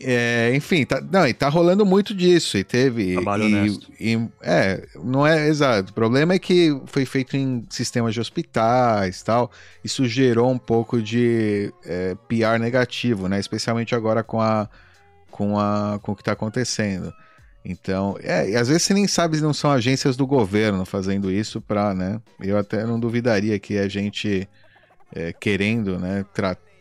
É, 0.00 0.52
enfim, 0.54 0.86
tá, 0.86 1.02
não, 1.02 1.26
e 1.26 1.34
tá 1.34 1.48
rolando 1.48 1.84
muito 1.84 2.14
disso. 2.14 2.56
E 2.56 2.64
teve. 2.64 3.14
Trabalho 3.14 3.44
e, 3.44 3.46
honesto. 3.46 3.92
E, 4.00 4.28
é, 4.40 4.86
não 5.02 5.26
é 5.26 5.48
exato. 5.48 5.90
O 5.90 5.94
problema 5.94 6.34
é 6.34 6.38
que 6.38 6.80
foi 6.86 7.04
feito 7.04 7.36
em 7.36 7.66
sistemas 7.68 8.14
de 8.14 8.20
hospitais 8.20 9.22
tal. 9.22 9.50
Isso 9.84 10.06
gerou 10.06 10.50
um 10.50 10.58
pouco 10.58 11.02
de 11.02 11.72
é, 11.84 12.16
PR 12.26 12.58
negativo, 12.58 13.28
né? 13.28 13.38
Especialmente 13.38 13.94
agora 13.94 14.22
com 14.22 14.40
a. 14.40 14.68
Com, 15.30 15.58
a, 15.58 15.98
com 16.02 16.12
o 16.12 16.14
que 16.14 16.20
está 16.20 16.32
acontecendo. 16.32 17.10
Então, 17.64 18.18
é, 18.20 18.50
e 18.50 18.56
às 18.56 18.68
vezes 18.68 18.82
você 18.82 18.92
nem 18.92 19.06
sabe 19.06 19.36
se 19.36 19.42
não 19.42 19.54
são 19.54 19.70
agências 19.70 20.14
do 20.14 20.26
governo 20.26 20.84
fazendo 20.84 21.30
isso 21.30 21.58
para, 21.58 21.94
né? 21.94 22.20
Eu 22.38 22.58
até 22.58 22.84
não 22.84 23.00
duvidaria 23.00 23.58
que 23.58 23.78
a 23.78 23.88
gente 23.88 24.46
é, 25.14 25.32
querendo, 25.32 25.98
né, 25.98 26.24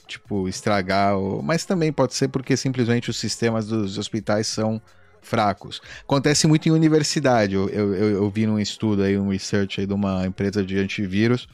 tipo, 0.07 0.47
estragar, 0.47 1.17
o... 1.17 1.41
mas 1.41 1.65
também 1.65 1.91
pode 1.91 2.13
ser 2.13 2.27
porque 2.27 2.57
simplesmente 2.57 3.09
os 3.09 3.17
sistemas 3.17 3.67
dos 3.67 3.97
hospitais 3.97 4.47
são 4.47 4.81
fracos. 5.21 5.81
Acontece 6.01 6.47
muito 6.47 6.67
em 6.67 6.71
universidade, 6.71 7.55
eu, 7.55 7.69
eu, 7.69 7.93
eu 7.93 8.29
vi 8.29 8.45
num 8.45 8.59
estudo 8.59 9.03
aí, 9.03 9.17
um 9.17 9.29
research 9.29 9.79
aí 9.79 9.85
de 9.85 9.93
uma 9.93 10.25
empresa 10.25 10.63
de 10.63 10.77
antivírus, 10.77 11.47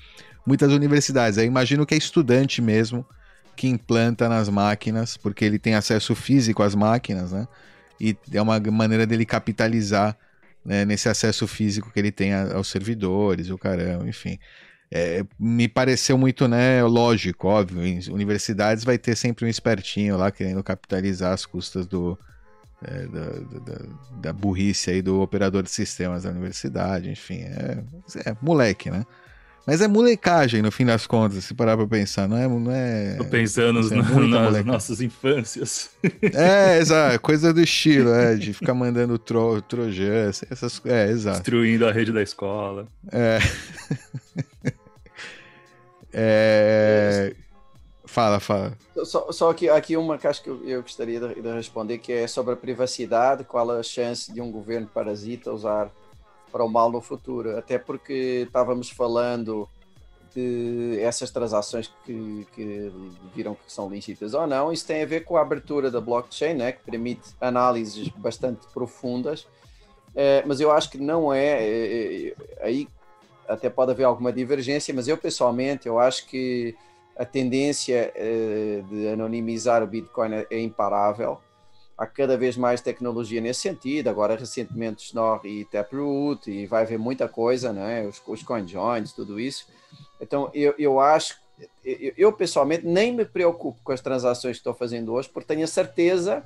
muitas 0.45 0.71
universidades, 0.71 1.38
aí 1.38 1.45
imagino 1.45 1.86
que 1.86 1.93
é 1.93 1.97
estudante 1.97 2.61
mesmo 2.61 3.05
que 3.55 3.67
implanta 3.67 4.30
nas 4.30 4.47
máquinas, 4.49 5.17
porque 5.17 5.43
ele 5.43 5.59
tem 5.59 5.73
acesso 5.73 6.15
físico 6.15 6.63
às 6.63 6.75
máquinas, 6.75 7.32
né, 7.32 7.47
e 7.99 8.15
é 8.32 8.41
uma 8.41 8.59
maneira 8.59 9.05
dele 9.05 9.25
capitalizar 9.25 10.15
né, 10.63 10.86
nesse 10.86 11.09
acesso 11.09 11.47
físico 11.47 11.91
que 11.91 11.99
ele 11.99 12.11
tem 12.11 12.34
aos 12.34 12.67
servidores, 12.67 13.49
o 13.49 13.57
caramba, 13.57 14.07
enfim. 14.07 14.38
É, 14.91 15.25
me 15.38 15.67
pareceu 15.67 16.17
muito 16.17 16.47
né, 16.47 16.83
lógico, 16.83 17.47
óbvio. 17.47 17.85
Em 17.85 17.99
universidades 18.09 18.83
vai 18.83 18.97
ter 18.97 19.15
sempre 19.15 19.45
um 19.45 19.47
espertinho 19.47 20.17
lá 20.17 20.31
querendo 20.31 20.63
capitalizar 20.63 21.33
as 21.33 21.45
custas 21.45 21.85
do, 21.85 22.17
é, 22.83 23.05
da, 23.07 23.25
da, 23.59 23.85
da, 24.21 24.33
burrice 24.33 24.91
aí 24.91 25.01
do 25.01 25.21
operador 25.21 25.63
de 25.63 25.69
sistemas 25.69 26.23
da 26.23 26.29
universidade, 26.29 27.09
enfim, 27.09 27.41
é, 27.41 27.83
é 28.25 28.35
moleque, 28.41 28.89
né? 28.89 29.05
Mas 29.67 29.81
é 29.81 29.88
molecagem, 29.88 30.61
no 30.61 30.71
fim 30.71 30.85
das 30.85 31.05
contas, 31.05 31.43
se 31.43 31.53
parar 31.53 31.75
pra 31.75 31.85
pensar, 31.85 32.25
não 32.25 32.38
é. 32.38 32.47
Não 32.47 32.71
é 32.71 33.15
Tô 33.17 33.25
pensando 33.25 33.79
é 33.79 33.95
nas 33.95 34.09
moleca. 34.09 34.63
nossas 34.63 35.01
infâncias. 35.01 35.89
É, 36.33 36.77
exato, 36.79 37.19
coisa 37.19 37.53
do 37.53 37.59
estilo, 37.59 38.13
é, 38.13 38.35
de 38.35 38.53
ficar 38.53 38.73
mandando 38.73 39.19
tro, 39.19 39.61
trojan, 39.61 40.29
essas 40.29 40.81
É, 40.85 41.09
exato. 41.09 41.39
Destruindo 41.39 41.85
a 41.85 41.91
rede 41.91 42.13
da 42.13 42.23
escola. 42.23 42.88
É. 43.11 43.39
é... 46.18 47.36
Fala, 48.05 48.39
fala. 48.39 48.74
Só, 49.03 49.32
só 49.32 49.49
aqui, 49.51 49.70
aqui 49.70 49.97
uma 49.97 50.18
que 50.18 50.26
acho 50.26 50.41
que 50.41 50.49
eu, 50.49 50.63
eu 50.65 50.82
gostaria 50.82 51.20
de, 51.20 51.41
de 51.41 51.51
responder, 51.53 51.97
que 51.99 52.11
é 52.11 52.26
sobre 52.26 52.53
a 52.53 52.57
privacidade, 52.57 53.43
qual 53.43 53.70
a 53.70 53.84
chance 53.84 54.34
de 54.34 54.41
um 54.41 54.51
governo 54.51 54.88
parasita 54.88 55.51
usar 55.51 55.91
para 56.51 56.63
o 56.63 56.70
mal 56.70 56.91
no 56.91 57.01
futuro, 57.01 57.57
até 57.57 57.78
porque 57.78 58.45
estávamos 58.47 58.89
falando 58.89 59.70
de 60.34 60.99
essas 61.01 61.30
transações 61.32 61.91
que, 62.05 62.47
que 62.53 62.91
viram 63.36 63.55
que 63.55 63.72
são 63.72 63.89
lícitas 63.89 64.34
ou 64.34 64.47
não, 64.47 64.72
isso 64.72 64.86
tem 64.86 65.03
a 65.03 65.05
ver 65.05 65.26
com 65.26 65.36
a 65.36 65.41
abertura 65.41 65.91
da 65.91 65.99
blockchain, 65.99 66.53
né, 66.53 66.72
que 66.72 66.84
permite 66.84 67.36
análises 67.41 68.07
bastante 68.09 68.65
profundas, 68.74 69.47
é, 70.15 70.43
mas 70.45 70.59
eu 70.59 70.72
acho 70.72 70.89
que 70.89 70.97
não 70.97 71.34
é, 71.34 71.63
é, 71.63 72.28
é, 72.30 72.36
aí 72.61 72.88
até 73.47 73.69
pode 73.69 73.91
haver 73.91 74.03
alguma 74.03 74.31
divergência, 74.31 74.93
mas 74.93 75.07
eu 75.07 75.17
pessoalmente 75.17 75.87
eu 75.87 75.99
acho 75.99 76.27
que 76.27 76.75
a 77.15 77.25
tendência 77.25 78.11
é, 78.15 78.83
de 78.89 79.07
anonimizar 79.07 79.81
o 79.81 79.87
Bitcoin 79.87 80.33
é, 80.33 80.47
é 80.51 80.59
imparável 80.59 81.39
há 81.97 82.05
cada 82.05 82.37
vez 82.37 82.55
mais 82.55 82.79
tecnologia 82.79 83.41
nesse 83.41 83.61
sentido. 83.61 84.07
Agora, 84.07 84.35
recentemente, 84.35 85.01
Schnorr 85.01 85.41
e 85.45 85.65
Taproot, 85.65 86.49
e 86.49 86.67
vai 86.67 86.83
haver 86.83 86.99
muita 86.99 87.27
coisa, 87.27 87.73
né? 87.73 88.05
os, 88.05 88.21
os 88.27 88.43
CoinJoins, 88.43 89.13
tudo 89.13 89.39
isso. 89.39 89.65
Então, 90.21 90.51
eu, 90.53 90.75
eu 90.77 90.99
acho, 90.99 91.39
eu, 91.83 92.13
eu, 92.15 92.33
pessoalmente 92.33 92.85
nem 92.85 93.11
me 93.11 93.25
preocupo 93.25 93.79
com 93.83 93.91
as 93.91 94.01
transações 94.01 94.57
que 94.57 94.59
estou 94.59 94.75
fazendo 94.75 95.11
hoje, 95.13 95.27
porque 95.27 95.47
tenho 95.47 95.63
a 95.63 95.67
certeza 95.67 96.43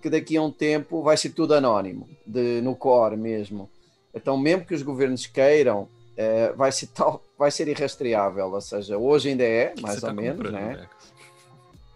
que 0.00 0.08
daqui 0.08 0.36
a 0.36 0.42
um 0.42 0.50
tempo 0.50 1.02
vai 1.02 1.16
ser 1.16 1.30
tudo 1.30 1.54
anónimo, 1.54 2.08
de, 2.26 2.60
no 2.62 2.74
core 2.74 3.16
mesmo. 3.16 3.70
Então, 4.14 4.38
mesmo 4.38 4.64
que 4.64 4.74
os 4.74 4.82
governos 4.82 5.26
queiram, 5.26 5.88
é, 6.22 6.52
vai, 6.52 6.70
ser 6.70 6.86
tal, 6.88 7.22
vai 7.36 7.50
ser 7.50 7.66
irrastreável. 7.68 8.50
Ou 8.50 8.60
seja, 8.60 8.96
hoje 8.96 9.30
ainda 9.30 9.44
é, 9.44 9.74
mais 9.80 10.02
ou 10.02 10.08
tá 10.08 10.14
menos, 10.14 10.52
né? 10.52 10.86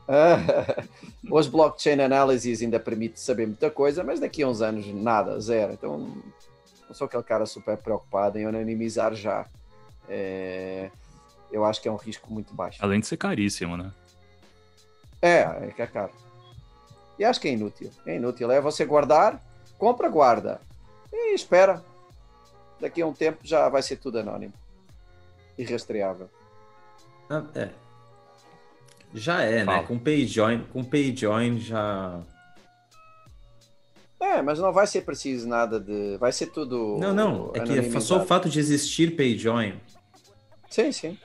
Hoje 1.28 1.50
blockchain 1.50 2.00
analysis 2.00 2.62
ainda 2.62 2.78
permite 2.78 3.18
saber 3.18 3.46
muita 3.46 3.70
coisa, 3.70 4.04
mas 4.04 4.20
daqui 4.20 4.42
a 4.42 4.48
uns 4.48 4.62
anos 4.62 4.86
nada, 4.86 5.40
zero. 5.40 5.72
Então 5.72 5.98
não 5.98 6.94
sou 6.94 7.06
aquele 7.06 7.24
cara 7.24 7.44
super 7.44 7.76
preocupado 7.76 8.38
em 8.38 8.44
anonimizar 8.44 9.14
já. 9.14 9.46
É, 10.08 10.90
eu 11.50 11.64
acho 11.64 11.82
que 11.82 11.88
é 11.88 11.92
um 11.92 11.96
risco 11.96 12.32
muito 12.32 12.54
baixo. 12.54 12.78
Além 12.80 13.00
de 13.00 13.06
ser 13.06 13.16
caríssimo, 13.16 13.76
né? 13.76 13.90
É, 15.20 15.40
é 15.40 15.72
que 15.74 15.82
é 15.82 15.86
caro. 15.86 16.12
E 17.18 17.24
acho 17.24 17.40
que 17.40 17.48
é 17.48 17.52
inútil. 17.52 17.90
É 18.06 18.16
inútil. 18.16 18.50
É 18.50 18.60
você 18.60 18.84
guardar, 18.84 19.42
compra, 19.78 20.08
guarda. 20.08 20.60
E 21.12 21.34
espera. 21.34 21.82
Daqui 22.80 23.02
a 23.02 23.06
um 23.06 23.12
tempo 23.12 23.38
já 23.42 23.68
vai 23.68 23.82
ser 23.82 23.96
tudo 23.96 24.18
anónimo. 24.18 24.52
Irrastreável. 25.58 26.28
Ah, 27.30 27.44
é, 27.54 27.70
já 29.14 29.42
é, 29.42 29.60
né? 29.60 29.64
Fala. 29.64 29.78
né? 29.78 29.84
Com 29.86 29.98
PayJoin, 29.98 30.66
com 30.72 30.84
PayJoin 30.84 31.58
já. 31.58 32.20
É, 34.20 34.42
mas 34.42 34.58
não 34.58 34.72
vai 34.72 34.86
ser 34.86 35.02
preciso 35.02 35.48
nada 35.48 35.80
de. 35.80 36.16
Vai 36.18 36.32
ser 36.32 36.46
tudo. 36.46 36.98
Não, 36.98 37.14
não. 37.14 37.52
É 37.54 37.60
que 37.60 38.00
só 38.00 38.22
o 38.22 38.26
fato 38.26 38.48
de 38.48 38.58
existir 38.58 39.16
PayJoin. 39.16 39.80
Sim, 40.70 40.92
sim. 40.92 41.18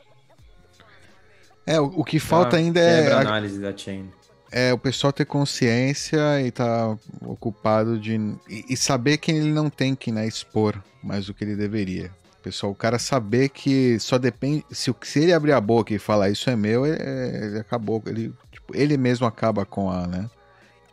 É, 1.65 1.79
o, 1.79 1.85
o 1.85 2.03
que 2.03 2.19
falta 2.19 2.57
ainda 2.57 2.79
é. 2.79 3.11
A 3.11 3.19
análise 3.19 3.59
da 3.59 3.75
chain. 3.75 4.09
É 4.51 4.73
o 4.73 4.77
pessoal 4.77 5.13
ter 5.13 5.25
consciência 5.25 6.41
e 6.41 6.51
tá 6.51 6.97
ocupado 7.21 7.97
de. 7.97 8.15
E, 8.49 8.65
e 8.69 8.77
saber 8.77 9.17
que 9.17 9.31
ele 9.31 9.51
não 9.51 9.69
tem 9.69 9.95
que 9.95 10.11
né, 10.11 10.27
expor 10.27 10.81
mais 11.01 11.25
do 11.25 11.33
que 11.33 11.43
ele 11.43 11.55
deveria. 11.55 12.11
Pessoal, 12.43 12.71
o 12.71 12.75
cara 12.75 12.99
saber 12.99 13.49
que 13.49 13.97
só 13.99 14.17
depende. 14.17 14.65
Se, 14.71 14.93
se 15.03 15.19
ele 15.19 15.31
abrir 15.31 15.53
a 15.53 15.61
boca 15.61 15.93
e 15.93 15.99
falar 15.99 16.29
isso 16.29 16.49
é 16.49 16.55
meu, 16.55 16.85
ele, 16.85 17.01
ele 17.01 17.59
acabou. 17.59 18.01
Ele, 18.05 18.33
tipo, 18.51 18.75
ele 18.75 18.97
mesmo 18.97 19.25
acaba 19.25 19.65
com 19.65 19.89
a 19.89 20.05
né, 20.07 20.29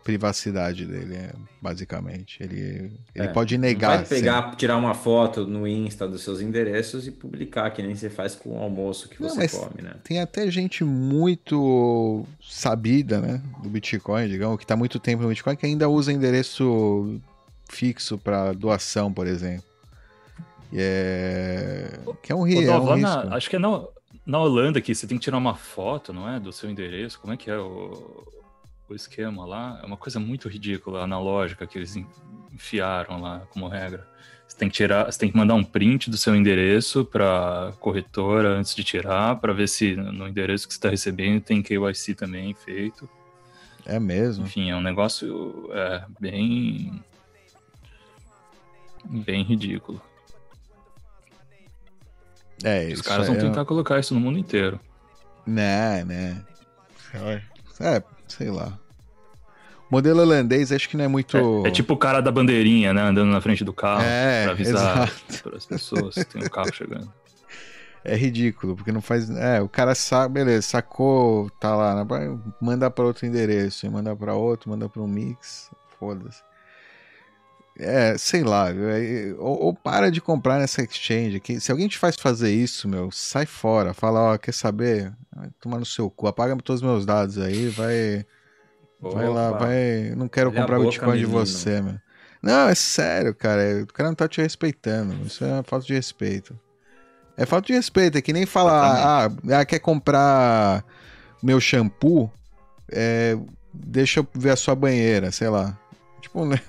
privacidade 0.08 0.86
dele, 0.86 1.16
é, 1.16 1.34
basicamente. 1.60 2.42
Ele, 2.42 2.90
ele 3.14 3.26
é, 3.26 3.28
pode 3.28 3.58
negar. 3.58 3.98
Vai 3.98 4.06
pegar, 4.06 4.46
assim. 4.46 4.56
tirar 4.56 4.78
uma 4.78 4.94
foto 4.94 5.46
no 5.46 5.68
Insta 5.68 6.08
dos 6.08 6.22
seus 6.22 6.40
endereços 6.40 7.06
e 7.06 7.10
publicar, 7.10 7.70
que 7.72 7.82
nem 7.82 7.94
você 7.94 8.08
faz 8.08 8.34
com 8.34 8.58
o 8.58 8.58
almoço 8.58 9.06
que 9.06 9.20
não, 9.22 9.28
você 9.28 9.46
come, 9.46 9.82
né? 9.82 9.96
Tem 10.02 10.18
até 10.18 10.50
gente 10.50 10.82
muito 10.82 12.24
sabida, 12.42 13.20
né? 13.20 13.42
Do 13.62 13.68
Bitcoin, 13.68 14.28
digamos, 14.28 14.56
que 14.56 14.64
está 14.64 14.74
muito 14.74 14.98
tempo 14.98 15.24
no 15.24 15.28
Bitcoin, 15.28 15.56
que 15.56 15.66
ainda 15.66 15.90
usa 15.90 16.10
endereço 16.10 17.20
fixo 17.68 18.16
para 18.16 18.54
doação, 18.54 19.12
por 19.12 19.26
exemplo. 19.26 19.64
É... 20.72 21.98
Que 22.22 22.32
é 22.32 22.34
um, 22.34 22.44
ri, 22.44 22.64
é 22.64 22.74
um 22.74 22.94
risco. 22.94 23.26
Na, 23.26 23.36
acho 23.36 23.50
que 23.50 23.56
é 23.56 23.58
na, 23.58 23.84
na 24.24 24.40
Holanda 24.40 24.80
que 24.80 24.94
você 24.94 25.06
tem 25.06 25.18
que 25.18 25.24
tirar 25.24 25.36
uma 25.36 25.54
foto, 25.54 26.14
não 26.14 26.26
é? 26.26 26.40
Do 26.40 26.50
seu 26.50 26.70
endereço. 26.70 27.20
Como 27.20 27.34
é 27.34 27.36
que 27.36 27.50
é 27.50 27.58
o, 27.58 28.26
o 28.92 28.96
esquema 28.96 29.44
lá? 29.46 29.80
É 29.82 29.86
uma 29.86 29.96
coisa 29.96 30.18
muito 30.18 30.48
ridícula, 30.48 31.02
analógica, 31.02 31.66
que 31.66 31.78
eles 31.78 31.96
enfiaram 32.52 33.20
lá 33.20 33.40
como 33.50 33.68
regra. 33.68 34.06
Você 34.46 34.56
tem 34.56 34.68
que 34.68 34.74
tirar, 34.76 35.04
você 35.04 35.18
tem 35.18 35.30
que 35.30 35.36
mandar 35.36 35.54
um 35.54 35.62
print 35.62 36.08
do 36.08 36.16
seu 36.16 36.34
endereço 36.34 37.04
para 37.04 37.72
corretora 37.80 38.48
antes 38.48 38.74
de 38.74 38.82
tirar, 38.82 39.36
para 39.36 39.52
ver 39.52 39.68
se 39.68 39.94
no 39.94 40.26
endereço 40.26 40.66
que 40.66 40.72
você 40.72 40.78
está 40.78 40.88
recebendo 40.88 41.42
tem 41.42 41.62
KYC 41.62 42.14
também 42.14 42.54
feito. 42.54 43.08
É 43.84 43.98
mesmo. 44.00 44.46
Enfim, 44.46 44.70
é 44.70 44.76
um 44.76 44.80
negócio 44.80 45.68
é, 45.72 46.04
bem 46.18 47.02
bem 49.04 49.42
ridículo. 49.42 50.00
É, 52.64 52.86
Os 52.88 53.02
caras 53.02 53.26
vão 53.26 53.36
é... 53.36 53.38
tentar 53.38 53.64
colocar 53.64 54.00
isso 54.00 54.14
no 54.14 54.20
mundo 54.20 54.38
inteiro. 54.38 54.80
Né, 55.46 56.04
né. 56.04 56.44
É, 57.80 58.02
sei 58.26 58.50
lá. 58.50 58.78
O 59.90 59.94
modelo 59.94 60.20
holandês 60.20 60.70
acho 60.70 60.88
que 60.88 60.96
não 60.96 61.04
é 61.04 61.08
muito. 61.08 61.36
É, 61.64 61.68
é, 61.68 61.70
tipo 61.70 61.94
o 61.94 61.96
cara 61.96 62.20
da 62.20 62.30
bandeirinha, 62.30 62.92
né? 62.92 63.02
Andando 63.02 63.30
na 63.30 63.40
frente 63.40 63.64
do 63.64 63.72
carro 63.72 64.02
é, 64.02 64.44
pra 64.44 64.52
avisar 64.52 65.12
para 65.42 65.56
as 65.56 65.64
pessoas 65.64 66.14
que 66.14 66.24
tem 66.24 66.42
um 66.42 66.48
carro 66.48 66.72
chegando. 66.74 67.10
É 68.04 68.14
ridículo, 68.14 68.76
porque 68.76 68.92
não 68.92 69.00
faz. 69.00 69.28
É, 69.30 69.60
o 69.60 69.68
cara 69.68 69.94
sabe, 69.94 70.34
beleza, 70.34 70.62
sacou, 70.62 71.50
tá 71.58 71.74
lá, 71.74 72.04
né? 72.04 72.38
manda 72.60 72.90
para 72.90 73.04
outro 73.04 73.26
endereço, 73.26 73.90
manda 73.90 74.14
para 74.14 74.34
outro, 74.34 74.70
manda 74.70 74.88
para 74.88 75.02
um 75.02 75.06
mix, 75.06 75.70
foda-se. 75.98 76.42
É, 77.78 78.18
sei 78.18 78.42
lá, 78.42 78.70
é, 78.70 79.34
ou, 79.38 79.66
ou, 79.66 79.74
para 79.74 80.10
de 80.10 80.20
comprar 80.20 80.58
nessa 80.58 80.82
exchange. 80.82 81.38
Que, 81.38 81.60
se 81.60 81.70
alguém 81.70 81.86
te 81.86 81.96
faz 81.96 82.16
fazer 82.16 82.52
isso, 82.52 82.88
meu, 82.88 83.10
sai 83.12 83.46
fora. 83.46 83.94
Fala, 83.94 84.34
ó, 84.34 84.38
quer 84.38 84.52
saber? 84.52 85.12
Toma 85.60 85.78
no 85.78 85.86
seu 85.86 86.10
cu, 86.10 86.26
apaga 86.26 86.56
todos 86.56 86.82
os 86.82 86.88
meus 86.88 87.06
dados 87.06 87.38
aí, 87.38 87.68
vai. 87.68 88.26
Opa. 89.00 89.14
Vai 89.14 89.28
lá, 89.28 89.50
vai. 89.52 90.12
Não 90.16 90.26
quero 90.28 90.50
Olha 90.50 90.60
comprar 90.60 90.80
Bitcoin 90.80 91.12
menino. 91.12 91.28
de 91.28 91.32
você, 91.32 91.80
meu. 91.80 91.94
Não, 92.42 92.68
é 92.68 92.74
sério, 92.74 93.32
cara. 93.34 93.82
O 93.82 93.86
cara 93.86 94.08
não 94.08 94.16
tá 94.16 94.26
te 94.26 94.40
respeitando. 94.40 95.14
Isso 95.24 95.44
é 95.44 95.62
falta 95.62 95.86
de 95.86 95.94
respeito. 95.94 96.58
É 97.36 97.46
falta 97.46 97.68
de 97.68 97.72
respeito, 97.72 98.18
é 98.18 98.20
que 98.20 98.32
nem 98.32 98.44
falar, 98.44 99.28
ah, 99.28 99.60
ah, 99.60 99.64
quer 99.64 99.78
comprar 99.78 100.84
meu 101.40 101.60
shampoo? 101.60 102.28
É, 102.90 103.38
deixa 103.72 104.18
eu 104.18 104.26
ver 104.34 104.50
a 104.50 104.56
sua 104.56 104.74
banheira, 104.74 105.30
sei 105.30 105.48
lá. 105.48 105.78
Tipo, 106.20 106.44
né? 106.44 106.60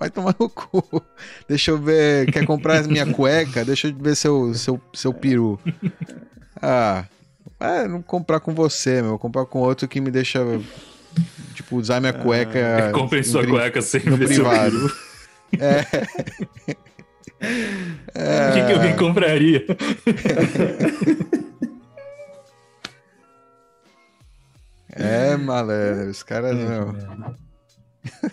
Vai 0.00 0.08
tomar 0.08 0.34
no 0.40 0.48
cu. 0.48 1.02
Deixa 1.46 1.70
eu 1.72 1.78
ver. 1.78 2.32
Quer 2.32 2.46
comprar 2.46 2.82
minha 2.84 3.04
cueca? 3.12 3.62
Deixa 3.62 3.88
eu 3.88 3.94
ver 3.94 4.16
seu, 4.16 4.54
seu, 4.54 4.80
seu 4.94 5.12
peru. 5.12 5.60
Ah. 6.62 7.04
É, 7.58 7.86
não 7.86 8.00
comprar 8.02 8.40
com 8.40 8.54
você, 8.54 9.02
meu. 9.02 9.10
Vou 9.10 9.18
comprar 9.18 9.44
com 9.44 9.60
outro 9.60 9.86
que 9.86 10.00
me 10.00 10.10
deixa. 10.10 10.40
Tipo, 11.54 11.76
usar 11.76 12.00
minha 12.00 12.12
cueca. 12.12 12.88
Ah, 12.88 12.92
compre 12.92 13.22
sua 13.22 13.46
cueca 13.46 13.82
sem 13.82 14.02
no 14.04 14.16
ver 14.16 14.28
privado. 14.28 14.78
seu 14.78 14.88
peru. 14.88 15.10
É. 15.58 15.86
é. 18.14 18.50
O 18.50 18.54
que, 18.54 18.66
que 18.66 18.72
alguém 18.72 18.96
compraria? 18.96 19.66
É, 24.92 25.36
malandro, 25.36 26.10
os 26.10 26.22
caras 26.22 26.56
não. 26.56 26.94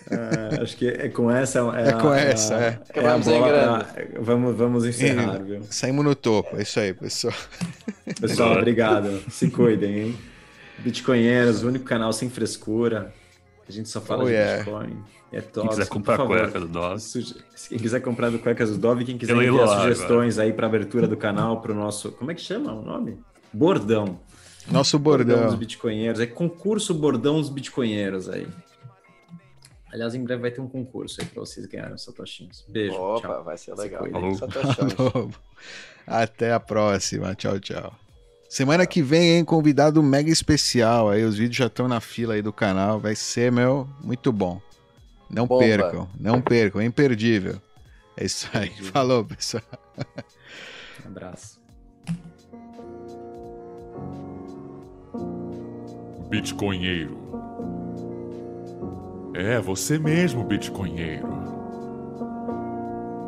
É, 0.09 0.61
acho 0.61 0.77
que 0.77 0.87
é 0.87 1.09
com 1.09 1.29
essa. 1.29 1.59
É, 1.75 1.89
É 1.89 1.91
com 1.93 2.07
a- 2.09 2.19
essa, 2.19 2.53
é. 2.55 2.67
a 2.69 2.71
Acabamos 2.89 3.27
em 3.27 3.31
bola 3.31 3.47
grande. 3.51 3.85
pra- 4.11 4.21
Vamos, 4.21 4.55
vamos 4.55 4.85
encerrar, 4.85 5.37
viu? 5.43 5.61
Saímos 5.69 6.05
no 6.05 6.15
topo. 6.15 6.55
É 6.57 6.61
isso 6.61 6.79
aí, 6.79 6.93
pessoal. 6.93 7.33
Pessoal, 8.21 8.53
obrigado. 8.57 9.21
Se 9.29 9.49
cuidem, 9.51 9.99
hein? 9.99 10.17
Bitcoinheiros, 10.79 11.63
o 11.63 11.67
único 11.67 11.85
canal 11.85 12.13
sem 12.13 12.29
frescura. 12.29 13.13
A 13.67 13.71
gente 13.71 13.89
só 13.89 13.99
fala 13.99 14.23
Oh, 14.23 14.27
de 14.27 14.31
yeah. 14.33 14.57
Bitcoin. 14.63 14.97
É 15.33 15.41
Quem 15.41 15.49
tóxico. 15.51 15.69
quiser 15.75 15.87
comprar 15.89 16.17
cueca 16.25 16.59
do 16.61 16.67
Dove. 16.69 17.03
Quem 17.67 17.77
quiser 17.79 17.99
comprar 17.99 18.29
do 18.29 18.39
Cuecas 18.39 18.69
do 18.69 18.77
Dove, 18.77 19.03
quem 19.03 19.17
quiser 19.17 19.35
enviar 19.35 19.67
sugestões 19.81 20.39
aí 20.39 20.53
para 20.53 20.67
abertura 20.67 21.05
do 21.05 21.17
canal, 21.17 21.59
para 21.59 21.73
o 21.73 21.75
nosso. 21.75 22.13
Como 22.13 22.31
é 22.31 22.33
que 22.33 22.39
chama 22.41 22.71
o 22.71 22.81
nome? 22.81 23.17
Bordão. 23.51 24.21
Nosso 24.71 24.97
dos 24.97 25.03
bordão. 25.03 25.57
Bitcoinheiros. 25.57 26.21
É 26.21 26.25
concurso 26.25 26.93
Bordão 26.93 27.41
dos 27.41 27.49
Bitcoinheiros 27.49 28.29
aí. 28.29 28.47
Aliás, 29.97 30.13
em 30.13 30.23
breve 30.23 30.43
vai 30.43 30.51
ter 30.51 30.61
um 30.61 30.67
concurso 30.67 31.19
aí 31.19 31.25
para 31.27 31.39
vocês 31.39 31.65
ganharem 31.65 31.95
os 31.95 32.03
satoshinhos. 32.03 32.63
Beijo. 32.69 32.93
Opa, 32.93 33.27
tchau. 33.27 33.43
vai 33.43 33.57
ser 33.57 33.75
Se 33.75 33.81
legal. 33.81 34.03
achando. 34.05 35.33
Até 36.05 36.53
a 36.53 36.59
próxima. 36.59 37.33
Tchau, 37.33 37.59
tchau. 37.59 37.91
Semana 38.47 38.85
que 38.85 39.01
vem, 39.01 39.37
hein? 39.37 39.43
Convidado 39.43 40.03
mega 40.03 40.29
especial. 40.29 41.09
Aí 41.09 41.23
os 41.23 41.35
vídeos 41.35 41.57
já 41.57 41.65
estão 41.65 41.87
na 41.87 41.99
fila 41.99 42.35
aí 42.35 42.43
do 42.43 42.53
canal. 42.53 42.99
Vai 42.99 43.15
ser, 43.15 43.51
meu, 43.51 43.89
muito 44.03 44.31
bom. 44.31 44.61
Não 45.27 45.47
Bomba. 45.47 45.63
percam, 45.65 46.07
não 46.19 46.39
percam. 46.41 46.79
É 46.79 46.85
imperdível. 46.85 47.59
É 48.15 48.25
isso 48.25 48.47
aí. 48.53 48.67
Imperdível. 48.67 48.91
Falou, 48.91 49.25
pessoal. 49.25 49.63
Um 51.03 51.07
abraço. 51.07 51.59
Bitcoinheiro. 56.29 57.17
É, 59.39 59.59
você 59.59 59.99
mesmo, 59.99 60.43
Bitcoinheiro. 60.43 61.27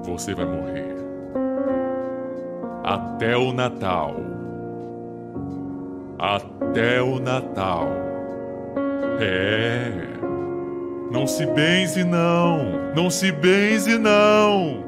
Você 0.06 0.34
vai 0.34 0.44
morrer. 0.44 0.96
Até 2.84 3.38
o 3.38 3.54
Natal. 3.54 4.16
Até 6.18 7.00
o 7.00 7.20
Natal. 7.20 7.90
É. 9.20 9.92
Não 11.12 11.28
se 11.28 11.46
benze, 11.46 12.04
não. 12.04 12.92
Não 12.96 13.12
se 13.12 13.32
benze, 13.32 14.00
não. 14.00 14.84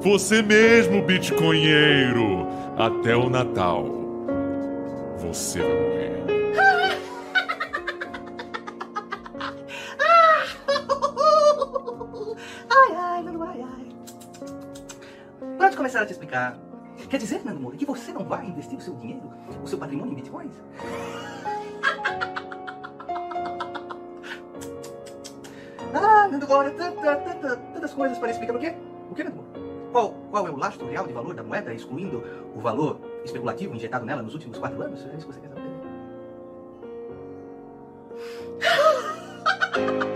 Você 0.00 0.42
mesmo, 0.42 1.00
Bitcoinheiro. 1.00 2.46
Até 2.76 3.16
o 3.16 3.30
Natal. 3.30 3.86
Você 5.16 5.60
vai 5.60 5.72
morrer. 5.72 6.39
Começar 15.90 16.02
a 16.02 16.06
te 16.06 16.12
explicar. 16.12 16.56
Quer 17.08 17.18
dizer, 17.18 17.44
Nando 17.44 17.58
Moura, 17.58 17.76
que 17.76 17.84
você 17.84 18.12
não 18.12 18.24
vai 18.24 18.46
investir 18.46 18.78
o 18.78 18.80
seu 18.80 18.94
dinheiro, 18.94 19.28
o 19.60 19.66
seu 19.66 19.76
patrimônio 19.76 20.12
em 20.12 20.16
bitcoins? 20.16 20.52
Ah, 25.92 26.28
Nando 26.30 26.46
Moura, 26.46 26.70
tanta, 26.70 27.16
tanta, 27.16 27.56
tantas 27.56 27.92
coisas 27.92 28.18
para 28.18 28.30
explicar. 28.30 28.54
O 28.54 28.60
quê? 28.60 28.76
O 29.10 29.14
quê, 29.16 29.24
Nando 29.24 29.36
Moura? 29.36 29.50
Qual, 29.90 30.14
qual 30.30 30.46
é 30.46 30.50
o 30.50 30.56
lastro 30.56 30.86
real 30.86 31.08
de 31.08 31.12
valor 31.12 31.34
da 31.34 31.42
moeda, 31.42 31.74
excluindo 31.74 32.22
o 32.54 32.60
valor 32.60 33.00
especulativo 33.24 33.74
injetado 33.74 34.06
nela 34.06 34.22
nos 34.22 34.34
últimos 34.34 34.58
quatro 34.58 34.80
anos? 34.80 35.04
É 35.06 35.16
isso 35.16 35.26
que 35.26 35.34
você 35.34 35.40
quer 35.40 35.48
saber? 35.48 35.60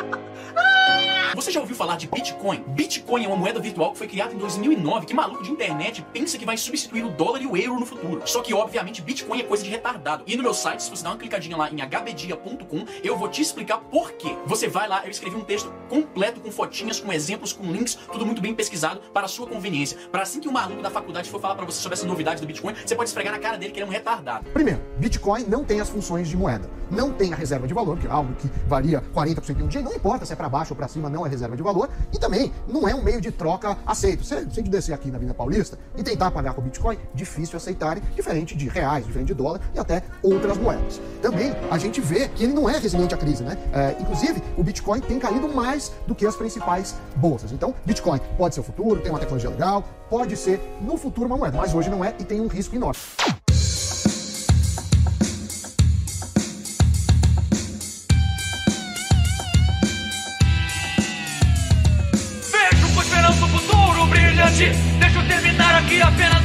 Já 1.55 1.61
ouviu 1.61 1.77
falar 1.77 1.97
de 1.97 2.09
Bitcoin? 2.09 2.65
Bitcoin 2.67 3.25
é 3.27 3.29
uma 3.29 3.37
moeda 3.37 3.61
virtual 3.61 3.93
que 3.93 3.99
foi 3.99 4.09
criada 4.09 4.35
em 4.35 4.39
2009. 4.39 5.07
Que 5.07 5.15
maluco 5.15 5.41
de 5.45 5.53
internet 5.53 6.05
pensa 6.13 6.37
que 6.37 6.45
vai 6.45 6.57
substituir 6.57 7.05
o 7.05 7.11
dólar 7.11 7.41
e 7.41 7.47
o 7.47 7.57
euro 7.57 7.79
no 7.79 7.87
futuro. 7.87 8.23
Só 8.25 8.43
que, 8.43 8.53
obviamente, 8.53 9.01
Bitcoin 9.01 9.39
é 9.39 9.45
coisa 9.45 9.63
de 9.63 9.71
retardado. 9.71 10.25
E 10.27 10.37
no 10.37 10.43
meu 10.43 10.53
site, 10.53 10.83
se 10.83 10.91
você 10.91 11.05
dar 11.05 11.11
uma 11.11 11.17
clicadinha 11.17 11.57
lá 11.57 11.71
em 11.71 11.77
hbdia.com, 11.77 12.85
eu 13.05 13.17
vou 13.17 13.29
te 13.29 13.41
explicar 13.41 13.79
por 13.79 14.11
quê. 14.15 14.37
Você 14.47 14.67
vai 14.67 14.89
lá, 14.89 15.05
eu 15.05 15.13
escrevi 15.13 15.37
um 15.37 15.45
texto 15.45 15.73
completo 15.89 16.41
com 16.41 16.51
fotinhas, 16.51 16.99
com 16.99 17.13
exemplos, 17.13 17.53
com 17.53 17.71
links, 17.71 17.95
tudo 18.11 18.27
muito 18.27 18.43
bem 18.43 18.53
pesquisado 18.53 18.99
para 19.13 19.27
a 19.27 19.29
sua 19.29 19.47
conveniência. 19.47 19.97
Para 20.11 20.23
assim 20.23 20.41
que 20.41 20.49
um 20.49 20.53
maluco 20.53 20.83
da 20.83 20.91
faculdade 20.91 21.31
for 21.31 21.41
falar 21.41 21.55
para 21.55 21.67
você 21.67 21.81
sobre 21.81 21.95
essa 21.95 22.05
novidade 22.05 22.41
do 22.41 22.49
Bitcoin, 22.49 22.75
você 22.85 22.97
pode 22.97 23.11
esfregar 23.11 23.33
na 23.33 23.39
cara 23.39 23.57
dele 23.57 23.71
que 23.71 23.79
ele 23.79 23.87
é 23.87 23.89
um 23.89 23.93
retardado. 23.93 24.51
Primeiro, 24.51 24.81
Bitcoin 24.99 25.45
não 25.45 25.63
tem 25.63 25.81
as 25.81 25.89
funções 25.89 26.27
de 26.27 26.37
moeda. 26.37 26.69
Não 26.91 27.13
tem 27.13 27.33
a 27.33 27.37
reserva 27.37 27.67
de 27.67 27.75
valor, 27.75 27.99
que 27.99 28.07
é 28.07 28.11
algo 28.11 28.35
que 28.35 28.49
varia 28.67 29.03
40% 29.15 29.61
em 29.61 29.63
um 29.63 29.69
dia. 29.69 29.83
Não 29.83 29.95
importa 29.95 30.25
se 30.25 30.33
é 30.33 30.37
para 30.37 30.49
baixo 30.49 30.73
ou 30.73 30.77
para 30.77 30.89
cima, 30.89 31.09
não 31.09 31.25
é 31.25 31.29
reserva 31.29 31.44
de 31.57 31.63
valor. 31.63 31.89
E 32.13 32.19
também 32.19 32.53
não 32.67 32.89
é 32.89 32.95
um 32.95 33.03
meio 33.03 33.21
de 33.21 33.31
troca 33.31 33.77
aceito. 33.87 34.25
Se 34.25 34.35
a 34.35 34.41
gente 34.43 34.71
descer 34.71 34.93
aqui 34.93 35.09
na 35.11 35.17
Avenida 35.17 35.35
Paulista 35.35 35.79
e 35.97 36.03
tentar 36.03 36.31
pagar 36.31 36.55
com 36.55 36.63
Bitcoin, 36.63 36.99
difícil 37.15 37.57
aceitarem, 37.57 38.03
diferente 38.15 38.57
de 38.57 38.69
reais, 38.69 39.07
diferente 39.07 39.29
de 39.29 39.35
dólar 39.35 39.61
e 39.75 39.79
até 39.79 40.03
outras 40.23 40.57
moedas. 40.57 41.01
Também 41.21 41.53
a 41.71 41.79
gente 41.79 42.01
vê 42.01 42.29
que 42.29 42.45
ele 42.45 42.53
não 42.53 42.69
é 42.69 42.79
resiliente 42.79 43.15
à 43.15 43.19
crise, 43.19 43.43
né? 43.43 43.57
É, 43.73 43.97
inclusive, 44.01 44.43
o 44.57 44.63
Bitcoin 44.63 45.01
tem 45.01 45.19
caído 45.19 45.49
mais 45.49 45.93
do 46.07 46.15
que 46.15 46.27
as 46.27 46.37
principais 46.37 46.95
bolsas. 47.17 47.53
Então, 47.53 47.75
Bitcoin 47.85 48.21
pode 48.37 48.55
ser 48.55 48.61
o 48.61 48.65
futuro, 48.65 49.01
tem 49.01 49.11
uma 49.11 49.19
tecnologia 49.19 49.51
legal, 49.51 49.85
pode 50.09 50.37
ser 50.37 50.61
no 50.81 50.97
futuro 50.97 51.27
uma 51.27 51.37
moeda, 51.37 51.59
mas 51.59 51.75
hoje 51.75 51.91
não 51.91 52.05
é 52.05 52.15
e 52.19 52.25
tem 52.25 52.41
um 52.41 52.47
risco 52.47 52.75
enorme. 52.75 52.99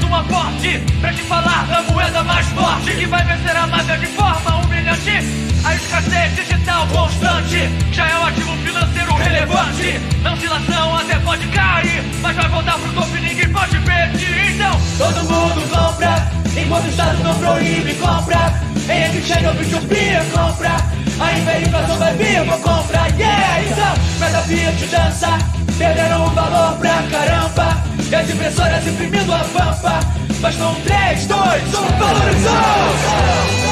Uma. 0.09 0.23
Pra 0.99 1.13
te 1.13 1.21
falar 1.23 1.65
da 1.67 1.81
moeda 1.83 2.23
mais 2.23 2.45
forte 2.47 2.91
que 2.95 3.05
vai 3.05 3.23
vencer 3.23 3.55
a 3.55 3.67
máfia 3.67 3.97
de 3.97 4.07
forma 4.07 4.55
humilhante. 4.57 5.11
A 5.63 5.75
escassez 5.75 6.35
digital 6.35 6.87
constante 6.87 7.69
já 7.91 8.07
é 8.07 8.17
um 8.17 8.25
ativo 8.25 8.57
financeiro 8.57 9.13
relevante. 9.13 9.99
Na 10.23 10.33
oscilação 10.33 10.97
até 10.97 11.19
pode 11.19 11.47
cair, 11.47 12.03
mas 12.21 12.35
vai 12.35 12.49
voltar 12.49 12.77
pro 12.79 12.91
topo 12.93 13.15
e 13.17 13.21
ninguém 13.21 13.49
pode 13.49 13.79
pedir. 13.79 14.55
Então, 14.55 14.81
todo 14.97 15.19
mundo 15.25 15.69
compra, 15.69 16.31
enquanto 16.57 16.85
o 16.85 16.89
Estado 16.89 17.23
não 17.23 17.35
proíbe, 17.35 17.93
compra. 17.95 18.53
Em 18.89 19.17
exchange 19.17 19.45
ou 19.45 19.53
Bitcoin, 19.53 20.29
compra. 20.33 20.75
A 21.19 21.37
hiperinflação 21.37 21.97
vai 21.97 22.13
vir, 22.15 22.43
vou 22.45 22.57
comprar, 22.59 23.07
yeah! 23.19 23.61
Então, 23.61 24.19
meta 24.19 24.41
Fiat 24.43 24.85
dança, 24.87 25.37
perderam 25.79 26.25
o 26.25 26.29
valor 26.31 26.77
pra 26.77 27.01
caramba. 27.09 27.81
E 28.11 28.13
as 28.13 28.29
impressoras 28.29 28.85
imprimindo 28.85 29.33
a 29.33 29.39
pampa. 29.39 29.99
Bastou 30.41 30.71
um 30.71 30.81
3, 30.81 31.25
2, 31.25 31.39
1, 31.39 31.97
valorizou! 31.97 33.68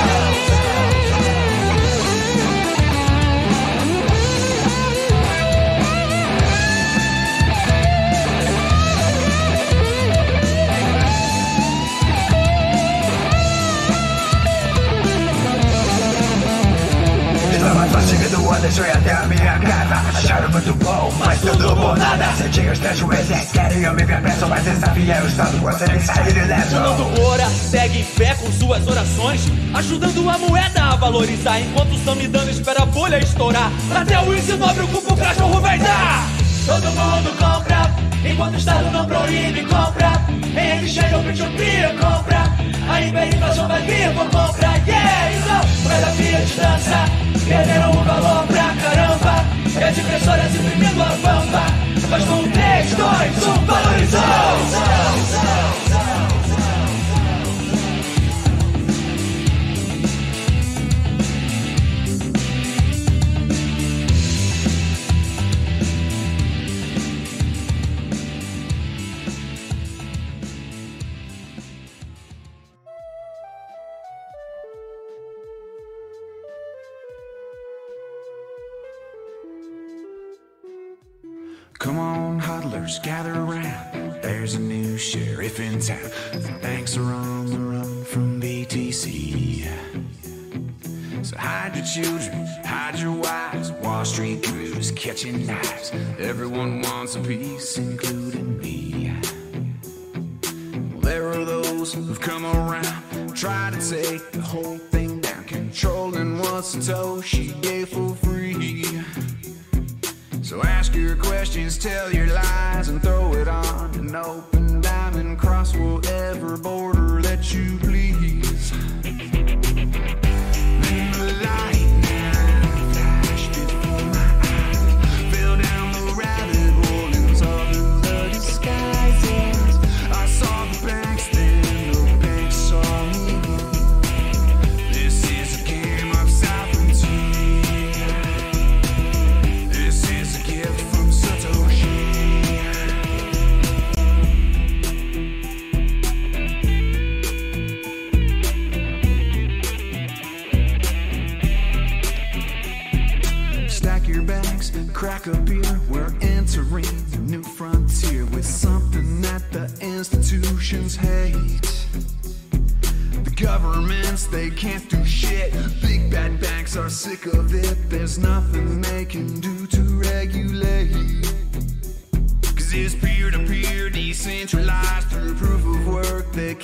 Quando 18.48 18.72
fui 18.72 18.89
até 18.89 19.12
a 19.12 19.24
minha 19.24 19.60
casa 19.60 20.18
Acharam 20.18 20.50
muito 20.50 20.74
bom, 20.76 21.14
mas 21.20 21.41
tudo 21.41 21.76
por 21.76 21.98
nada 21.98 22.26
Senti 22.38 22.62
os 22.62 22.80
três 22.80 22.98
juízes, 22.98 23.52
queriam 23.52 23.93
me 23.93 24.04
ver 24.04 24.22
preso 24.22 24.48
Mas 24.48 24.66
essa 24.66 24.88
via 24.91 25.18
eu 25.18 25.28
estando 25.28 25.62
você 25.62 25.86
nem 25.88 26.00
sair 26.00 26.38
ileso 26.38 26.70
Fernando 26.70 27.18
Moura 27.18 27.48
segue 27.50 28.00
em 28.00 28.04
fé 28.04 28.36
com 28.36 28.52
suas 28.52 28.88
orações, 28.88 29.41
ajudando 29.74 30.30
a 30.30 30.38
moeda 30.38 30.84
a 30.84 30.95
valorizar. 30.95 31.60
Enquanto 31.60 31.93
o 31.93 32.00
Samidana 32.04 32.50
espera 32.50 32.84
a 32.84 32.86
bolha 32.86 33.20
estourar, 33.20 33.72
até 33.93 34.20
o 34.20 34.34
índice 34.34 34.54
preocupa, 34.58 35.14
o 35.14 35.18
cachorro 35.18 35.60
vai 35.60 35.78
dar. 35.80 36.28
Todo 36.66 36.86
mundo 36.91 37.38
compra, 37.38 37.93
enquanto 38.30 38.54
o 38.54 38.58
Estado 38.58 38.89
não 38.91 39.06
proíbe, 39.06 39.66
compra. 39.66 40.12
Em 40.60 40.86
exchange 40.86 41.16
ou 41.16 41.24
Bitcoin, 41.24 41.98
compra. 42.00 42.43
A 42.89 43.02
hiperinflação 43.02 43.68
vai 43.68 43.82
vir, 43.82 44.14
vou 44.14 44.26
comprar, 44.26 44.88
yeah! 44.88 45.34
Então, 45.34 45.84
moeda 45.84 46.08
Fiat 46.08 46.56
dança, 46.56 47.37
perderam 47.48 47.91
o 47.91 48.04
valor 48.04 48.45
pra 48.48 48.76
caramba. 48.76 49.45
E 49.80 49.84
as 49.84 49.95
impressoras 49.98 50.56
imprimindo 50.56 51.02
a 51.02 51.06
pampa. 51.06 51.66
Mas 52.10 52.26
com 52.26 52.43
3, 52.50 52.95
2, 52.95 53.48
1, 53.48 53.54
valorizou! 53.66 55.66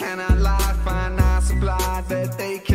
Cannot 0.03 0.37
lie, 0.39 0.75
finite 0.83 1.43
supply 1.43 2.03
that 2.09 2.37
they 2.37 2.59
cannot 2.59 2.72